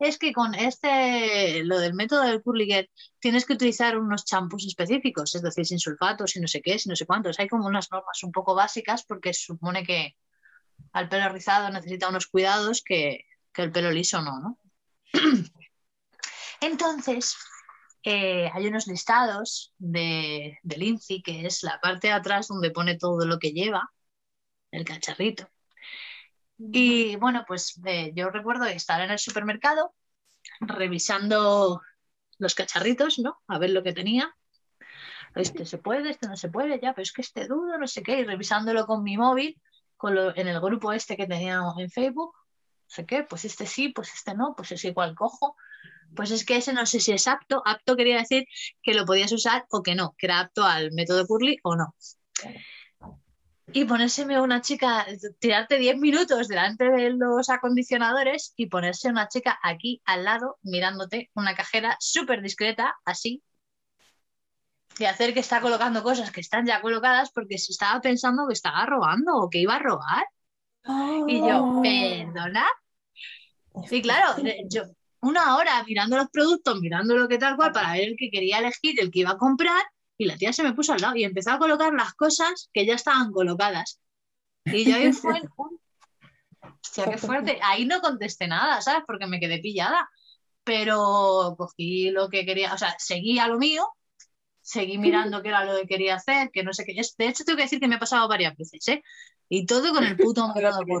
es 0.00 0.18
que 0.18 0.32
con 0.32 0.54
este, 0.54 1.62
lo 1.64 1.78
del 1.78 1.92
método 1.92 2.22
del 2.22 2.42
curly 2.42 2.88
tienes 3.18 3.44
que 3.44 3.52
utilizar 3.52 3.98
unos 3.98 4.24
champús 4.24 4.66
específicos, 4.66 5.34
es 5.34 5.42
decir, 5.42 5.66
sin 5.66 5.78
sulfatos 5.78 6.34
y 6.36 6.40
no 6.40 6.48
sé 6.48 6.62
qué, 6.62 6.76
y 6.82 6.88
no 6.88 6.96
sé 6.96 7.04
cuántos. 7.04 7.38
Hay 7.38 7.48
como 7.48 7.66
unas 7.66 7.92
normas 7.92 8.22
un 8.24 8.32
poco 8.32 8.54
básicas 8.54 9.04
porque 9.04 9.34
supone 9.34 9.84
que 9.84 10.16
al 10.94 11.10
pelo 11.10 11.28
rizado 11.28 11.68
necesita 11.70 12.08
unos 12.08 12.26
cuidados 12.28 12.82
que, 12.82 13.26
que 13.52 13.62
el 13.62 13.72
pelo 13.72 13.90
liso 13.90 14.22
no, 14.22 14.40
¿no? 14.40 14.58
Entonces, 16.62 17.36
eh, 18.02 18.50
hay 18.54 18.66
unos 18.66 18.86
listados 18.86 19.74
de, 19.76 20.58
del 20.62 20.82
INCI, 20.82 21.22
que 21.22 21.46
es 21.46 21.62
la 21.62 21.78
parte 21.78 22.08
de 22.08 22.14
atrás 22.14 22.48
donde 22.48 22.70
pone 22.70 22.96
todo 22.96 23.26
lo 23.26 23.38
que 23.38 23.52
lleva 23.52 23.90
el 24.70 24.86
cacharrito. 24.86 25.46
Y 26.72 27.16
bueno, 27.16 27.44
pues 27.46 27.80
eh, 27.86 28.12
yo 28.14 28.30
recuerdo 28.30 28.64
estar 28.66 29.00
en 29.00 29.10
el 29.10 29.18
supermercado 29.18 29.94
revisando 30.60 31.80
los 32.38 32.54
cacharritos, 32.54 33.18
¿no? 33.18 33.38
A 33.48 33.58
ver 33.58 33.70
lo 33.70 33.82
que 33.82 33.92
tenía. 33.92 34.34
Este 35.34 35.64
se 35.64 35.78
puede, 35.78 36.10
este 36.10 36.28
no 36.28 36.36
se 36.36 36.48
puede, 36.48 36.80
ya, 36.80 36.92
pero 36.92 37.02
es 37.02 37.12
que 37.12 37.22
este 37.22 37.46
dudo, 37.46 37.78
no 37.78 37.86
sé 37.86 38.02
qué, 38.02 38.20
y 38.20 38.24
revisándolo 38.24 38.86
con 38.86 39.02
mi 39.02 39.16
móvil, 39.16 39.60
con 39.96 40.14
lo- 40.14 40.36
en 40.36 40.48
el 40.48 40.60
grupo 40.60 40.92
este 40.92 41.16
que 41.16 41.26
teníamos 41.26 41.78
en 41.78 41.90
Facebook, 41.90 42.32
no 42.34 42.88
sé 42.88 43.06
qué, 43.06 43.22
pues 43.22 43.44
este 43.44 43.66
sí, 43.66 43.90
pues 43.90 44.12
este 44.12 44.34
no, 44.34 44.54
pues 44.56 44.72
es 44.72 44.84
igual 44.84 45.14
cojo. 45.14 45.56
Pues 46.16 46.30
es 46.32 46.44
que 46.44 46.56
ese 46.56 46.72
no 46.72 46.86
sé 46.86 47.00
si 47.00 47.12
es 47.12 47.28
apto. 47.28 47.62
Apto 47.64 47.96
quería 47.96 48.18
decir 48.18 48.44
que 48.82 48.94
lo 48.94 49.04
podías 49.06 49.32
usar 49.32 49.66
o 49.70 49.82
que 49.82 49.94
no, 49.94 50.14
que 50.18 50.26
era 50.26 50.40
apto 50.40 50.64
al 50.64 50.92
método 50.92 51.26
Curly 51.26 51.58
o 51.62 51.76
no. 51.76 51.94
Y 53.72 53.84
ponérseme 53.84 54.40
una 54.40 54.60
chica, 54.60 55.06
tirarte 55.38 55.78
10 55.78 55.98
minutos 55.98 56.48
delante 56.48 56.90
de 56.90 57.10
los 57.10 57.48
acondicionadores 57.50 58.52
y 58.56 58.66
ponerse 58.66 59.08
una 59.08 59.28
chica 59.28 59.58
aquí 59.62 60.02
al 60.04 60.24
lado 60.24 60.58
mirándote, 60.62 61.30
una 61.34 61.54
cajera 61.54 61.96
súper 62.00 62.42
discreta, 62.42 62.96
así, 63.04 63.42
y 64.98 65.04
hacer 65.04 65.32
que 65.32 65.40
está 65.40 65.60
colocando 65.60 66.02
cosas 66.02 66.30
que 66.30 66.40
están 66.40 66.66
ya 66.66 66.80
colocadas 66.80 67.30
porque 67.32 67.58
se 67.58 67.72
estaba 67.72 68.00
pensando 68.00 68.46
que 68.46 68.52
estaba 68.52 68.84
robando 68.86 69.34
o 69.34 69.48
que 69.48 69.58
iba 69.58 69.76
a 69.76 69.78
robar. 69.78 70.24
Y 71.26 71.38
yo, 71.38 71.80
perdona. 71.82 72.66
Y 73.90 74.02
claro, 74.02 74.44
eh, 74.44 74.64
yo 74.68 74.82
una 75.20 75.56
hora 75.56 75.82
mirando 75.84 76.16
los 76.16 76.28
productos, 76.30 76.80
mirando 76.80 77.16
lo 77.16 77.28
que 77.28 77.38
tal 77.38 77.56
cual, 77.56 77.72
para 77.72 77.92
ver 77.92 78.08
el 78.08 78.16
que 78.18 78.30
quería 78.30 78.58
elegir, 78.58 79.00
el 79.00 79.10
que 79.10 79.20
iba 79.20 79.30
a 79.30 79.38
comprar, 79.38 79.82
y 80.20 80.26
la 80.26 80.36
tía 80.36 80.52
se 80.52 80.62
me 80.62 80.74
puso 80.74 80.92
al 80.92 81.00
lado 81.00 81.16
y 81.16 81.24
empezó 81.24 81.50
a 81.50 81.58
colocar 81.58 81.94
las 81.94 82.12
cosas 82.12 82.68
que 82.74 82.84
ya 82.84 82.94
estaban 82.94 83.32
colocadas. 83.32 84.00
Y 84.66 84.84
yo 84.84 84.96
ahí 84.96 85.14
fue. 85.14 85.40
Hostia, 86.60 87.06
qué 87.10 87.16
fuerte. 87.16 87.58
Ahí 87.62 87.86
no 87.86 88.02
contesté 88.02 88.46
nada, 88.46 88.82
¿sabes? 88.82 89.02
Porque 89.06 89.26
me 89.26 89.40
quedé 89.40 89.60
pillada. 89.60 90.10
Pero 90.62 91.54
cogí 91.56 92.10
lo 92.10 92.28
que 92.28 92.44
quería, 92.44 92.74
o 92.74 92.76
sea, 92.76 92.94
seguí 92.98 93.38
a 93.38 93.48
lo 93.48 93.56
mío, 93.56 93.88
seguí 94.60 94.98
mirando 94.98 95.40
qué 95.40 95.48
era 95.48 95.64
lo 95.64 95.80
que 95.80 95.86
quería 95.86 96.16
hacer, 96.16 96.50
que 96.50 96.64
no 96.64 96.74
sé 96.74 96.84
qué. 96.84 96.92
De 96.92 97.26
hecho, 97.26 97.44
tengo 97.44 97.56
que 97.56 97.62
decir 97.62 97.80
que 97.80 97.88
me 97.88 97.94
ha 97.94 97.98
pasado 97.98 98.28
varias 98.28 98.54
veces, 98.58 98.86
¿eh? 98.88 99.02
Y 99.48 99.64
todo 99.64 99.90
con 99.94 100.04
el 100.04 100.18
puto 100.18 100.48
método. 100.54 101.00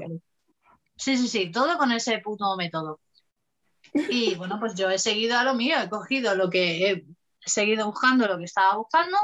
Sí, 0.96 1.18
sí, 1.18 1.28
sí, 1.28 1.50
todo 1.50 1.76
con 1.76 1.92
ese 1.92 2.20
puto 2.20 2.56
método. 2.56 3.00
Y 3.92 4.34
bueno, 4.36 4.58
pues 4.58 4.74
yo 4.76 4.88
he 4.88 4.98
seguido 4.98 5.36
a 5.36 5.44
lo 5.44 5.54
mío, 5.54 5.76
he 5.78 5.90
cogido 5.90 6.34
lo 6.34 6.48
que 6.48 6.90
he 6.90 7.04
seguido 7.44 7.86
buscando, 7.86 8.26
lo 8.26 8.38
que 8.38 8.44
estaba 8.44 8.76
buscando, 8.76 9.16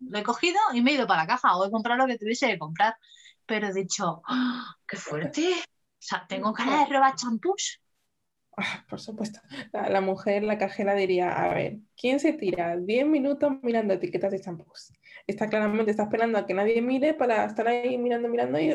lo 0.00 0.18
he 0.18 0.22
cogido 0.22 0.58
y 0.72 0.82
me 0.82 0.92
he 0.92 0.94
ido 0.94 1.06
para 1.06 1.22
la 1.22 1.28
caja 1.28 1.56
o 1.56 1.66
he 1.66 1.70
comprado 1.70 1.98
lo 1.98 2.06
que 2.06 2.18
tuviese 2.18 2.48
que 2.48 2.58
comprar. 2.58 2.96
Pero 3.46 3.68
he 3.68 3.72
dicho, 3.72 4.22
¡Ah! 4.26 4.76
¡qué 4.86 4.96
fuerte! 4.96 5.52
O 5.52 6.04
sea, 6.04 6.26
tengo 6.28 6.52
cara 6.52 6.80
de 6.80 6.86
robar 6.86 7.14
champús. 7.14 7.80
Ah, 8.56 8.84
por 8.88 9.00
supuesto. 9.00 9.40
La, 9.72 10.00
mujer, 10.00 10.42
la 10.42 10.58
cajera 10.58 10.94
diría, 10.94 11.32
a 11.32 11.54
ver, 11.54 11.78
¿quién 11.96 12.20
se 12.20 12.34
tira 12.34 12.76
10 12.76 13.06
minutos 13.06 13.52
mirando 13.62 13.94
etiquetas 13.94 14.32
de 14.32 14.40
champús? 14.40 14.92
Está 15.26 15.48
claramente, 15.48 15.90
está 15.90 16.02
esperando 16.04 16.38
a 16.38 16.46
que 16.46 16.54
nadie 16.54 16.82
mire 16.82 17.14
para 17.14 17.44
estar 17.44 17.66
ahí 17.66 17.96
mirando, 17.96 18.28
mirando 18.28 18.60
y 18.60 18.72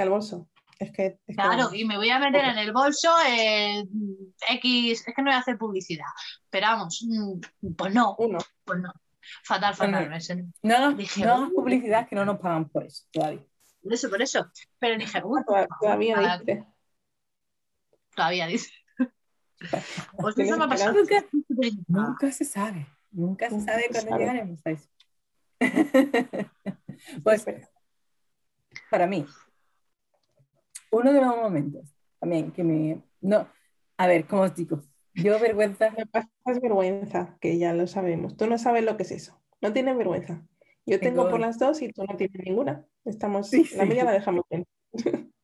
al 0.00 0.10
bolso. 0.10 0.48
Es 0.78 0.92
que, 0.92 1.06
es 1.06 1.18
que 1.26 1.34
Claro, 1.34 1.72
y 1.72 1.84
me 1.86 1.96
voy 1.96 2.10
a 2.10 2.18
meter 2.18 2.44
en 2.44 2.58
el 2.58 2.72
bolso 2.72 3.10
eh, 3.26 3.82
X, 4.50 5.04
es 5.08 5.14
que 5.14 5.22
no 5.22 5.30
voy 5.30 5.34
a 5.34 5.38
hacer 5.38 5.56
publicidad, 5.56 6.04
pero 6.50 6.66
vamos, 6.66 7.02
mm, 7.08 7.40
pues 7.76 7.94
no, 7.94 8.14
uno. 8.18 8.38
pues 8.64 8.80
no. 8.80 8.92
Fatal, 9.42 9.74
fatal. 9.74 10.08
No, 10.62 10.78
no, 10.80 10.92
Dije, 10.94 11.24
no 11.24 11.32
hagas 11.34 11.48
"Uh". 11.50 11.54
publicidad 11.54 12.06
que 12.08 12.14
no 12.14 12.24
nos 12.24 12.38
pagan 12.38 12.68
por 12.68 12.84
eso 12.84 13.04
todavía. 13.10 13.44
Por 13.82 13.92
eso, 13.94 14.08
por 14.10 14.22
eso. 14.22 14.50
Pero 14.78 14.96
dije, 14.98 15.20
Toda- 15.20 15.66
Todavía 15.80 16.16
Ah, 16.18 16.38
dice. 16.38 16.64
todavía 18.14 18.46
dice. 18.46 18.70
Pues 20.20 20.38
eso 20.38 20.56
me 20.58 20.64
ha 20.64 20.68
pasado. 20.68 20.92
Nunca, 20.92 21.24
nunca 21.88 22.30
se 22.30 22.44
sabe. 22.44 22.86
Nunca 23.10 23.48
se 23.48 23.60
sabe 23.62 23.88
cuándo 23.90 24.18
llegaremos 24.18 24.60
a 24.66 24.70
eso. 24.70 24.88
pues 27.24 27.46
para 28.90 29.06
mí, 29.06 29.26
uno 30.96 31.12
de 31.12 31.20
los 31.20 31.36
momentos 31.36 31.94
también 32.18 32.50
que 32.52 32.64
me... 32.64 33.02
No, 33.20 33.48
a 33.98 34.06
ver, 34.06 34.26
¿cómo 34.26 34.42
os 34.42 34.54
digo? 34.54 34.80
Yo 35.14 35.38
vergüenza... 35.40 35.90
Me 35.96 36.06
pasas 36.06 36.60
vergüenza, 36.60 37.36
que 37.40 37.58
ya 37.58 37.72
lo 37.72 37.86
sabemos. 37.86 38.36
Tú 38.36 38.46
no 38.46 38.58
sabes 38.58 38.84
lo 38.84 38.96
que 38.96 39.02
es 39.04 39.10
eso. 39.12 39.40
No 39.60 39.72
tienes 39.72 39.96
vergüenza. 39.96 40.42
Yo 40.86 41.00
tengo 41.00 41.22
Tengo- 41.22 41.30
por 41.30 41.40
las 41.40 41.58
dos 41.58 41.82
y 41.82 41.92
tú 41.92 42.04
no 42.04 42.16
tienes 42.16 42.38
ninguna. 42.44 42.84
Estamos, 43.04 43.48
Sí, 43.50 43.64
la 43.76 43.82
sí. 43.84 43.88
media 43.88 44.04
la 44.04 44.12
dejamos 44.12 44.44
bien. 44.50 44.64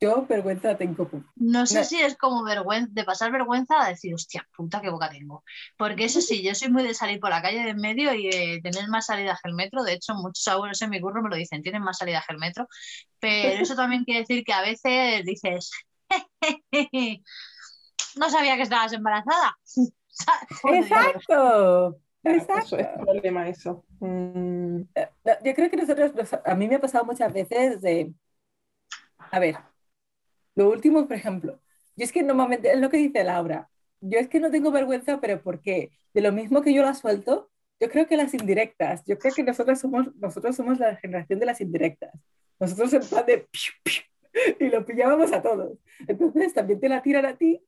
Yo 0.00 0.26
vergüenza 0.26 0.76
tengo 0.76 1.08
poco. 1.08 1.24
No 1.36 1.66
sé 1.66 1.80
No. 1.80 1.84
si 1.84 2.00
es 2.00 2.16
como 2.16 2.44
vergüenza, 2.44 2.90
de 2.92 3.04
pasar 3.04 3.32
vergüenza 3.32 3.82
a 3.82 3.88
decir, 3.88 4.14
hostia, 4.14 4.46
puta, 4.56 4.80
qué 4.80 4.90
boca 4.90 5.08
tengo. 5.10 5.42
Porque 5.78 6.04
eso 6.04 6.20
sí, 6.20 6.42
yo 6.42 6.54
soy 6.54 6.70
muy 6.70 6.82
de 6.82 6.92
salir 6.94 7.18
por 7.20 7.30
la 7.30 7.40
calle 7.42 7.62
de 7.62 7.70
en 7.70 7.78
medio 7.78 8.12
y 8.14 8.28
de 8.30 8.60
tener 8.62 8.88
más 8.88 9.06
salidas 9.06 9.40
que 9.42 9.48
el 9.48 9.54
metro. 9.54 9.82
De 9.82 9.94
hecho, 9.94 10.14
muchos 10.14 10.46
abuelos 10.48 10.80
en 10.82 10.90
mi 10.90 11.00
curro 11.00 11.22
me 11.22 11.30
lo 11.30 11.36
dicen, 11.36 11.62
tienen 11.62 11.82
más 11.82 11.98
salidas 11.98 12.24
que 12.26 12.34
el 12.34 12.38
metro. 12.40 12.66
Pero 13.20 13.62
eso 13.62 13.74
también 13.74 14.04
quiere 14.04 14.20
decir 14.20 14.44
que 14.44 14.52
a 14.52 14.62
veces 14.62 15.24
dices, 15.24 15.70
no 18.16 18.30
sabía 18.30 18.56
que 18.56 18.62
estabas 18.62 18.92
embarazada. 18.92 19.56
Joder. 20.62 20.82
¡Exacto! 20.84 22.00
Eso 22.22 22.76
es 22.78 22.88
Exacto. 22.88 22.98
problema 22.98 23.48
eso. 23.48 23.84
Mm, 24.00 24.82
No, 25.24 25.32
Yo 25.44 25.54
creo 25.54 25.70
que 25.70 25.76
nosotros, 25.76 26.14
nos- 26.14 26.34
a 26.44 26.54
mí 26.54 26.68
me 26.68 26.76
ha 26.76 26.80
pasado 26.80 27.04
muchas 27.04 27.32
veces 27.32 27.80
de, 27.80 28.12
a 29.30 29.38
ver, 29.38 29.56
lo 30.60 30.70
último, 30.70 31.06
por 31.08 31.16
ejemplo, 31.16 31.58
yo 31.96 32.04
es 32.04 32.12
que 32.12 32.22
normalmente, 32.22 32.70
es 32.70 32.78
lo 32.78 32.90
que 32.90 32.98
dice 32.98 33.24
Laura, 33.24 33.70
yo 34.02 34.18
es 34.18 34.28
que 34.28 34.40
no 34.40 34.50
tengo 34.50 34.70
vergüenza, 34.70 35.18
pero 35.18 35.42
porque 35.42 35.90
de 36.12 36.20
lo 36.20 36.32
mismo 36.32 36.60
que 36.60 36.74
yo 36.74 36.82
la 36.82 36.92
suelto, 36.92 37.50
yo 37.80 37.88
creo 37.88 38.06
que 38.06 38.18
las 38.18 38.34
indirectas, 38.34 39.02
yo 39.06 39.18
creo 39.18 39.32
que 39.32 39.42
nosotros 39.42 39.78
somos, 39.78 40.14
nosotros 40.16 40.54
somos 40.54 40.78
la 40.78 40.96
generación 40.96 41.38
de 41.40 41.46
las 41.46 41.62
indirectas, 41.62 42.12
nosotros 42.58 42.92
en 42.92 43.00
plan 43.08 43.24
de 43.24 43.38
piu, 43.38 43.72
piu, 43.82 44.02
y 44.60 44.68
lo 44.68 44.84
pillábamos 44.84 45.32
a 45.32 45.40
todos, 45.40 45.78
entonces 46.06 46.52
también 46.52 46.78
te 46.78 46.90
la 46.90 47.00
tiran 47.00 47.24
a 47.24 47.38
ti 47.38 47.62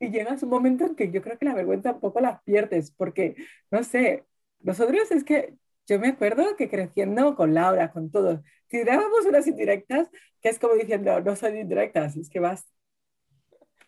y 0.00 0.08
llegas 0.10 0.42
un 0.42 0.48
momento 0.48 0.86
en 0.86 0.94
que 0.94 1.10
yo 1.10 1.20
creo 1.20 1.36
que 1.36 1.44
la 1.44 1.54
vergüenza 1.54 1.92
un 1.92 2.00
poco 2.00 2.20
la 2.20 2.40
pierdes, 2.46 2.92
porque, 2.92 3.36
no 3.70 3.84
sé, 3.84 4.24
nosotros 4.60 5.10
es 5.10 5.22
que 5.22 5.54
yo 5.88 5.98
me 5.98 6.08
acuerdo 6.08 6.54
que 6.54 6.68
creciendo 6.68 7.34
con 7.34 7.54
Laura, 7.54 7.90
con 7.90 8.10
todos, 8.10 8.40
tirábamos 8.68 9.24
unas 9.24 9.46
indirectas 9.46 10.08
que 10.42 10.50
es 10.50 10.58
como 10.58 10.74
diciendo, 10.74 11.18
no 11.20 11.34
son 11.34 11.56
indirectas, 11.56 12.14
es 12.16 12.28
que 12.28 12.40
vas 12.40 12.66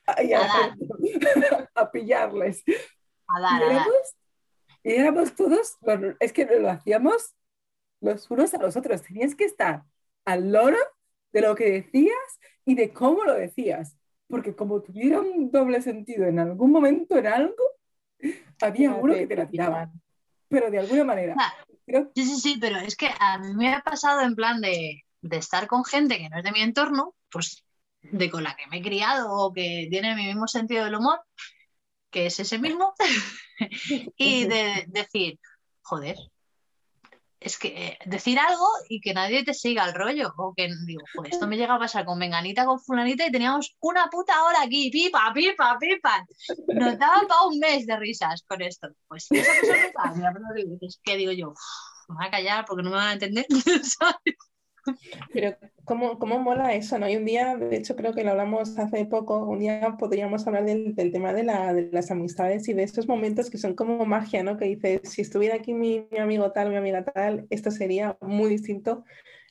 a, 0.07 0.12
A 0.12 0.18
a 1.74 1.90
pillarles. 1.90 2.64
A 3.28 3.40
dar, 3.40 3.61
Y 3.61 3.64
éramos, 3.64 4.16
y 4.82 4.92
éramos 4.92 5.36
todos, 5.36 5.76
bueno, 5.82 6.16
es 6.18 6.32
que 6.32 6.46
lo 6.46 6.70
hacíamos 6.70 7.34
los 8.01 8.30
unos 8.30 8.55
a 8.55 8.59
los 8.59 8.76
otros, 8.76 9.03
tenías 9.03 9.34
que 9.34 9.44
estar 9.44 9.82
al 10.24 10.51
loro 10.51 10.78
de 11.32 11.42
lo 11.42 11.55
que 11.55 11.70
decías 11.70 12.40
y 12.64 12.76
de 12.76 12.94
cómo 12.94 13.24
lo 13.24 13.34
decías, 13.34 13.98
porque 14.26 14.57
como 14.57 14.80
tuviera 14.80 15.20
un 15.20 15.51
doble 15.51 15.82
sentido 15.82 16.24
en 16.24 16.38
algún 16.38 16.72
momento 16.72 17.18
en 17.18 17.26
algo, 17.26 17.62
había 18.62 18.94
uno 18.94 19.12
que 19.12 19.26
te 19.26 19.36
la 19.36 19.48
tiraba, 19.51 19.92
pero 20.48 20.70
de 20.70 20.78
alguna 20.78 21.05
manera. 21.05 21.36
Sí, 22.14 22.24
sí, 22.24 22.41
sí, 22.41 22.59
pero 22.61 22.78
es 22.78 22.97
que 22.97 23.09
a 23.18 23.38
mí 23.38 23.55
me 23.55 23.74
ha 23.74 23.80
pasado 23.82 24.20
en 24.22 24.34
plan 24.34 24.61
de, 24.61 25.03
de 25.20 25.36
estar 25.36 25.66
con 25.66 25.84
gente 25.84 26.18
que 26.18 26.28
no 26.28 26.38
es 26.38 26.45
de 26.45 26.53
mi 26.53 26.61
entorno, 26.61 27.14
pues 27.30 27.64
de 28.03 28.30
con 28.30 28.45
la 28.45 28.57
que 28.57 28.66
me 28.68 28.78
he 28.78 28.82
criado 28.82 29.32
o 29.32 29.53
que 29.53 29.88
tiene 29.91 30.14
mi 30.14 30.26
mismo 30.26 30.47
sentido 30.49 30.84
del 30.84 30.97
humor, 30.97 31.20
que 32.11 32.26
es 32.26 32.41
ese 32.41 32.59
mismo, 32.59 32.95
y 34.16 34.47
de 34.47 34.84
decir, 34.88 35.38
joder, 35.82 36.16
es 37.41 37.59
que 37.59 37.68
eh, 37.68 37.99
decir 38.05 38.38
algo 38.38 38.66
y 38.88 39.01
que 39.01 39.14
nadie 39.14 39.43
te 39.45 39.55
siga 39.55 39.86
el 39.86 39.95
rollo, 39.95 40.32
o 40.36 40.53
que 40.55 40.68
digo, 40.86 41.03
pues 41.14 41.32
esto 41.32 41.47
me 41.47 41.57
llega 41.57 41.74
a 41.74 41.78
pasar 41.78 42.05
con 42.05 42.18
Menganita, 42.18 42.66
con 42.66 42.78
Fulanita 42.78 43.26
y 43.26 43.32
teníamos 43.32 43.74
una 43.80 44.09
puta 44.11 44.45
hora 44.45 44.62
aquí, 44.62 44.91
pipa, 44.91 45.32
pipa, 45.34 45.78
pipa. 45.80 46.26
Nos 46.68 46.99
daba 46.99 47.22
para 47.26 47.43
un 47.47 47.59
mes 47.59 47.86
de 47.86 47.97
risas 47.97 48.45
con 48.47 48.61
esto. 48.61 48.88
Pues 49.09 49.26
esa 49.30 49.53
cosa 49.61 49.72
me 49.72 49.93
pasa, 49.93 50.14
mira, 50.14 50.32
pero 50.32 50.45
digo, 50.55 50.76
es 50.82 51.01
que 51.03 51.16
digo 51.16 51.32
yo, 51.32 51.49
"Uf, 51.49 51.59
me 52.09 52.16
voy 52.16 52.26
a 52.26 52.30
callar 52.30 52.64
porque 52.66 52.82
no 52.82 52.91
me 52.91 52.97
van 52.97 53.09
a 53.09 53.12
entender. 53.14 53.47
Pero 55.32 55.57
cómo, 55.84 56.18
cómo 56.18 56.38
mola 56.38 56.74
eso, 56.74 56.99
¿no? 56.99 57.09
Y 57.09 57.16
un 57.16 57.24
día, 57.24 57.57
de 57.57 57.76
hecho 57.76 57.97
creo 57.97 58.12
que 58.14 58.24
lo 58.24 58.30
hablamos 58.30 58.78
hace 58.78 59.05
poco, 59.07 59.45
un 59.47 59.59
día 59.59 59.97
podríamos 59.99 60.47
hablar 60.47 60.64
del, 60.64 60.95
del 60.95 61.12
tema 61.12 61.32
de, 61.32 61.45
la, 61.45 61.72
de 61.74 61.91
las 61.93 62.11
amistades 62.11 62.68
y 62.68 62.72
de 62.74 62.82
esos 62.82 63.09
momentos 63.09 63.51
que 63.51 63.59
son 63.59 63.74
como 63.74 64.05
magia, 64.07 64.43
¿no? 64.43 64.57
Que 64.57 64.66
dices, 64.66 65.01
si 65.05 65.22
estuviera 65.22 65.57
aquí 65.57 65.74
mi, 65.74 66.07
mi 66.11 66.18
amigo 66.18 66.53
tal, 66.53 66.70
mi 66.70 66.76
amiga 66.76 67.05
tal, 67.05 67.47
esto 67.51 67.70
sería 67.70 68.16
muy 68.20 68.51
distinto. 68.51 69.05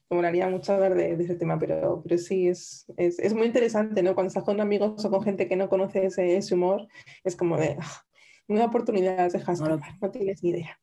Me 0.10 0.16
molaría 0.18 0.50
mucho 0.50 0.74
hablar 0.74 0.96
de, 0.96 1.16
de 1.16 1.24
ese 1.24 1.36
tema, 1.36 1.60
pero, 1.60 2.02
pero 2.04 2.18
sí, 2.18 2.48
es, 2.48 2.86
es, 2.98 3.20
es 3.20 3.34
muy 3.34 3.46
interesante, 3.48 4.02
¿no? 4.02 4.16
Cuando 4.16 4.30
estás 4.30 4.44
con 4.44 4.60
amigos 4.60 5.06
o 5.06 5.10
con 5.12 5.22
gente 5.22 5.48
que 5.48 5.56
no 5.56 5.70
conoce 5.70 6.08
ese, 6.08 6.36
ese 6.36 6.56
humor, 6.56 6.88
es 7.24 7.36
como 7.36 7.58
de, 7.58 7.78
ah, 7.80 8.04
una 8.48 8.66
oportunidad 8.66 9.32
dejas 9.32 9.62
No 9.62 9.80
no 10.02 10.12
tienes 10.12 10.44
ni 10.44 10.50
idea. 10.50 10.80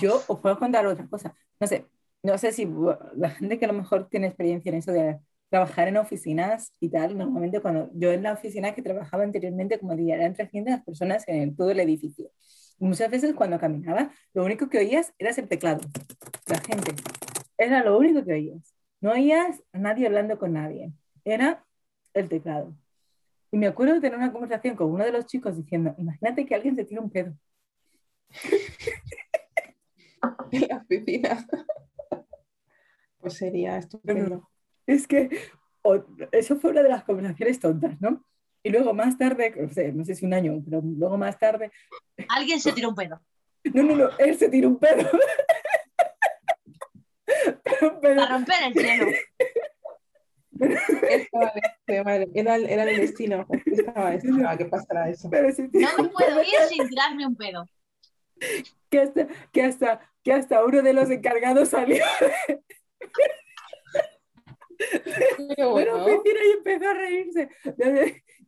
Yo 0.00 0.22
os 0.28 0.40
puedo 0.40 0.58
contar 0.58 0.86
otra 0.86 1.06
cosa. 1.08 1.34
No 1.60 1.66
sé, 1.66 1.86
no 2.26 2.36
sé 2.38 2.52
si 2.52 2.68
la 3.14 3.30
gente 3.30 3.58
que 3.58 3.64
a 3.66 3.68
lo 3.68 3.74
mejor 3.74 4.08
tiene 4.08 4.26
experiencia 4.26 4.70
en 4.70 4.78
eso 4.78 4.90
de 4.90 5.18
trabajar 5.48 5.86
en 5.86 5.96
oficinas 5.96 6.72
y 6.80 6.88
tal, 6.88 7.16
normalmente 7.16 7.60
cuando 7.60 7.88
yo 7.94 8.10
en 8.10 8.24
la 8.24 8.32
oficina 8.32 8.74
que 8.74 8.82
trabajaba 8.82 9.22
anteriormente, 9.22 9.78
como 9.78 9.94
diría, 9.94 10.16
eran 10.16 10.34
300 10.34 10.80
personas 10.82 11.22
en 11.28 11.54
todo 11.54 11.70
el 11.70 11.78
edificio. 11.78 12.30
Y 12.80 12.84
muchas 12.84 13.10
veces 13.10 13.32
cuando 13.34 13.60
caminaba, 13.60 14.10
lo 14.34 14.44
único 14.44 14.68
que 14.68 14.78
oías 14.78 15.14
era 15.18 15.30
el 15.30 15.48
teclado, 15.48 15.80
la 16.46 16.58
gente. 16.58 16.94
Era 17.56 17.84
lo 17.84 17.96
único 17.96 18.24
que 18.24 18.32
oías. 18.32 18.74
No 19.00 19.12
oías 19.12 19.62
a 19.72 19.78
nadie 19.78 20.06
hablando 20.06 20.36
con 20.36 20.52
nadie. 20.52 20.92
Era 21.24 21.64
el 22.12 22.28
teclado. 22.28 22.76
Y 23.52 23.56
me 23.56 23.68
acuerdo 23.68 23.94
de 23.94 24.00
tener 24.00 24.18
una 24.18 24.32
conversación 24.32 24.74
con 24.74 24.90
uno 24.90 25.04
de 25.04 25.12
los 25.12 25.26
chicos 25.26 25.56
diciendo, 25.56 25.94
imagínate 25.96 26.44
que 26.44 26.56
alguien 26.56 26.74
se 26.74 26.84
tira 26.84 27.00
un 27.00 27.10
pedo. 27.10 27.32
En 30.50 30.68
la 30.68 30.76
oficina. 30.78 31.46
Pues 33.26 33.38
sería 33.38 33.76
estupendo. 33.76 34.48
Es 34.86 35.08
que 35.08 35.28
o- 35.82 36.04
eso 36.30 36.56
fue 36.60 36.70
una 36.70 36.82
de 36.84 36.88
las 36.90 37.02
conversaciones 37.02 37.58
tontas, 37.58 38.00
¿no? 38.00 38.24
Y 38.62 38.70
luego 38.70 38.94
más 38.94 39.18
tarde, 39.18 39.52
no 39.56 39.68
sé, 39.72 39.92
no 39.92 40.04
sé 40.04 40.14
si 40.14 40.24
un 40.26 40.32
año, 40.34 40.62
pero 40.64 40.80
luego 40.84 41.16
más 41.18 41.36
tarde, 41.38 41.72
Alguien 42.28 42.60
se 42.60 42.70
tiró 42.72 42.90
un 42.90 42.94
pedo. 42.94 43.20
no, 43.74 43.82
no, 43.82 43.96
no, 43.96 44.10
él 44.18 44.36
se 44.38 44.48
tiró 44.48 44.68
un 44.68 44.78
pedo. 44.78 45.08
Pero- 47.64 48.00
pero- 48.00 48.16
Para 48.20 48.32
romper 48.36 48.62
el 48.66 48.72
cielo. 48.74 49.06
Vale, 51.32 52.02
vale. 52.04 52.28
Era, 52.34 52.54
el- 52.56 52.70
era 52.70 52.84
el 52.84 52.96
destino. 53.00 53.46
Estaba, 53.66 54.14
estaba 54.14 54.56
que 54.56 54.64
pasara 54.66 55.10
eso. 55.10 55.28
pero 55.30 55.48
No 55.48 56.02
me 56.04 56.08
puedo 56.10 56.42
ir 56.42 56.48
sin 56.68 56.88
tirarme 56.88 57.26
un 57.26 57.34
pedo. 57.36 57.66
que, 58.88 59.00
hasta, 59.00 59.26
que, 59.52 59.62
hasta, 59.62 60.00
que 60.22 60.32
hasta 60.32 60.64
uno 60.64 60.80
de 60.82 60.92
los 60.92 61.10
encargados 61.10 61.70
salió 61.70 62.04
de 62.48 62.62
la 65.56 65.66
bueno, 65.68 66.04
oficina 66.04 66.40
y 66.44 66.50
empezó 66.52 66.88
a 66.88 66.94
reírse. 66.94 67.48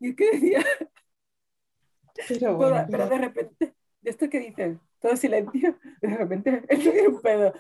Y 0.01 0.11
es 0.11 0.17
que 0.17 0.31
decía, 0.31 0.65
pero 2.29 2.57
bueno. 2.57 2.87
pero 2.91 3.09
de 3.09 3.19
repente, 3.19 3.75
de 4.01 4.11
esto 4.11 4.29
que 4.29 4.41
dicen, 4.41 4.81
todo 5.01 5.17
silencio, 5.17 5.79
de 6.01 6.17
repente 6.17 6.63
él 6.69 6.83
se 6.83 6.93
dio 6.93 7.11
un 7.11 7.21
pedo. 7.21 7.53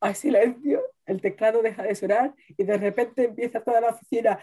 Hay 0.00 0.14
silencio, 0.14 0.82
el 1.06 1.20
teclado 1.20 1.62
deja 1.62 1.84
de 1.84 1.94
sonar 1.94 2.34
y 2.48 2.64
de 2.64 2.76
repente 2.76 3.24
empieza 3.24 3.62
toda 3.62 3.80
la 3.80 3.90
oficina. 3.90 4.38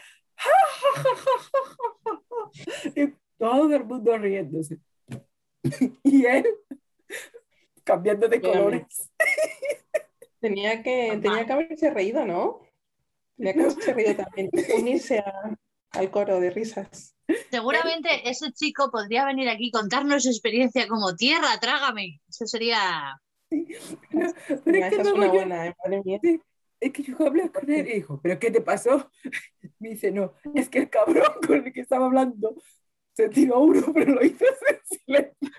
y 2.96 3.14
todo 3.38 3.76
el 3.76 3.84
mundo 3.84 4.18
riéndose. 4.18 4.80
y 6.04 6.26
él 6.26 6.46
cambiando 7.84 8.28
de 8.28 8.40
colores. 8.40 9.12
Tenía 10.40 10.82
que, 10.84 11.20
tenía 11.22 11.46
que 11.46 11.54
haberse 11.54 11.90
reído, 11.90 12.26
¿no? 12.26 12.62
Tenía 13.38 13.54
que 13.54 13.62
haberse 13.62 13.94
reído 13.94 14.16
también. 14.16 14.50
Unirse 14.80 15.20
a- 15.20 15.58
al 15.92 16.12
coro 16.12 16.40
de 16.40 16.50
risas. 16.52 17.16
Seguramente 17.50 18.30
ese 18.30 18.52
chico 18.54 18.90
podría 18.92 19.26
venir 19.26 19.50
aquí 19.50 19.68
y 19.68 19.72
contarnos 19.72 20.24
su 20.24 20.30
experiencia 20.30 20.88
como 20.88 21.16
tierra, 21.16 21.60
trágame. 21.60 22.22
Eso 22.28 22.46
sería. 22.46 23.20
Pero, 23.50 24.34
pero 24.48 24.62
Mira, 24.66 24.88
es 24.88 24.96
que 24.96 25.02
es 25.02 25.12
una 25.12 25.26
yo- 25.28 25.34
buena, 25.34 25.68
¿eh? 25.68 25.76
madre 25.84 26.02
mía. 26.06 26.20
Sí, 26.22 26.40
es 26.80 26.94
que 26.94 27.04
yo 27.04 27.16
hablé 27.26 27.52
con 27.52 27.70
él 27.70 27.88
y 27.88 27.94
dijo, 27.96 28.20
¿pero 28.22 28.38
qué 28.40 28.52
te 28.52 28.62
pasó? 28.62 29.10
Me 29.80 29.90
dice, 29.90 30.12
no, 30.12 30.34
es 30.54 30.70
que 30.70 30.80
el 30.80 30.90
cabrón 30.90 31.34
con 31.46 31.66
el 31.66 31.74
que 31.74 31.82
estaba 31.82 32.06
hablando 32.06 32.56
se 33.14 33.30
tiró 33.30 33.60
uno, 33.62 33.92
pero 33.94 34.14
lo 34.14 34.24
hizo 34.26 34.46
en 34.46 35.00
silencio. 35.00 35.50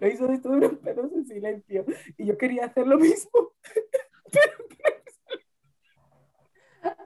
Lo 0.00 0.08
hizo 0.08 0.26
de 0.26 0.38
todos 0.38 0.58
los 0.58 0.74
pedos 0.78 1.12
en 1.14 1.26
silencio. 1.26 1.84
Y 2.16 2.26
yo 2.26 2.38
quería 2.38 2.66
hacer 2.66 2.86
lo 2.86 2.98
mismo. 2.98 3.30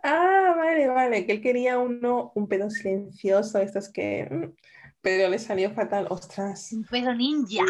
Ah, 0.04 0.54
vale, 0.56 0.88
vale, 0.88 1.26
que 1.26 1.32
él 1.32 1.40
quería 1.40 1.78
uno, 1.78 2.32
un 2.34 2.48
pedo 2.48 2.68
silencioso, 2.70 3.58
estos 3.58 3.88
que... 3.88 4.28
mm, 4.30 4.52
Pero 5.00 5.28
le 5.28 5.38
salió 5.38 5.70
fatal, 5.72 6.06
ostras. 6.10 6.72
Un 6.72 6.84
pedo 6.84 7.14
ninja. 7.14 7.64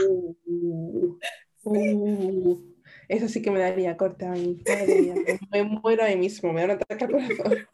Uh, 0.47 1.17
uh, 1.65 2.75
eso 3.09 3.29
sí 3.29 3.43
que 3.43 3.51
me 3.51 3.61
daría 3.61 3.97
corte 3.97 4.27
a 4.27 4.31
mí. 4.31 4.63
mía, 4.67 5.15
me 5.51 5.63
muero 5.63 6.05
ahí 6.05 6.17
mismo, 6.17 6.53
me 6.53 6.63
da 6.63 6.65
un 6.67 6.71
ataque 6.73 7.05
al 7.05 7.11
corazón. 7.11 7.69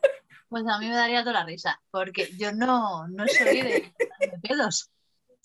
Pues 0.48 0.64
a 0.66 0.78
mí 0.78 0.88
me 0.88 0.94
daría 0.94 1.20
toda 1.20 1.40
la 1.40 1.44
risa, 1.44 1.80
porque 1.90 2.28
yo 2.38 2.52
no, 2.52 3.06
no 3.08 3.26
soy 3.28 3.62
de, 3.62 3.92
de 4.20 4.38
pedos, 4.42 4.90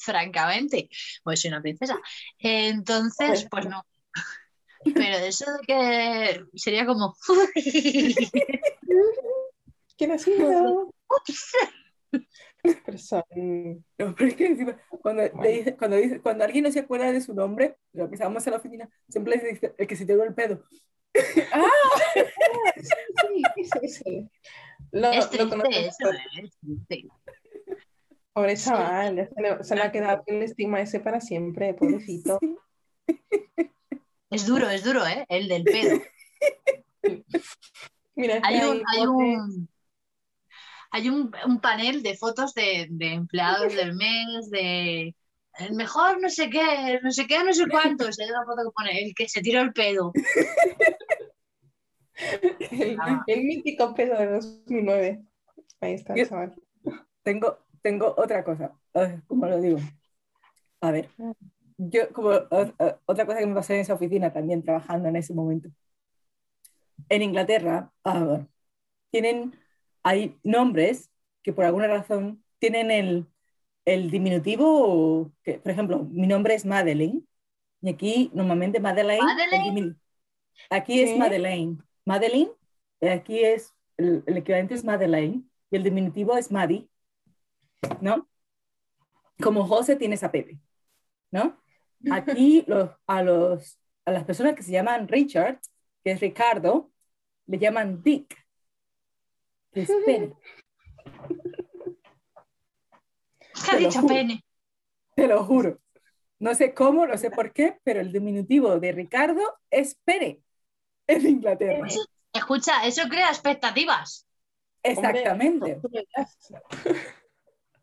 francamente. 0.04 0.90
Pues 1.24 1.42
soy 1.42 1.50
una 1.50 1.62
princesa. 1.62 2.00
Entonces, 2.40 3.48
pues 3.50 3.66
no. 3.68 3.86
Pero 4.94 5.18
eso 5.26 5.46
de 5.46 5.60
que 5.66 6.46
sería 6.56 6.86
como. 6.86 7.16
¿Quién 9.98 10.12
ha 10.12 10.18
sido? 10.18 10.92
Pero 12.86 12.98
son- 12.98 13.24
No, 13.98 14.16
pero 14.16 14.28
es 14.30 14.36
que 14.36 14.46
encima, 14.48 14.78
cuando, 15.02 15.24
le 15.42 15.50
dice- 15.52 15.76
cuando, 15.76 15.98
dice, 15.98 16.22
cuando 16.22 16.44
alguien 16.46 16.64
no 16.64 16.72
se 16.72 16.80
acuerda 16.80 17.12
de 17.12 17.22
su 17.22 17.34
nombre, 17.34 17.78
lo 17.94 18.08
que 18.10 18.16
estábamos 18.16 18.46
en 18.48 18.52
la 18.52 18.58
oficina, 18.60 18.90
siempre 19.10 19.36
le 19.36 19.50
dice 19.52 19.74
el 19.78 19.88
que 19.88 19.96
se 19.96 20.06
tiró 20.06 20.24
el 20.24 20.34
pedo. 20.34 20.64
¡Ah! 21.54 21.62
Sí, 22.16 23.44
sí, 23.82 23.88
sí. 23.88 24.30
Lo, 24.92 25.12
Es 25.12 25.30
triste 25.30 25.88
eso, 25.88 26.12
¿eh? 26.12 26.44
es 26.44 26.58
triste. 26.60 27.08
Pobre 28.34 28.58
chaval, 28.58 29.30
se 29.34 29.42
le, 29.42 29.64
se 29.64 29.76
le 29.76 29.82
ha 29.82 29.92
quedado 29.92 30.24
el 30.26 30.44
estigma 30.44 30.82
ese 30.82 31.00
para 31.00 31.22
siempre, 31.22 31.74
pobrecito. 31.74 32.40
Es 34.30 34.48
duro, 34.48 34.68
es 34.68 34.84
duro, 34.84 35.06
¿eh? 35.06 35.26
El 35.30 35.48
del 35.48 35.64
pedo. 35.64 36.02
Mira, 38.16 38.40
Hay 38.44 38.62
un, 38.64 38.82
hay 38.88 39.06
un, 39.06 39.70
hay 40.90 41.10
un, 41.10 41.32
un 41.46 41.62
panel 41.62 42.02
de 42.02 42.18
fotos 42.18 42.56
de, 42.56 42.88
de 42.90 43.14
empleados 43.14 43.76
del 43.76 43.94
mes, 43.94 44.50
de 44.50 45.16
el 45.60 45.74
mejor 45.74 46.20
no 46.20 46.30
sé 46.30 46.50
qué, 46.50 47.00
no 47.04 47.12
sé 47.12 47.28
qué, 47.28 47.44
no 47.44 47.54
sé 47.54 47.66
cuántos. 47.70 48.20
Hay 48.20 48.28
una 48.30 48.44
foto 48.44 48.64
que 48.64 48.72
pone 48.76 49.04
el 49.04 49.14
que 49.14 49.30
se 49.30 49.42
tiró 49.42 49.62
el 49.62 49.72
pedo. 49.72 50.12
el, 52.72 52.98
Ah. 53.00 53.24
el 53.28 53.44
mítico 53.44 53.94
pedo 53.94 54.18
de 54.18 54.32
2009. 54.32 55.22
Ahí 55.82 55.94
está, 55.94 56.16
chaval. 56.26 56.56
Tengo, 57.22 57.60
tengo 57.84 58.16
otra 58.18 58.44
cosa, 58.44 58.74
Ay, 58.94 59.20
¿cómo 59.28 59.46
lo 59.46 59.62
digo? 59.62 59.78
A 60.82 60.92
ver, 60.92 61.10
yo 61.78 62.12
como 62.12 62.30
otra 62.30 63.26
cosa 63.26 63.40
que 63.40 63.46
me 63.46 63.54
pasó 63.54 63.74
en 63.74 63.82
esa 63.82 63.94
oficina 63.94 64.34
también 64.34 64.64
trabajando 64.64 65.10
en 65.10 65.18
ese 65.18 65.34
momento. 65.34 65.70
En 67.10 67.22
Inglaterra 67.22 67.92
ah, 68.04 68.46
tienen, 69.12 69.54
hay 70.02 70.38
nombres 70.44 71.12
que 71.44 71.54
por 71.54 71.66
alguna 71.66 71.88
razón 71.88 72.44
tienen 72.60 72.90
el, 72.90 73.28
el 73.86 74.10
diminutivo, 74.10 75.32
que, 75.44 75.60
por 75.60 75.72
ejemplo, 75.72 76.08
mi 76.10 76.26
nombre 76.26 76.56
es 76.56 76.66
Madeleine 76.66 77.22
y 77.82 77.90
aquí 77.90 78.32
normalmente 78.34 78.80
Madeleine, 78.80 79.20
el 79.20 79.26
¿Madeleine? 79.26 79.96
aquí 80.70 81.02
es. 81.02 81.18
Madeleine. 81.18 81.78
Madeleine, 82.06 82.52
y 83.02 83.08
aquí 83.08 83.40
es, 83.44 83.74
el, 83.98 84.24
el 84.26 84.38
equivalente 84.38 84.74
es 84.74 84.84
Madeleine 84.86 85.44
y 85.70 85.76
el 85.76 85.84
diminutivo 85.84 86.38
es 86.38 86.52
Maddie. 86.52 86.88
¿No? 88.02 88.28
Como 89.42 89.66
José 89.66 89.96
tienes 89.96 90.24
a 90.24 90.32
Pepe, 90.32 90.60
¿no? 91.32 91.62
Aquí 92.12 92.64
los, 92.68 92.90
a, 93.08 93.24
los, 93.24 93.80
a 94.06 94.12
las 94.12 94.24
personas 94.24 94.56
que 94.56 94.64
se 94.64 94.72
llaman 94.72 95.08
Richard, 95.08 95.60
que 96.04 96.12
es 96.12 96.20
Ricardo, 96.20 96.92
le 97.48 97.58
llaman 97.58 98.02
Dick, 98.04 98.36
que 99.72 99.82
es 99.82 99.92
pene. 100.06 100.34
¿Qué 103.54 103.72
ha 103.72 103.76
Te 103.76 103.82
lo 103.82 103.88
dicho 103.88 104.02
juro. 104.02 104.14
Pene? 104.14 104.46
Te 105.16 105.28
lo 105.28 105.44
juro. 105.44 105.80
No 106.40 106.56
sé 106.56 106.74
cómo, 106.74 107.06
no 107.08 107.18
sé 107.18 107.32
por 107.32 107.54
qué, 107.54 107.80
pero 107.84 108.02
el 108.02 108.12
diminutivo 108.12 108.78
de 108.80 108.92
Ricardo 108.92 109.42
es 109.70 109.96
pene 110.04 110.42
en 111.08 111.28
Inglaterra. 111.28 111.88
Escucha, 112.34 112.86
eso 112.86 113.04
crea 113.08 113.30
expectativas. 113.30 114.28
Exactamente. 114.82 115.80
Hombre. 115.82 116.08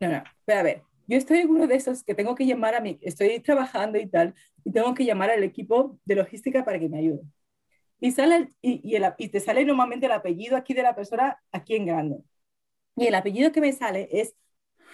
No, 0.01 0.09
no, 0.09 0.22
pero 0.44 0.61
a 0.61 0.62
ver, 0.62 0.82
yo 1.07 1.18
estoy 1.18 1.38
en 1.40 1.51
uno 1.51 1.66
de 1.66 1.74
esos 1.74 2.03
que 2.05 2.14
tengo 2.14 2.34
que 2.34 2.46
llamar 2.46 2.74
a 2.74 2.80
mi, 2.80 2.98
estoy 3.03 3.40
trabajando 3.40 3.98
y 3.98 4.07
tal, 4.07 4.34
y 4.64 4.72
tengo 4.72 4.94
que 4.94 5.05
llamar 5.05 5.30
al 5.30 5.42
equipo 5.44 5.98
de 6.05 6.14
logística 6.14 6.64
para 6.64 6.78
que 6.78 6.88
me 6.88 6.98
ayude. 6.98 7.20
Y, 8.01 8.12
sale 8.12 8.48
y, 8.62 8.80
y 8.82 8.96
el- 8.96 9.12
y 9.18 9.28
te 9.28 9.40
sale 9.40 9.64
normalmente 9.64 10.07
el 10.07 10.12
apellido 10.12 10.57
aquí 10.57 10.72
de 10.72 10.82
la 10.82 10.94
persona, 10.96 11.38
aquí 11.53 11.76
en 11.76 11.86
grande. 11.86 12.16
Y 12.96 13.07
el 13.07 13.14
apellido 13.14 13.53
que 13.53 13.61
me 13.61 13.72
sale 13.72 14.09
es 14.11 14.34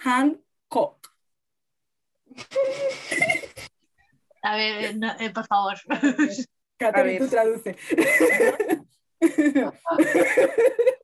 Hancock. 0.01 1.13
A 4.41 4.55
ver, 4.55 4.97
no, 4.97 5.11
eh, 5.19 5.29
por 5.29 5.45
favor. 5.47 5.75
Catherine, 6.77 7.19
ver. 7.19 7.21
tú 7.21 7.27
traduce. 7.29 7.75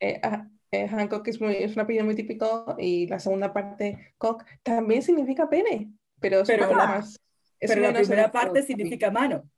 Eh, 0.00 0.20
ah, 0.22 0.46
eh, 0.82 0.88
Hancock 0.88 1.26
es, 1.28 1.40
muy, 1.40 1.56
es 1.56 1.74
un 1.74 1.80
apellido 1.80 2.04
muy 2.04 2.14
típico 2.14 2.74
y 2.78 3.06
la 3.06 3.18
segunda 3.18 3.52
parte, 3.52 4.14
cock, 4.18 4.44
también 4.62 5.02
significa 5.02 5.48
pene, 5.48 5.92
pero 6.20 6.40
es 6.40 6.48
Pero 6.48 6.66
poco 6.68 6.78
la- 6.78 6.86
más. 6.86 7.18
es 7.60 7.70
Pero 7.70 7.82
la 7.82 7.92
primera 7.98 8.30
parte 8.32 8.62
significa 8.62 9.10
mano. 9.10 9.48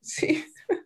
Sí. 0.00 0.44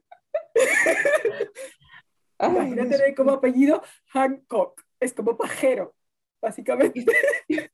Ay, 2.38 2.50
Imagínate 2.50 2.96
Dios 2.96 3.16
como 3.16 3.32
apellido 3.32 3.82
Hancock. 4.12 4.82
Es 5.00 5.12
como 5.14 5.36
pajero, 5.36 5.94
básicamente. 6.40 7.04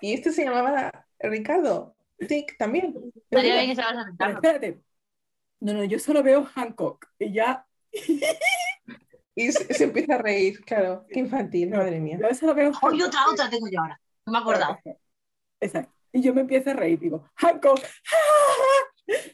Y 0.00 0.14
este 0.14 0.32
se 0.32 0.44
llamaba 0.44 1.06
Ricardo. 1.18 1.96
Dick 2.18 2.56
también. 2.56 2.94
Estaría 3.30 3.54
bien 3.54 3.70
que 3.70 3.76
se 3.76 3.82
vas 3.82 3.90
a 3.90 3.94
Pero 3.94 4.02
aceptarlo. 4.02 4.34
espérate. 4.36 4.80
No, 5.60 5.72
no, 5.74 5.84
yo 5.84 5.98
solo 5.98 6.22
veo 6.22 6.44
Hancock 6.44 7.06
y 7.18 7.32
ya 7.32 7.66
Y 9.40 9.52
se, 9.52 9.72
se 9.72 9.84
empieza 9.84 10.16
a 10.16 10.18
reír, 10.18 10.64
claro. 10.64 11.06
Qué 11.08 11.20
infantil, 11.20 11.70
No, 11.70 11.78
madre 11.78 12.00
mía. 12.00 12.18
Yo 12.20 12.34
solo 12.34 12.54
veo 12.54 12.72
Oh, 12.82 12.92
y 12.92 12.98
Hancock. 13.00 13.06
otra, 13.08 13.20
otra 13.32 13.50
tengo 13.50 13.68
yo 13.70 13.80
ahora. 13.80 14.00
No 14.26 14.32
me 14.32 14.38
he 14.38 14.42
acordado. 14.42 14.78
Exacto. 15.60 15.92
Y 16.12 16.22
yo 16.22 16.34
me 16.34 16.40
empiezo 16.40 16.70
a 16.70 16.74
reír, 16.74 16.98
digo, 16.98 17.24
Hancock. 17.36 17.78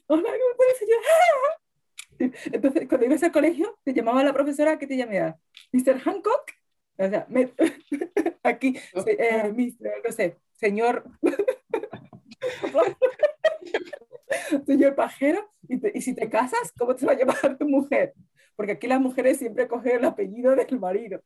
Hola, 0.07 0.23
¿cómo 0.29 0.57
puede 0.57 0.75
señor? 0.77 2.33
Entonces, 2.53 2.89
cuando 2.89 3.07
ibas 3.07 3.23
al 3.23 3.33
colegio, 3.33 3.79
te 3.85 3.93
llamaba 3.95 4.23
la 4.23 4.33
profesora, 4.33 4.79
¿qué 4.79 4.87
te 4.87 4.97
llamaba? 4.97 5.39
¿Mr. 5.73 6.01
Hancock? 6.05 6.51
O 6.99 7.09
sea, 7.09 7.27
me- 7.29 7.53
aquí, 8.43 8.77
eh, 9.07 9.53
Mr., 9.53 10.03
no 10.05 10.13
sé, 10.13 10.37
señor. 10.53 11.05
señor 14.67 14.95
pajero. 14.95 15.51
Y, 15.69 15.79
te- 15.79 15.93
y 15.95 16.01
si 16.03 16.15
te 16.15 16.29
casas, 16.29 16.73
¿cómo 16.79 16.95
te 16.95 17.07
va 17.07 17.13
a 17.13 17.17
llamar 17.17 17.57
tu 17.59 17.69
mujer? 17.69 18.15
Porque 18.57 18.73
aquí 18.73 18.87
las 18.87 19.01
mujeres 19.01 19.39
siempre 19.39 19.69
cogen 19.69 19.97
el 19.97 20.05
apellido 20.05 20.55
del 20.55 20.79
marido. 20.79 21.23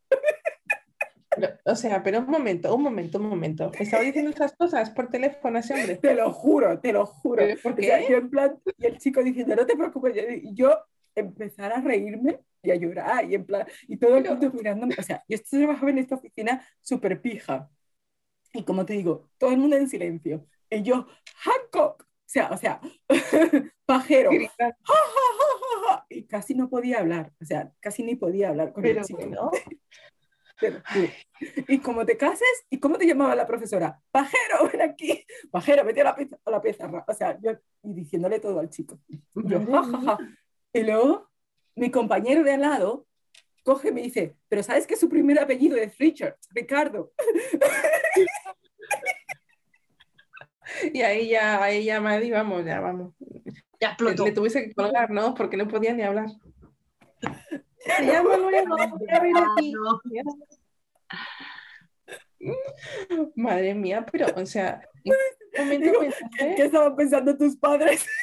Pero, 1.31 1.49
o 1.65 1.77
sea, 1.77 2.03
pero 2.03 2.21
un 2.21 2.27
momento, 2.27 2.75
un 2.75 2.83
momento, 2.83 3.19
un 3.19 3.29
momento. 3.29 3.71
¿Me 3.79 3.85
estaba 3.85 4.03
diciendo 4.03 4.31
esas 4.31 4.57
cosas 4.57 4.91
por 4.91 5.09
teléfono 5.09 5.59
ese 5.59 5.75
hombre? 5.75 5.97
Te 5.97 6.15
lo 6.15 6.33
juro, 6.33 6.81
te 6.81 6.93
lo 6.93 7.07
juro. 7.07 7.43
¿Pero 7.43 7.61
por 7.61 7.73
O 7.73 7.77
sea, 7.77 7.99
qué? 8.01 8.07
yo 8.11 8.17
en 8.17 8.31
plan, 8.31 8.59
y 8.79 8.87
el 8.87 8.99
chico 8.99 9.23
diciendo, 9.23 9.55
no 9.55 9.67
te 9.67 9.77
preocupes, 9.77 10.17
y 10.43 10.55
yo 10.55 10.77
empezar 11.15 11.73
a 11.73 11.81
reírme 11.81 12.41
y 12.63 12.71
a 12.71 12.75
llorar, 12.77 13.25
y 13.25 13.35
en 13.35 13.45
plan, 13.45 13.67
y 13.87 13.97
todo 13.97 14.17
el 14.17 14.25
mundo 14.25 14.51
mirándome, 14.53 14.95
o 14.99 15.03
sea, 15.03 15.23
yo 15.29 15.37
estoy 15.37 15.61
trabajaba 15.61 15.91
en 15.91 15.99
esta 15.99 16.17
oficina 16.17 16.67
súper 16.81 17.21
pija, 17.21 17.71
y 18.53 18.65
como 18.65 18.85
te 18.85 18.95
digo, 18.95 19.31
todo 19.39 19.51
el 19.51 19.59
mundo 19.59 19.77
en 19.77 19.89
silencio, 19.89 20.47
y 20.71 20.83
yo, 20.83 21.07
Hancock, 21.37 22.03
o 22.03 22.07
sea, 22.27 22.51
o 22.51 22.57
sea, 22.57 22.81
pajero, 23.87 24.31
ja, 24.31 24.49
ja, 24.59 24.75
ja, 24.85 25.68
y 26.09 26.25
casi 26.25 26.55
no 26.55 26.69
podía 26.69 26.99
hablar, 26.99 27.33
o 27.41 27.45
sea, 27.45 27.73
casi 27.81 28.03
ni 28.03 28.17
podía 28.17 28.49
hablar 28.49 28.73
con 28.73 28.83
Pero 28.83 29.01
el 29.01 29.07
chico. 29.07 29.21
bueno. 29.21 29.51
Y 31.69 31.79
como 31.79 32.05
te 32.05 32.17
cases, 32.17 32.67
¿y 32.69 32.81
cómo 32.81 32.99
te 32.99 33.07
llamaba 33.07 33.37
la 33.37 33.47
profesora? 33.47 34.01
Pajero, 34.11 34.69
ven 34.73 34.83
aquí. 34.83 35.25
Pajero, 35.53 35.85
vete 35.85 36.01
a 36.01 36.05
la, 36.05 36.17
pieza, 36.17 36.37
a 36.45 36.51
la 36.51 36.61
pizarra. 36.61 37.05
O 37.07 37.15
sea, 37.15 37.39
yo 37.41 37.53
y 37.85 37.95
diciéndole 37.95 38.41
todo 38.41 38.59
al 38.59 38.69
chico. 38.69 38.99
Yo, 39.35 39.65
ja, 39.65 39.85
ja, 39.85 40.01
ja. 40.01 40.19
Y 40.73 40.83
luego, 40.83 41.31
mi 41.77 41.93
compañero 41.93 42.43
de 42.43 42.55
al 42.55 42.63
lado 42.63 43.07
coge 43.63 43.91
y 43.91 43.93
me 43.93 44.03
dice, 44.03 44.37
pero 44.49 44.63
¿sabes 44.65 44.87
que 44.87 44.97
su 44.97 45.09
primer 45.09 45.39
apellido 45.39 45.77
es 45.77 45.97
Richard? 45.97 46.37
Ricardo. 46.51 47.13
Y 50.93 51.03
ahí 51.03 51.29
ya, 51.29 51.63
ahí 51.63 51.85
ya 51.85 52.01
Maddy, 52.01 52.31
vamos, 52.31 52.65
ya 52.65 52.81
vamos. 52.81 53.15
Ya 53.81 53.89
Le, 53.89 53.93
explotó. 53.93 54.25
le 54.25 54.33
tuviese 54.33 54.65
que 54.67 54.75
colgar, 54.75 55.11
¿no? 55.11 55.35
Porque 55.35 55.57
no 55.57 55.69
podía 55.69 55.93
ni 55.93 56.03
hablar. 56.03 56.27
Llama 58.03 58.37
luego, 58.37 58.77
voy 58.77 59.09
a 59.09 59.23
aquí. 59.55 59.73
Madre 63.37 63.75
mía, 63.75 64.05
pero, 64.11 64.27
o 64.37 64.47
sea, 64.47 64.81
¿en 65.05 65.13
qué 65.53 65.61
momento 65.63 65.87
Digo, 65.89 66.01
pensaste? 66.01 66.55
¿Qué 66.57 66.63
estaban 66.65 66.97
pensando 66.97 67.37
tus 67.37 67.57
padres? 67.57 68.05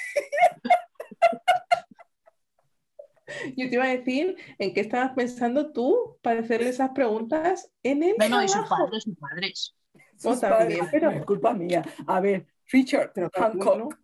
Yo 3.57 3.67
te 3.69 3.75
iba 3.75 3.83
a 3.85 3.89
decir 3.89 4.37
en 4.59 4.73
qué 4.73 4.81
estabas 4.81 5.11
pensando 5.13 5.71
tú 5.73 6.17
para 6.21 6.39
hacerle 6.41 6.69
esas 6.69 6.91
preguntas 6.91 7.71
en 7.83 8.03
el 8.03 8.15
No, 8.17 8.29
no, 8.29 8.43
y 8.43 8.47
sus 8.47 8.65
padres, 8.67 9.03
sus 9.03 9.17
padres. 9.17 9.75
Sus 10.17 10.39
también, 10.39 10.79
padres. 10.79 10.89
pero- 10.91 11.11
No 11.11 11.17
es 11.17 11.25
culpa 11.25 11.53
mía. 11.53 11.83
A 12.07 12.19
ver, 12.21 12.45
Richard 12.71 13.11
Pero 13.13 13.29
Hancock. 13.33 13.97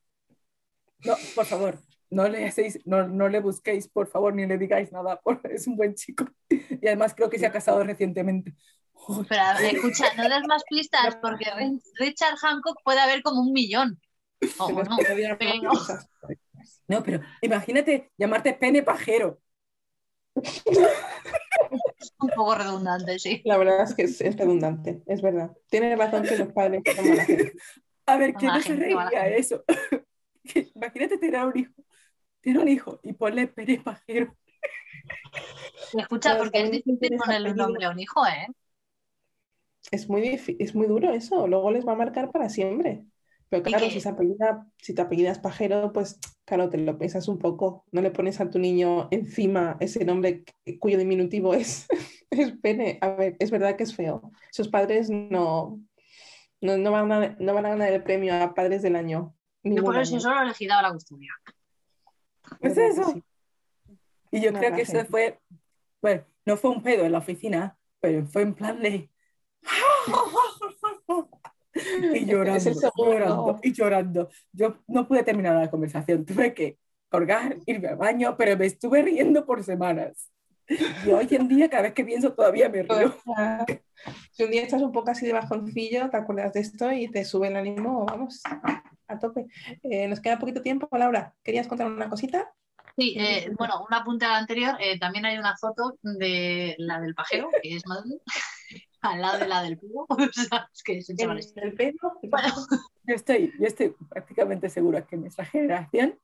¿No? 1.06 1.16
Por 1.36 1.46
favor, 1.46 1.80
no 2.10 2.28
le, 2.28 2.46
hacéis, 2.46 2.80
no, 2.86 3.08
no 3.08 3.30
le 3.30 3.40
busquéis, 3.40 3.88
por 3.88 4.08
favor, 4.08 4.34
ni 4.34 4.46
le 4.46 4.58
digáis 4.58 4.92
nada. 4.92 5.20
por- 5.22 5.42
es 5.52 5.68
un 5.68 5.76
buen 5.78 5.96
chico. 5.96 6.26
Y 6.50 6.86
además 6.88 7.14
creo 7.16 7.30
que 7.30 7.40
se 7.40 7.46
ha 7.46 7.52
casado 7.52 7.84
recientemente. 7.84 8.54
Pero 9.28 9.42
escucha, 9.72 10.14
no 10.16 10.24
des 10.30 10.48
más 10.48 10.64
pistas 10.70 11.16
porque 11.22 11.46
Ri- 11.46 11.82
Richard 11.98 12.36
Hancock 12.38 12.78
puede 12.84 13.00
haber 13.00 13.24
como 13.24 13.42
un 13.42 13.52
millón. 13.52 14.00
O 14.60 14.68
Pero 14.68 14.84
no. 14.84 14.98
pero-. 15.38 15.70
No, 16.88 17.04
pero 17.04 17.22
imagínate 17.42 18.12
llamarte 18.18 18.54
pene 18.54 18.84
pajero. 18.84 19.40
Es 20.36 22.14
un 22.20 22.30
poco 22.30 22.56
redundante, 22.56 23.18
sí. 23.20 23.42
La 23.46 23.58
verdad 23.58 23.84
es 23.84 23.94
que 23.96 24.04
es, 24.04 24.20
es 24.22 24.36
redundante, 24.38 25.02
es 25.06 25.22
verdad. 25.22 25.52
Tienes 25.70 25.98
razón 25.98 26.24
que 26.24 26.38
los 26.38 26.52
padres. 26.54 26.84
A 28.06 28.18
ver, 28.18 28.34
¿quién 28.34 28.54
no 28.54 28.62
se 28.62 28.76
reiría 28.76 29.28
eso? 29.30 29.64
Imagínate 30.76 31.18
tener 31.18 31.46
un 31.46 31.58
hijo. 31.58 31.74
Tener 32.42 32.62
un 32.62 32.68
hijo 32.68 33.00
y 33.04 33.14
ponle 33.14 33.48
pene 33.48 33.80
pajero. 33.80 34.36
Escucha, 35.94 36.38
porque 36.38 36.64
es 36.64 36.72
difícil 36.72 37.18
ponerle 37.18 37.52
un 37.52 37.58
nombre 37.58 37.86
a 37.86 37.92
un 37.92 38.00
hijo, 38.00 38.26
¿eh? 38.26 38.48
Es 39.92 40.08
muy, 40.10 40.40
es 40.60 40.76
muy 40.76 40.88
duro 40.88 41.12
eso, 41.12 41.48
luego 41.48 41.72
les 41.72 41.86
va 41.86 41.94
a 41.94 41.98
marcar 41.98 42.32
para 42.32 42.50
siempre. 42.50 43.06
Pero 43.50 43.64
claro, 43.64 43.90
si, 43.90 44.00
se 44.00 44.08
apellida, 44.08 44.66
si 44.78 44.94
te 44.96 45.02
apellidas 45.02 45.40
pajero, 45.40 45.92
pues 45.92 46.20
claro, 46.46 46.70
te 46.70 46.78
lo 46.78 46.98
piensas 46.98 47.28
un 47.28 47.38
poco. 47.38 47.84
No 47.92 48.02
le 48.02 48.10
pones 48.10 48.40
a 48.40 48.50
tu 48.50 48.60
niño 48.60 49.10
encima 49.12 49.76
ese 49.82 50.06
nombre 50.06 50.46
cuyo 50.80 50.98
diminutivo 50.98 51.54
es, 51.54 51.86
es 52.30 52.54
pene. 52.54 52.98
A 53.02 53.10
ver, 53.10 53.36
es 53.40 53.52
verdad 53.52 53.76
que 53.76 53.84
es 53.84 53.94
feo. 53.94 54.32
Sus 54.52 54.70
padres 54.70 55.10
no, 55.10 55.82
no, 56.62 56.78
no 56.78 56.92
van 56.92 57.12
a, 57.12 57.36
no 57.40 57.54
van 57.54 57.66
a 57.66 57.70
ganar 57.70 57.92
el 57.92 58.04
premio 58.04 58.34
a 58.42 58.54
padres 58.54 58.84
del 58.84 58.96
año. 58.96 59.36
Yo 59.64 59.70
ningún 59.70 59.84
por 59.84 59.98
eso 59.98 60.20
solo 60.20 60.42
elegí 60.42 60.68
a 60.70 60.82
la 60.82 60.92
custodia. 60.92 61.34
Pues 62.60 62.76
¿Verdad 62.76 62.96
que 62.96 63.02
eso. 63.02 63.12
sí? 63.14 63.24
Y 64.32 64.42
yo 64.42 64.54
creo 64.54 64.74
que 64.76 64.82
eso 64.82 64.94
gente. 64.94 65.10
fue, 65.10 65.40
bueno, 66.02 66.24
no 66.46 66.58
fue 66.58 66.72
un 66.72 66.82
pedo 66.82 67.06
en 67.06 67.12
la 67.12 67.18
oficina, 67.18 67.78
pero 68.00 68.26
fue 68.26 68.44
en 68.44 68.54
plan 68.54 68.82
de... 68.82 69.10
Y 72.14 72.26
llorando, 72.26 72.70
Es 72.70 72.82
llorando, 72.98 73.60
y 73.64 73.74
llorando. 73.74 74.30
Yo 74.52 74.78
no 74.88 75.08
pude 75.08 75.24
terminar 75.24 75.56
la 75.56 75.72
conversación, 75.72 76.26
tuve 76.26 76.54
que 76.54 76.78
colgar, 77.10 77.58
irme 77.66 77.90
al 77.90 77.96
baño, 77.96 78.36
pero 78.38 78.58
me 78.58 78.66
estuve 78.66 79.02
riendo 79.02 79.46
por 79.46 79.64
semanas. 79.64 80.30
Y 80.68 81.10
hoy 81.12 81.28
en 81.32 81.48
día, 81.48 81.70
cada 81.70 81.84
vez 81.84 81.94
que 81.94 82.06
pienso, 82.06 82.34
todavía 82.34 82.70
me 82.70 82.84
río. 82.84 83.16
Si 84.32 84.44
un 84.44 84.52
día 84.52 84.64
estás 84.64 84.82
un 84.82 84.92
poco 84.92 85.12
así 85.12 85.26
de 85.26 85.34
bajoncillo, 85.34 86.10
te 86.10 86.18
acuerdas 86.18 86.54
de 86.54 86.62
esto 86.62 86.92
y 86.92 87.10
te 87.10 87.26
sube 87.26 87.50
el 87.50 87.56
ánimo, 87.56 88.06
vamos, 88.06 88.42
a 89.08 89.20
tope. 89.20 89.48
Eh, 89.84 90.08
nos 90.08 90.20
queda 90.20 90.40
poquito 90.40 90.62
tiempo, 90.62 90.88
Laura. 90.98 91.36
¿Querías 91.44 91.68
contar 91.68 91.88
una 91.88 92.10
cosita? 92.10 92.52
Sí, 92.98 93.16
eh, 93.18 93.52
bueno, 93.58 93.86
un 93.88 93.94
apunte 93.94 94.26
al 94.26 94.36
anterior. 94.36 94.76
eh, 94.80 95.00
también 95.00 95.26
hay 95.26 95.38
una 95.38 95.56
foto 95.58 95.98
de 96.02 96.76
la 96.78 97.00
del 97.00 97.16
pajero, 97.16 97.50
que 97.62 97.76
es 97.76 97.86
Madeleine, 97.86 98.22
al 99.02 99.22
lado 99.22 99.40
de 99.40 99.48
la 99.48 99.64
del 99.64 99.78
puro. 99.78 100.06
O 100.10 100.32
sea, 100.34 100.70
es 100.74 100.84
que 100.84 101.02
se. 101.02 101.14
El 101.56 101.74
pelo. 101.74 102.20
Bueno, 102.24 102.54
Yo 103.04 103.16
estoy, 103.16 103.54
yo 103.60 103.68
estoy 103.68 103.96
prácticamente 104.10 104.70
segura 104.70 105.06
que 105.06 105.18
nuestra 105.18 105.46
generación, 105.46 106.18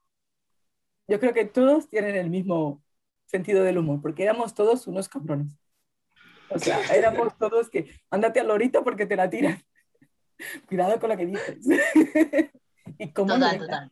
yo 1.07 1.19
creo 1.19 1.33
que 1.33 1.45
todos 1.45 1.89
tienen 1.89 2.15
el 2.15 2.29
mismo 2.29 2.81
sentido 3.27 3.63
del 3.63 3.77
humor, 3.77 4.01
porque 4.01 4.23
éramos 4.23 4.55
todos 4.55 4.87
unos 4.87 5.07
cabrones. 5.07 5.53
O 6.49 6.57
sea, 6.57 6.79
éramos 6.95 7.37
todos 7.37 7.69
que, 7.69 7.91
ándate 8.09 8.39
al 8.39 8.47
lorito 8.47 8.83
porque 8.83 9.05
te 9.05 9.15
la 9.15 9.29
tiran. 9.29 9.61
Cuidado 10.67 10.99
con 10.99 11.09
lo 11.09 11.17
que 11.17 11.25
dices. 11.27 11.57
y 12.97 13.11
cómo 13.11 13.35
total, 13.35 13.59
no- 13.59 13.65
total. 13.65 13.91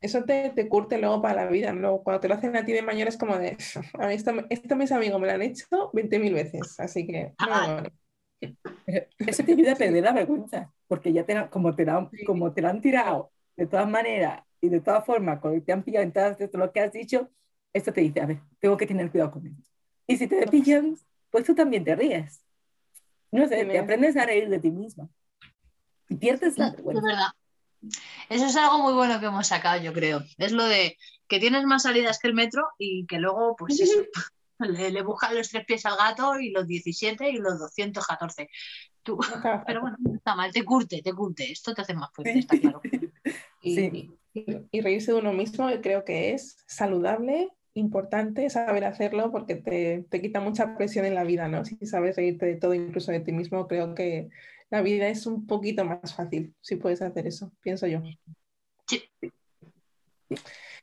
Eso 0.00 0.24
te, 0.24 0.50
te 0.50 0.66
curte 0.66 0.98
luego 0.98 1.20
para 1.20 1.44
la 1.44 1.50
vida. 1.50 1.72
Luego, 1.72 2.02
cuando 2.02 2.20
te 2.20 2.28
lo 2.28 2.34
hacen 2.34 2.56
a 2.56 2.64
ti 2.64 2.72
de 2.72 2.80
mayor 2.82 3.08
es 3.08 3.18
como 3.18 3.36
de, 3.36 3.56
a 3.98 4.06
mí 4.06 4.14
esto, 4.14 4.32
esto 4.48 4.76
mis 4.76 4.92
amigos 4.92 5.20
me 5.20 5.26
lo 5.26 5.34
han 5.34 5.42
hecho 5.42 5.66
20.000 5.92 6.32
veces, 6.32 6.80
así 6.80 7.06
que 7.06 7.34
no 7.38 7.46
Ah. 7.50 7.82
Eso 9.18 9.44
te 9.44 9.52
ayuda 9.52 9.72
a 9.72 9.76
perder 9.76 10.02
la 10.02 10.12
vergüenza, 10.12 10.72
porque 10.88 11.12
ya 11.12 11.26
te, 11.26 11.50
como, 11.50 11.76
te 11.76 11.84
la, 11.84 12.08
como 12.24 12.54
te 12.54 12.62
la 12.62 12.70
han 12.70 12.80
tirado 12.80 13.30
de 13.54 13.66
todas 13.66 13.86
maneras 13.86 14.42
y 14.60 14.68
de 14.68 14.80
todas 14.80 15.04
formas, 15.04 15.40
cuando 15.40 15.62
te 15.62 15.72
han 15.72 15.82
pillado 15.82 16.04
en 16.04 16.12
todo 16.12 16.36
lo 16.58 16.72
que 16.72 16.80
has 16.80 16.92
dicho, 16.92 17.30
esto 17.72 17.92
te 17.92 18.00
dice, 18.00 18.20
a 18.20 18.26
ver, 18.26 18.40
tengo 18.58 18.76
que 18.76 18.86
tener 18.86 19.10
cuidado 19.10 19.30
con 19.32 19.46
esto. 19.46 19.70
Y 20.06 20.16
si 20.16 20.26
te 20.26 20.46
pillan, 20.48 20.96
pues 21.30 21.44
tú 21.44 21.54
también 21.54 21.84
te 21.84 21.94
ríes. 21.94 22.44
No 23.30 23.46
sé, 23.46 23.64
te 23.64 23.78
aprendes 23.78 24.16
a 24.16 24.26
reír 24.26 24.48
de 24.48 24.58
ti 24.58 24.70
misma. 24.70 25.08
Y 26.08 26.16
pierdes 26.16 26.58
la 26.58 26.66
Es 26.68 26.72
vergüenza. 26.72 27.02
verdad. 27.06 27.28
Eso 28.28 28.46
es 28.46 28.56
algo 28.56 28.78
muy 28.82 28.92
bueno 28.92 29.20
que 29.20 29.26
hemos 29.26 29.46
sacado, 29.46 29.80
yo 29.80 29.92
creo. 29.92 30.22
Es 30.36 30.52
lo 30.52 30.64
de 30.64 30.96
que 31.28 31.38
tienes 31.38 31.64
más 31.64 31.84
salidas 31.84 32.18
que 32.18 32.28
el 32.28 32.34
metro 32.34 32.66
y 32.76 33.06
que 33.06 33.18
luego, 33.18 33.54
pues 33.56 33.80
eso, 33.80 34.02
le, 34.58 34.90
le 34.90 35.02
buscan 35.02 35.36
los 35.36 35.48
tres 35.48 35.64
pies 35.64 35.86
al 35.86 35.96
gato 35.96 36.38
y 36.40 36.50
los 36.50 36.66
17 36.66 37.30
y 37.30 37.38
los 37.38 37.58
214. 37.60 38.48
Tú, 39.02 39.18
pero 39.66 39.80
bueno, 39.80 39.96
no 40.00 40.16
está 40.16 40.34
mal, 40.34 40.52
te 40.52 40.64
curte, 40.64 41.00
te 41.02 41.12
curte. 41.14 41.50
Esto 41.52 41.72
te 41.72 41.82
hace 41.82 41.94
más 41.94 42.10
fuerte, 42.12 42.40
está 42.40 42.58
claro. 42.58 42.80
y, 43.62 43.74
Sí. 43.76 44.10
Y- 44.34 44.80
reírse 44.80 45.12
de 45.12 45.18
uno 45.18 45.32
mismo 45.32 45.68
creo 45.82 46.04
que 46.04 46.32
es 46.32 46.62
saludable, 46.66 47.50
importante 47.74 48.48
saber 48.50 48.84
hacerlo 48.84 49.30
porque 49.30 49.56
te, 49.56 50.04
te 50.08 50.20
quita 50.20 50.40
mucha 50.40 50.76
presión 50.76 51.04
en 51.04 51.14
la 51.14 51.24
vida, 51.24 51.48
¿no? 51.48 51.64
Si 51.64 51.76
sabes 51.86 52.16
reírte 52.16 52.46
de 52.46 52.56
todo, 52.56 52.74
incluso 52.74 53.12
de 53.12 53.20
ti 53.20 53.32
mismo, 53.32 53.66
creo 53.66 53.94
que 53.94 54.28
la 54.70 54.82
vida 54.82 55.08
es 55.08 55.26
un 55.26 55.46
poquito 55.46 55.84
más 55.84 56.14
fácil 56.14 56.54
si 56.60 56.76
puedes 56.76 57.02
hacer 57.02 57.26
eso, 57.26 57.52
pienso 57.60 57.86
yo. 57.86 58.02
Qué 58.86 59.10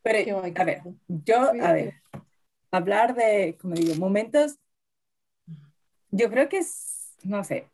Pero, 0.03 0.43
a 0.55 0.63
ver, 0.63 0.81
yo, 1.07 1.51
a 1.61 1.73
ver, 1.73 1.93
hablar 2.71 3.15
de, 3.15 3.57
como 3.59 3.75
digo, 3.75 3.95
momentos, 3.95 4.57
yo 6.11 6.29
creo 6.29 6.49
que 6.49 6.59
es, 6.59 7.15
no 7.23 7.43
sé, 7.43 7.67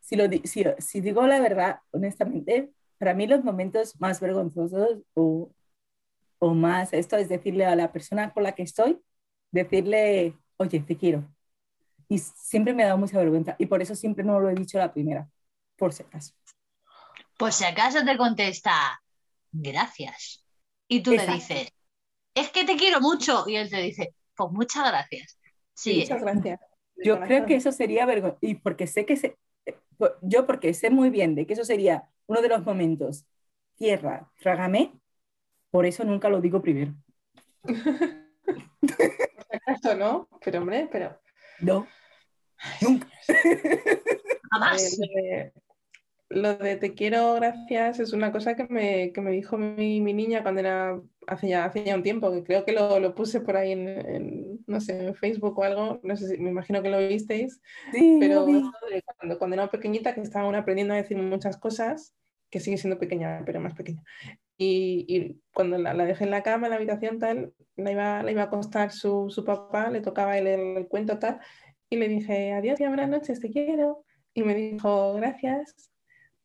si, 0.00 0.16
lo, 0.16 0.24
si 0.78 1.00
digo 1.00 1.26
la 1.26 1.40
verdad, 1.40 1.80
honestamente, 1.90 2.70
para 3.02 3.14
mí 3.14 3.26
los 3.26 3.42
momentos 3.42 3.98
más 4.00 4.20
vergonzosos 4.20 5.00
o, 5.14 5.52
o 6.38 6.54
más, 6.54 6.92
esto 6.92 7.16
es 7.16 7.28
decirle 7.28 7.66
a 7.66 7.74
la 7.74 7.90
persona 7.90 8.32
con 8.32 8.44
la 8.44 8.52
que 8.52 8.62
estoy, 8.62 9.02
decirle, 9.50 10.38
oye, 10.56 10.78
te 10.78 10.96
quiero. 10.96 11.28
Y 12.08 12.18
siempre 12.20 12.72
me 12.72 12.84
ha 12.84 12.86
dado 12.86 12.98
mucha 12.98 13.18
vergüenza 13.18 13.56
y 13.58 13.66
por 13.66 13.82
eso 13.82 13.96
siempre 13.96 14.22
no 14.22 14.38
lo 14.38 14.50
he 14.50 14.54
dicho 14.54 14.78
a 14.78 14.82
la 14.82 14.92
primera, 14.92 15.28
por 15.74 15.92
si 15.92 16.04
acaso. 16.04 16.32
Pues 17.36 17.56
si 17.56 17.64
acaso 17.64 18.04
te 18.04 18.16
contesta, 18.16 19.02
gracias. 19.50 20.46
Y 20.86 21.02
tú 21.02 21.10
Exacto. 21.10 21.32
le 21.32 21.38
dices, 21.38 21.72
es 22.36 22.50
que 22.50 22.64
te 22.64 22.76
quiero 22.76 23.00
mucho. 23.00 23.48
Y 23.48 23.56
él 23.56 23.68
te 23.68 23.82
dice, 23.82 24.14
pues 24.36 24.52
muchas 24.52 24.88
gracias. 24.88 25.40
Sí, 25.74 26.06
Muchas 26.08 26.22
gracias. 26.22 26.60
Yo 27.02 27.18
creo 27.18 27.46
que 27.46 27.56
eso 27.56 27.72
sería 27.72 28.06
vergüenza, 28.06 28.38
y 28.40 28.54
porque 28.54 28.86
sé 28.86 29.04
que 29.04 29.16
se, 29.16 29.36
eh, 29.66 29.76
yo 30.20 30.46
porque 30.46 30.72
sé 30.72 30.88
muy 30.88 31.10
bien 31.10 31.34
de 31.34 31.48
que 31.48 31.54
eso 31.54 31.64
sería 31.64 32.08
uno 32.26 32.40
de 32.42 32.48
los 32.48 32.64
momentos, 32.64 33.26
tierra, 33.76 34.30
trágame, 34.40 34.92
por 35.70 35.86
eso 35.86 36.04
nunca 36.04 36.28
lo 36.28 36.40
digo 36.40 36.60
primero. 36.62 36.94
Eso, 39.66 39.94
¿no? 39.96 40.28
Pero 40.44 40.60
hombre, 40.60 40.88
pero 40.90 41.18
No, 41.60 41.86
nunca. 42.80 43.08
jamás. 44.50 44.98
Eh, 45.00 45.52
lo, 46.30 46.48
de, 46.48 46.52
lo 46.52 46.54
de 46.64 46.76
te 46.76 46.94
quiero, 46.94 47.34
gracias, 47.34 48.00
es 48.00 48.12
una 48.12 48.32
cosa 48.32 48.56
que 48.56 48.64
me, 48.64 49.12
que 49.12 49.20
me 49.20 49.30
dijo 49.30 49.56
mi, 49.56 50.00
mi 50.00 50.12
niña 50.12 50.42
cuando 50.42 50.60
era 50.60 51.00
hace 51.26 51.48
ya, 51.48 51.64
hace 51.64 51.84
ya 51.84 51.94
un 51.94 52.02
tiempo, 52.02 52.32
que 52.32 52.42
creo 52.42 52.64
que 52.64 52.72
lo, 52.72 52.98
lo 52.98 53.14
puse 53.14 53.40
por 53.40 53.56
ahí 53.56 53.72
en, 53.72 53.88
en, 53.88 54.51
no 54.66 54.80
sé, 54.80 55.06
en 55.06 55.14
Facebook 55.14 55.58
o 55.58 55.64
algo, 55.64 56.00
no 56.02 56.16
sé 56.16 56.28
si, 56.28 56.38
me 56.38 56.50
imagino 56.50 56.82
que 56.82 56.90
lo 56.90 56.98
visteis, 56.98 57.60
Sí, 57.92 58.18
pero 58.20 58.46
vi. 58.46 58.62
cuando, 59.18 59.38
cuando 59.38 59.54
era 59.54 59.70
pequeñita, 59.70 60.14
que 60.14 60.20
estaba 60.20 60.44
aún 60.46 60.54
aprendiendo 60.54 60.94
a 60.94 60.98
decir 60.98 61.16
muchas 61.16 61.56
cosas, 61.56 62.14
que 62.50 62.60
sigue 62.60 62.76
siendo 62.76 62.98
pequeña, 62.98 63.42
pero 63.46 63.60
más 63.60 63.74
pequeña. 63.74 64.02
y, 64.58 65.04
y 65.08 65.40
cuando 65.52 65.78
la, 65.78 65.94
la, 65.94 66.04
dejé 66.04 66.24
en 66.24 66.30
la 66.30 66.42
cama, 66.42 66.66
en 66.66 66.70
la 66.70 66.76
habitación, 66.76 67.18
tal, 67.18 67.52
la 67.76 67.92
iba, 67.92 68.22
la 68.22 68.30
iba 68.30 68.42
a 68.42 68.44
acostar 68.46 68.92
su, 68.92 69.30
su 69.30 69.44
papá, 69.44 69.90
le 69.90 70.00
tocaba 70.00 70.38
el, 70.38 70.46
el, 70.46 70.88
cuento 70.88 71.18
tal, 71.18 71.40
y 71.90 71.96
le 71.96 72.08
dije, 72.08 72.52
adiós 72.52 72.80
y 72.80 72.86
buenas 72.86 73.08
noches, 73.08 73.40
te 73.40 73.50
quiero. 73.50 74.04
Y 74.34 74.42
me 74.42 74.54
dijo, 74.54 75.14
gracias. 75.14 75.90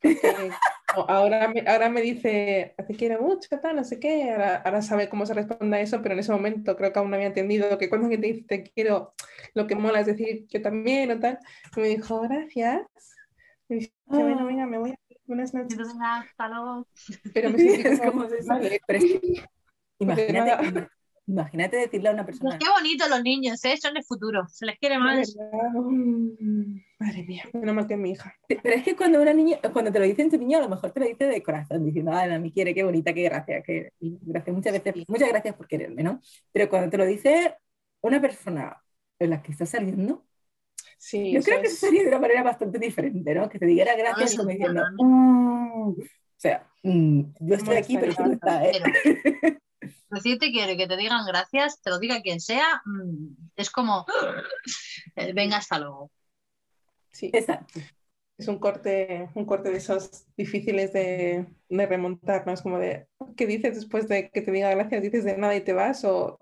Porque 0.02 0.20
ahora, 1.08 1.48
me, 1.50 1.62
ahora 1.68 1.90
me 1.90 2.02
dice, 2.02 2.76
te 2.88 2.96
quiero 2.96 3.22
mucho, 3.22 3.48
tal, 3.62 3.76
no 3.76 3.84
sé 3.84 4.00
qué. 4.00 4.32
Ahora, 4.32 4.58
ahora, 4.58 4.82
sabe 4.82 5.10
cómo 5.10 5.26
se 5.26 5.34
responde 5.34 5.78
a 5.78 5.82
eso, 5.82 6.02
pero 6.02 6.14
en 6.14 6.20
ese 6.20 6.32
momento 6.32 6.76
creo 6.76 6.92
que 6.94 7.00
aún 7.00 7.10
no 7.10 7.16
había 7.16 7.28
entendido 7.28 7.78
que 7.78 7.90
cuando 7.90 8.10
te 8.10 8.18
dice 8.18 8.44
te 8.48 8.64
quiero, 8.64 9.14
lo 9.54 9.68
que 9.68 9.76
mola 9.76 10.00
es 10.02 10.08
decir 10.08 10.46
yo 10.48 10.62
también 10.62 11.12
o 11.12 11.20
tal. 11.20 11.40
Y 11.76 11.80
me 11.82 11.88
dijo, 11.90 12.22
gracias. 12.22 12.82
Me 13.70 13.78
dice, 13.78 13.94
bueno, 14.06 14.46
venga, 14.46 14.66
me 14.66 14.78
voy 14.78 14.92
a 14.92 14.96
buenas 15.26 15.54
noches. 15.54 15.78
Hasta 16.02 16.48
luego. 16.48 16.88
Pero 17.34 17.50
me 17.50 17.60
sentí 17.60 17.82
Es 17.88 18.00
como, 18.00 18.24
como 18.24 18.36
vale, 18.48 18.82
pero 18.88 19.00
es 19.00 19.06
que- 19.06 19.44
Porque 19.98 20.28
imagínate. 20.32 20.88
Imagínate 21.28 21.78
decirle 21.78 22.10
a 22.10 22.14
una 22.14 22.26
Pues 22.26 22.38
persona, 22.40 22.58
qué 22.60 22.70
bonito 22.70 23.08
los 23.08 23.22
niños, 23.24 23.64
¿eh? 23.66 23.78
Son 23.78 23.96
el 23.98 24.04
futuro. 24.04 24.48
Se 24.50 24.66
les 24.66 24.78
quiere 24.80 24.98
más. 24.98 25.36
mm, 25.38 26.78
Madre 27.00 27.24
mía, 27.24 27.44
menos 27.54 27.76
mal 27.76 27.88
que 27.88 27.96
mi 27.98 28.12
hija. 28.12 28.36
pero 28.48 28.76
es 28.76 28.84
que 28.84 28.96
cuando 28.96 29.22
una 29.22 29.34
niña, 29.34 29.58
cuando 29.74 29.92
te 29.92 30.00
lo 30.00 30.06
dice 30.06 30.30
tu 30.30 30.38
niño, 30.38 30.58
a 30.58 30.62
lo 30.62 30.70
mejor 30.70 30.92
te 30.92 31.00
lo 31.00 31.06
dice 31.06 31.26
de 31.26 31.44
corazón, 31.44 31.86
diciendo, 31.86 32.12
ay, 32.14 32.32
a 32.32 32.40
mí 32.40 32.52
quiere, 32.52 32.74
qué 32.74 32.84
bonita, 32.84 33.14
qué 33.14 33.24
gracia, 33.24 33.62
que 33.62 33.92
gracias, 34.00 34.56
muchas 34.56 34.74
veces, 34.74 34.96
muchas 35.08 35.30
gracias 35.30 35.56
por 35.56 35.68
quererme, 35.68 36.04
¿no? 36.04 36.22
Pero 36.52 36.70
cuando 36.70 36.90
te 36.90 36.98
lo 36.98 37.06
dice 37.06 37.56
una 38.02 38.20
persona 38.22 38.82
en 39.20 39.30
la 39.30 39.42
que 39.42 39.52
estás 39.52 39.70
saliendo, 39.70 40.24
Sí, 41.00 41.32
yo 41.32 41.44
creo 41.44 41.62
que 41.62 41.68
es- 41.68 41.74
eso 41.74 41.86
sería 41.88 42.02
de 42.04 42.08
una 42.10 42.20
manera 42.20 42.44
bastante 42.44 42.80
diferente, 42.80 43.34
¿no? 43.36 43.50
Que 43.50 43.60
te 43.60 43.66
dijera 43.68 43.96
gracias 43.96 44.32
sí, 44.32 44.38
como 44.38 44.50
diciendo. 44.50 44.84
"Mm". 44.98 45.92
o 45.92 45.96
sea, 46.38 46.68
mm, 46.84 47.22
yo 47.42 47.56
estoy 47.56 47.76
¿Cómo 47.76 47.80
aquí, 47.80 47.98
pero 47.98 48.16
tú 48.16 48.24
no 48.24 48.34
estás, 48.34 48.64
¿eh? 48.66 48.72
Pero 48.74 49.58
decirte 50.10 50.48
y 50.48 50.78
que 50.78 50.88
te 50.88 50.98
digan 50.98 51.26
gracias, 51.26 51.82
te 51.82 51.90
lo 51.90 52.00
diga 52.00 52.22
quien 52.22 52.40
sea, 52.40 52.82
mm, 52.86 53.52
es 53.56 53.70
como, 53.70 54.06
eh, 55.16 55.34
venga, 55.34 55.58
hasta 55.58 55.80
luego. 55.80 56.12
sí, 57.12 57.30
Exacto. 57.34 57.80
es 58.38 58.48
un 58.48 58.60
corte, 58.60 59.30
un 59.36 59.46
corte 59.46 59.72
de 59.72 59.78
esos 59.78 60.26
difíciles 60.36 60.94
de, 60.94 61.48
de 61.70 61.86
remontar, 61.86 62.46
¿no? 62.46 62.54
Es 62.54 62.62
como 62.62 62.80
de, 62.80 63.08
¿qué 63.36 63.48
dices 63.48 63.76
después 63.76 64.08
de 64.08 64.30
que 64.30 64.42
te 64.42 64.52
diga 64.52 64.70
gracias? 64.70 65.02
¿Dices 65.02 65.24
de 65.26 65.38
nada 65.38 65.56
y 65.56 65.62
te 65.62 65.74
vas? 65.74 66.04
O, 66.06 66.40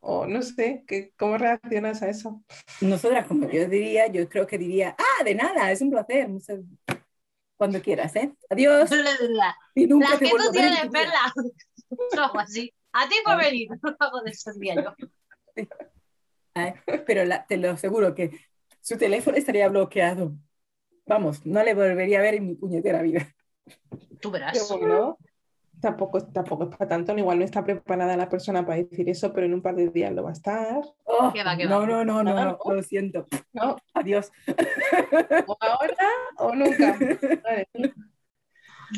o 0.00 0.26
no 0.26 0.42
sé, 0.42 0.84
¿qué, 0.86 1.12
¿cómo 1.16 1.38
reaccionas 1.38 2.02
a 2.02 2.08
eso? 2.08 2.42
Nosotras, 2.80 3.26
como 3.26 3.50
yo 3.50 3.66
diría, 3.68 4.06
yo 4.08 4.28
creo 4.28 4.46
que 4.46 4.58
diría, 4.58 4.94
ah, 4.98 5.24
de 5.24 5.34
nada, 5.34 5.72
es 5.72 5.80
un 5.80 5.90
placer, 5.90 6.28
cuando 7.56 7.82
quieras, 7.82 8.14
¿eh? 8.16 8.32
Adiós, 8.48 8.90
La, 9.30 9.56
y 9.74 9.86
nunca 9.86 10.12
la 10.12 10.18
que 10.18 10.30
tú 10.30 10.50
tienes. 10.52 10.88
Perla. 10.90 11.32
Algo 12.16 12.38
así. 12.38 12.72
A 12.92 13.08
ti 13.08 13.14
por 13.24 13.36
venir. 13.38 13.68
Algo 14.00 14.20
de 14.22 14.30
eso 14.30 14.52
diría 14.52 14.74
yo. 14.82 14.94
Ay, 16.54 16.74
Pero 17.06 17.24
la- 17.24 17.46
te 17.46 17.56
lo 17.56 17.70
aseguro 17.70 18.14
que 18.14 18.30
su 18.80 18.96
teléfono 18.96 19.36
estaría 19.36 19.68
bloqueado. 19.68 20.32
Vamos, 21.06 21.44
no 21.46 21.62
le 21.62 21.74
volvería 21.74 22.18
a 22.18 22.22
ver 22.22 22.34
en 22.34 22.46
mi 22.46 22.54
puñetera 22.54 23.02
vida. 23.02 23.26
Tú 24.20 24.30
verás. 24.30 24.68
bueno. 24.70 25.18
Tampoco, 25.80 26.20
tampoco 26.26 26.64
es 26.64 26.70
para 26.76 26.88
tanto, 26.88 27.16
igual 27.16 27.38
no 27.38 27.44
está 27.44 27.62
preparada 27.62 28.16
la 28.16 28.28
persona 28.28 28.66
para 28.66 28.82
decir 28.82 29.08
eso, 29.08 29.32
pero 29.32 29.46
en 29.46 29.54
un 29.54 29.62
par 29.62 29.76
de 29.76 29.88
días 29.90 30.12
lo 30.12 30.24
va 30.24 30.30
a 30.30 30.32
estar. 30.32 30.80
Oh, 31.04 31.30
Qué 31.32 31.44
va, 31.44 31.56
qué 31.56 31.66
no, 31.66 31.80
va. 31.80 31.86
no, 31.86 32.04
no, 32.04 32.24
no, 32.24 32.30
Ah, 32.36 32.44
no, 32.46 32.58
¿no? 32.64 32.74
lo 32.74 32.82
siento. 32.82 33.26
¿no? 33.52 33.76
Adiós. 33.94 34.32
O 35.46 35.56
ahora 35.60 36.08
o 36.38 36.52
nunca. 36.56 36.98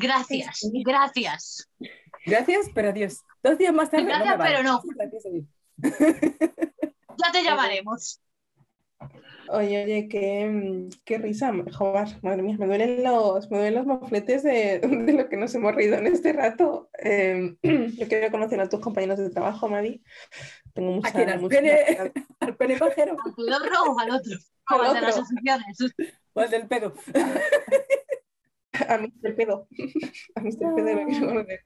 Gracias, 0.00 0.60
gracias. 0.84 1.68
Gracias, 2.26 2.66
pero 2.74 2.90
adiós. 2.90 3.24
Dos 3.42 3.58
días 3.58 3.72
más 3.74 3.90
tarde. 3.90 4.04
Gracias, 4.06 4.36
pero 4.38 4.62
no. 4.62 4.80
Gracias, 4.96 5.24
adiós. 5.26 5.44
Ya 7.18 7.32
te 7.32 7.42
llamaremos. 7.42 8.20
Oye, 9.48 9.82
oye, 9.84 10.08
qué, 10.08 10.88
qué 11.04 11.18
risa, 11.18 11.52
joder, 11.72 12.06
madre 12.22 12.40
mía, 12.42 12.56
me 12.56 12.66
duelen 12.66 13.02
los, 13.02 13.50
me 13.50 13.56
duelen 13.58 13.74
los 13.74 13.86
mofletes 13.86 14.44
de, 14.44 14.78
de 14.78 15.12
lo 15.12 15.28
que 15.28 15.36
nos 15.36 15.52
hemos 15.56 15.74
reído 15.74 15.96
en 15.96 16.06
este 16.06 16.32
rato. 16.32 16.88
Eh, 17.02 17.56
yo 17.62 18.06
quiero 18.08 18.30
conocer 18.30 18.60
a 18.60 18.68
tus 18.68 18.78
compañeros 18.78 19.18
de 19.18 19.30
trabajo, 19.30 19.68
Madi. 19.68 20.04
Tengo 20.72 20.92
mucha, 20.92 21.18
¿A? 21.18 21.22
¿Al 21.22 21.40
mucha- 21.40 21.56
pene? 21.56 22.12
¿Al 22.40 22.56
pene 22.56 22.76
pajero? 22.78 23.16
¿Al 23.24 23.34
o 23.90 23.98
al 23.98 24.10
otro? 24.12 24.36
Al 24.66 24.80
O 24.80 24.82
al 24.84 24.94
de 24.94 25.00
las 25.00 25.18
otro. 25.18 25.24
aficiones. 25.24 25.78
¿O 26.34 26.40
al 26.40 26.50
del 26.50 26.68
pedo? 26.68 26.94
A 28.88 28.98
Mr. 28.98 29.34
Pedo. 29.36 29.68
A 30.36 30.40
Mr. 30.40 30.74
Pedo 30.74 30.94
lo 30.94 31.06
quiero 31.06 31.26
conocer. 31.28 31.60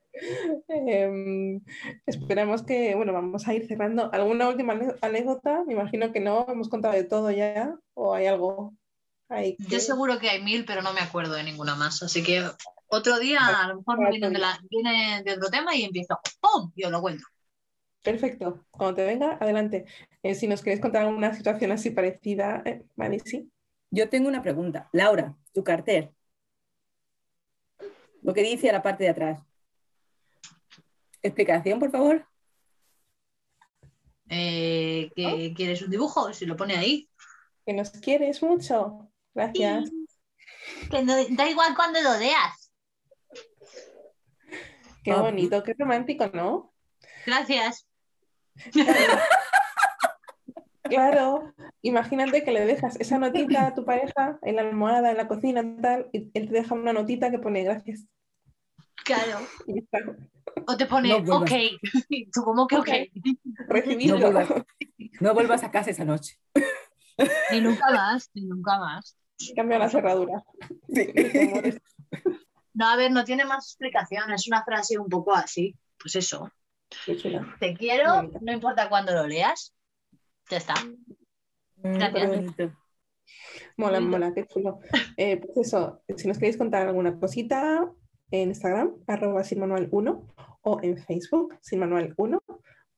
Eh, 0.68 1.60
esperamos 2.06 2.62
que, 2.62 2.94
bueno, 2.94 3.12
vamos 3.12 3.46
a 3.48 3.54
ir 3.54 3.66
cerrando. 3.66 4.12
¿Alguna 4.12 4.48
última 4.48 4.78
anécdota? 5.00 5.64
Me 5.64 5.74
imagino 5.74 6.12
que 6.12 6.20
no, 6.20 6.46
hemos 6.48 6.68
contado 6.68 6.94
de 6.94 7.04
todo 7.04 7.30
ya. 7.30 7.74
¿O 7.94 8.14
hay 8.14 8.26
algo 8.26 8.74
ahí? 9.28 9.56
Yo 9.58 9.80
seguro 9.80 10.18
que 10.18 10.30
hay 10.30 10.42
mil, 10.42 10.64
pero 10.64 10.82
no 10.82 10.92
me 10.92 11.00
acuerdo 11.00 11.34
de 11.34 11.44
ninguna 11.44 11.74
más. 11.74 12.02
Así 12.02 12.22
que 12.22 12.44
otro 12.88 13.18
día 13.18 13.40
a 13.40 13.68
lo 13.68 13.76
mejor 13.76 13.98
me 13.98 14.10
viene 14.10 14.30
de, 14.30 14.38
la- 14.38 14.58
viene 14.70 15.22
de 15.24 15.32
otro 15.32 15.50
tema 15.50 15.74
y 15.74 15.84
empiezo. 15.84 16.18
¡Pum! 16.40 16.70
Y 16.74 16.84
os 16.84 16.92
lo 16.92 17.00
cuento. 17.00 17.24
Perfecto. 18.02 18.66
Cuando 18.70 18.96
te 18.96 19.04
venga, 19.04 19.38
adelante. 19.40 19.86
Eh, 20.22 20.34
si 20.34 20.46
nos 20.46 20.62
quieres 20.62 20.80
contar 20.80 21.02
alguna 21.06 21.34
situación 21.34 21.72
así 21.72 21.90
parecida, 21.90 22.62
eh, 22.66 22.84
vale, 22.96 23.18
sí. 23.20 23.50
Yo 23.90 24.08
tengo 24.08 24.28
una 24.28 24.42
pregunta. 24.42 24.88
Laura, 24.92 25.36
tu 25.52 25.64
cartel. 25.64 26.13
Lo 28.24 28.34
que 28.34 28.42
dice 28.42 28.70
a 28.70 28.72
la 28.72 28.82
parte 28.82 29.04
de 29.04 29.10
atrás. 29.10 29.40
Explicación, 31.22 31.78
por 31.78 31.90
favor. 31.90 32.26
Eh, 34.28 35.10
¿que 35.14 35.52
¿Quieres 35.54 35.82
un 35.82 35.90
dibujo? 35.90 36.32
Si 36.32 36.46
lo 36.46 36.56
pone 36.56 36.74
ahí. 36.74 37.08
Que 37.66 37.74
nos 37.74 37.90
quieres 37.90 38.42
mucho. 38.42 39.10
Gracias. 39.34 39.90
Que 40.90 41.02
no- 41.02 41.14
da 41.30 41.48
igual 41.48 41.74
cuando 41.76 42.00
lo 42.00 42.18
veas. 42.18 42.72
Qué 45.02 45.12
Ah, 45.12 45.20
bonito, 45.20 45.62
qué 45.62 45.74
romántico, 45.78 46.28
¿no? 46.32 46.72
Gracias. 47.26 47.86
Claro, 50.84 51.54
imagínate 51.82 52.44
que 52.44 52.52
le 52.52 52.66
dejas 52.66 53.00
esa 53.00 53.18
notita 53.18 53.66
a 53.66 53.74
tu 53.74 53.84
pareja 53.84 54.38
en 54.42 54.56
la 54.56 54.62
almohada, 54.62 55.10
en 55.10 55.16
la 55.16 55.28
cocina, 55.28 55.64
tal, 55.80 56.10
y 56.12 56.30
él 56.34 56.48
te 56.48 56.54
deja 56.54 56.74
una 56.74 56.92
notita 56.92 57.30
que 57.30 57.38
pone 57.38 57.64
gracias. 57.64 58.06
Claro. 59.04 59.38
O 60.66 60.76
te 60.76 60.86
pone 60.86 61.08
No 61.08 61.22
vuelvas. 61.22 61.52
ok. 61.52 61.58
Tú 62.32 62.42
como 62.42 62.66
que 62.66 62.76
ok. 62.76 62.88
Recibido. 63.68 64.18
No 64.18 64.30
vuelvas, 64.30 64.48
no 65.20 65.34
vuelvas 65.34 65.64
a 65.64 65.70
casa 65.70 65.90
esa 65.90 66.04
noche. 66.04 66.38
Ni 67.50 67.60
nunca 67.60 67.90
más, 67.90 68.30
ni 68.34 68.46
nunca 68.46 68.78
más. 68.78 69.16
Cambia 69.56 69.78
la 69.78 69.88
cerradura. 69.88 70.44
Sí. 70.88 71.12
No, 72.76 72.88
a 72.88 72.96
ver, 72.96 73.12
no 73.12 73.22
tiene 73.22 73.44
más 73.44 73.66
explicación. 73.68 74.32
Es 74.32 74.48
una 74.48 74.64
frase 74.64 74.98
un 74.98 75.08
poco 75.08 75.32
así. 75.32 75.76
Pues 75.96 76.16
eso. 76.16 76.50
Te 77.60 77.74
quiero, 77.74 78.24
no 78.40 78.52
importa 78.52 78.88
cuándo 78.88 79.14
lo 79.14 79.28
leas. 79.28 79.72
Ya 80.54 80.58
está. 80.58 80.74
Mm, 81.82 81.94
Gracias. 81.98 82.54
Mola, 83.76 83.98
mola, 83.98 84.32
qué 84.32 84.46
chulo. 84.46 84.78
Eh, 85.16 85.38
pues 85.38 85.66
eso, 85.66 86.00
si 86.16 86.28
nos 86.28 86.38
queréis 86.38 86.56
contar 86.56 86.86
alguna 86.86 87.18
cosita 87.18 87.90
en 88.30 88.50
Instagram, 88.50 88.92
arroba 89.08 89.42
sinmanual1 89.42 90.32
o 90.62 90.80
en 90.80 90.96
Facebook, 90.96 91.56
sinmanual1 91.60 92.40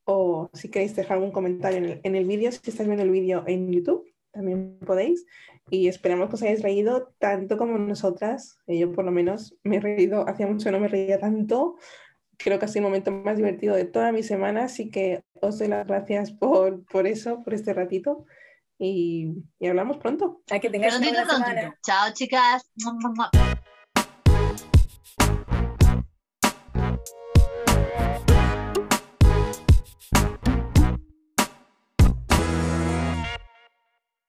o 0.04 0.50
si 0.52 0.70
queréis 0.70 0.94
dejar 0.94 1.14
algún 1.16 1.32
comentario 1.32 1.78
en 1.78 1.84
el, 1.86 2.00
en 2.02 2.14
el 2.14 2.26
vídeo, 2.26 2.52
si 2.52 2.58
estáis 2.68 2.86
viendo 2.86 3.04
el 3.04 3.10
vídeo 3.10 3.42
en 3.46 3.72
YouTube, 3.72 4.04
también 4.32 4.78
podéis. 4.84 5.24
Y 5.70 5.88
esperamos 5.88 6.28
que 6.28 6.34
os 6.34 6.42
hayáis 6.42 6.62
reído 6.62 7.14
tanto 7.18 7.56
como 7.56 7.78
nosotras. 7.78 8.58
Yo 8.66 8.92
por 8.92 9.06
lo 9.06 9.12
menos 9.12 9.56
me 9.64 9.76
he 9.76 9.80
reído, 9.80 10.28
hacía 10.28 10.46
mucho 10.46 10.66
que 10.66 10.72
no 10.72 10.80
me 10.80 10.88
reía 10.88 11.18
tanto. 11.18 11.76
Creo 12.38 12.58
que 12.58 12.64
ha 12.64 12.68
sido 12.68 12.86
el 12.86 12.90
momento 12.90 13.10
más 13.12 13.36
divertido 13.36 13.74
de 13.74 13.84
toda 13.84 14.12
mi 14.12 14.22
semana, 14.22 14.64
así 14.64 14.90
que 14.90 15.24
os 15.40 15.58
doy 15.58 15.68
las 15.68 15.86
gracias 15.86 16.32
por, 16.32 16.84
por 16.86 17.06
eso, 17.06 17.42
por 17.42 17.54
este 17.54 17.72
ratito. 17.72 18.26
Y, 18.78 19.32
y 19.58 19.66
hablamos 19.68 19.96
pronto. 19.96 20.42
A 20.50 20.58
que 20.58 20.68
tengáis 20.68 20.96
una 20.96 21.08
buena 21.08 21.30
semana. 21.30 21.78
Chao, 21.82 22.12
chicas. 22.12 22.70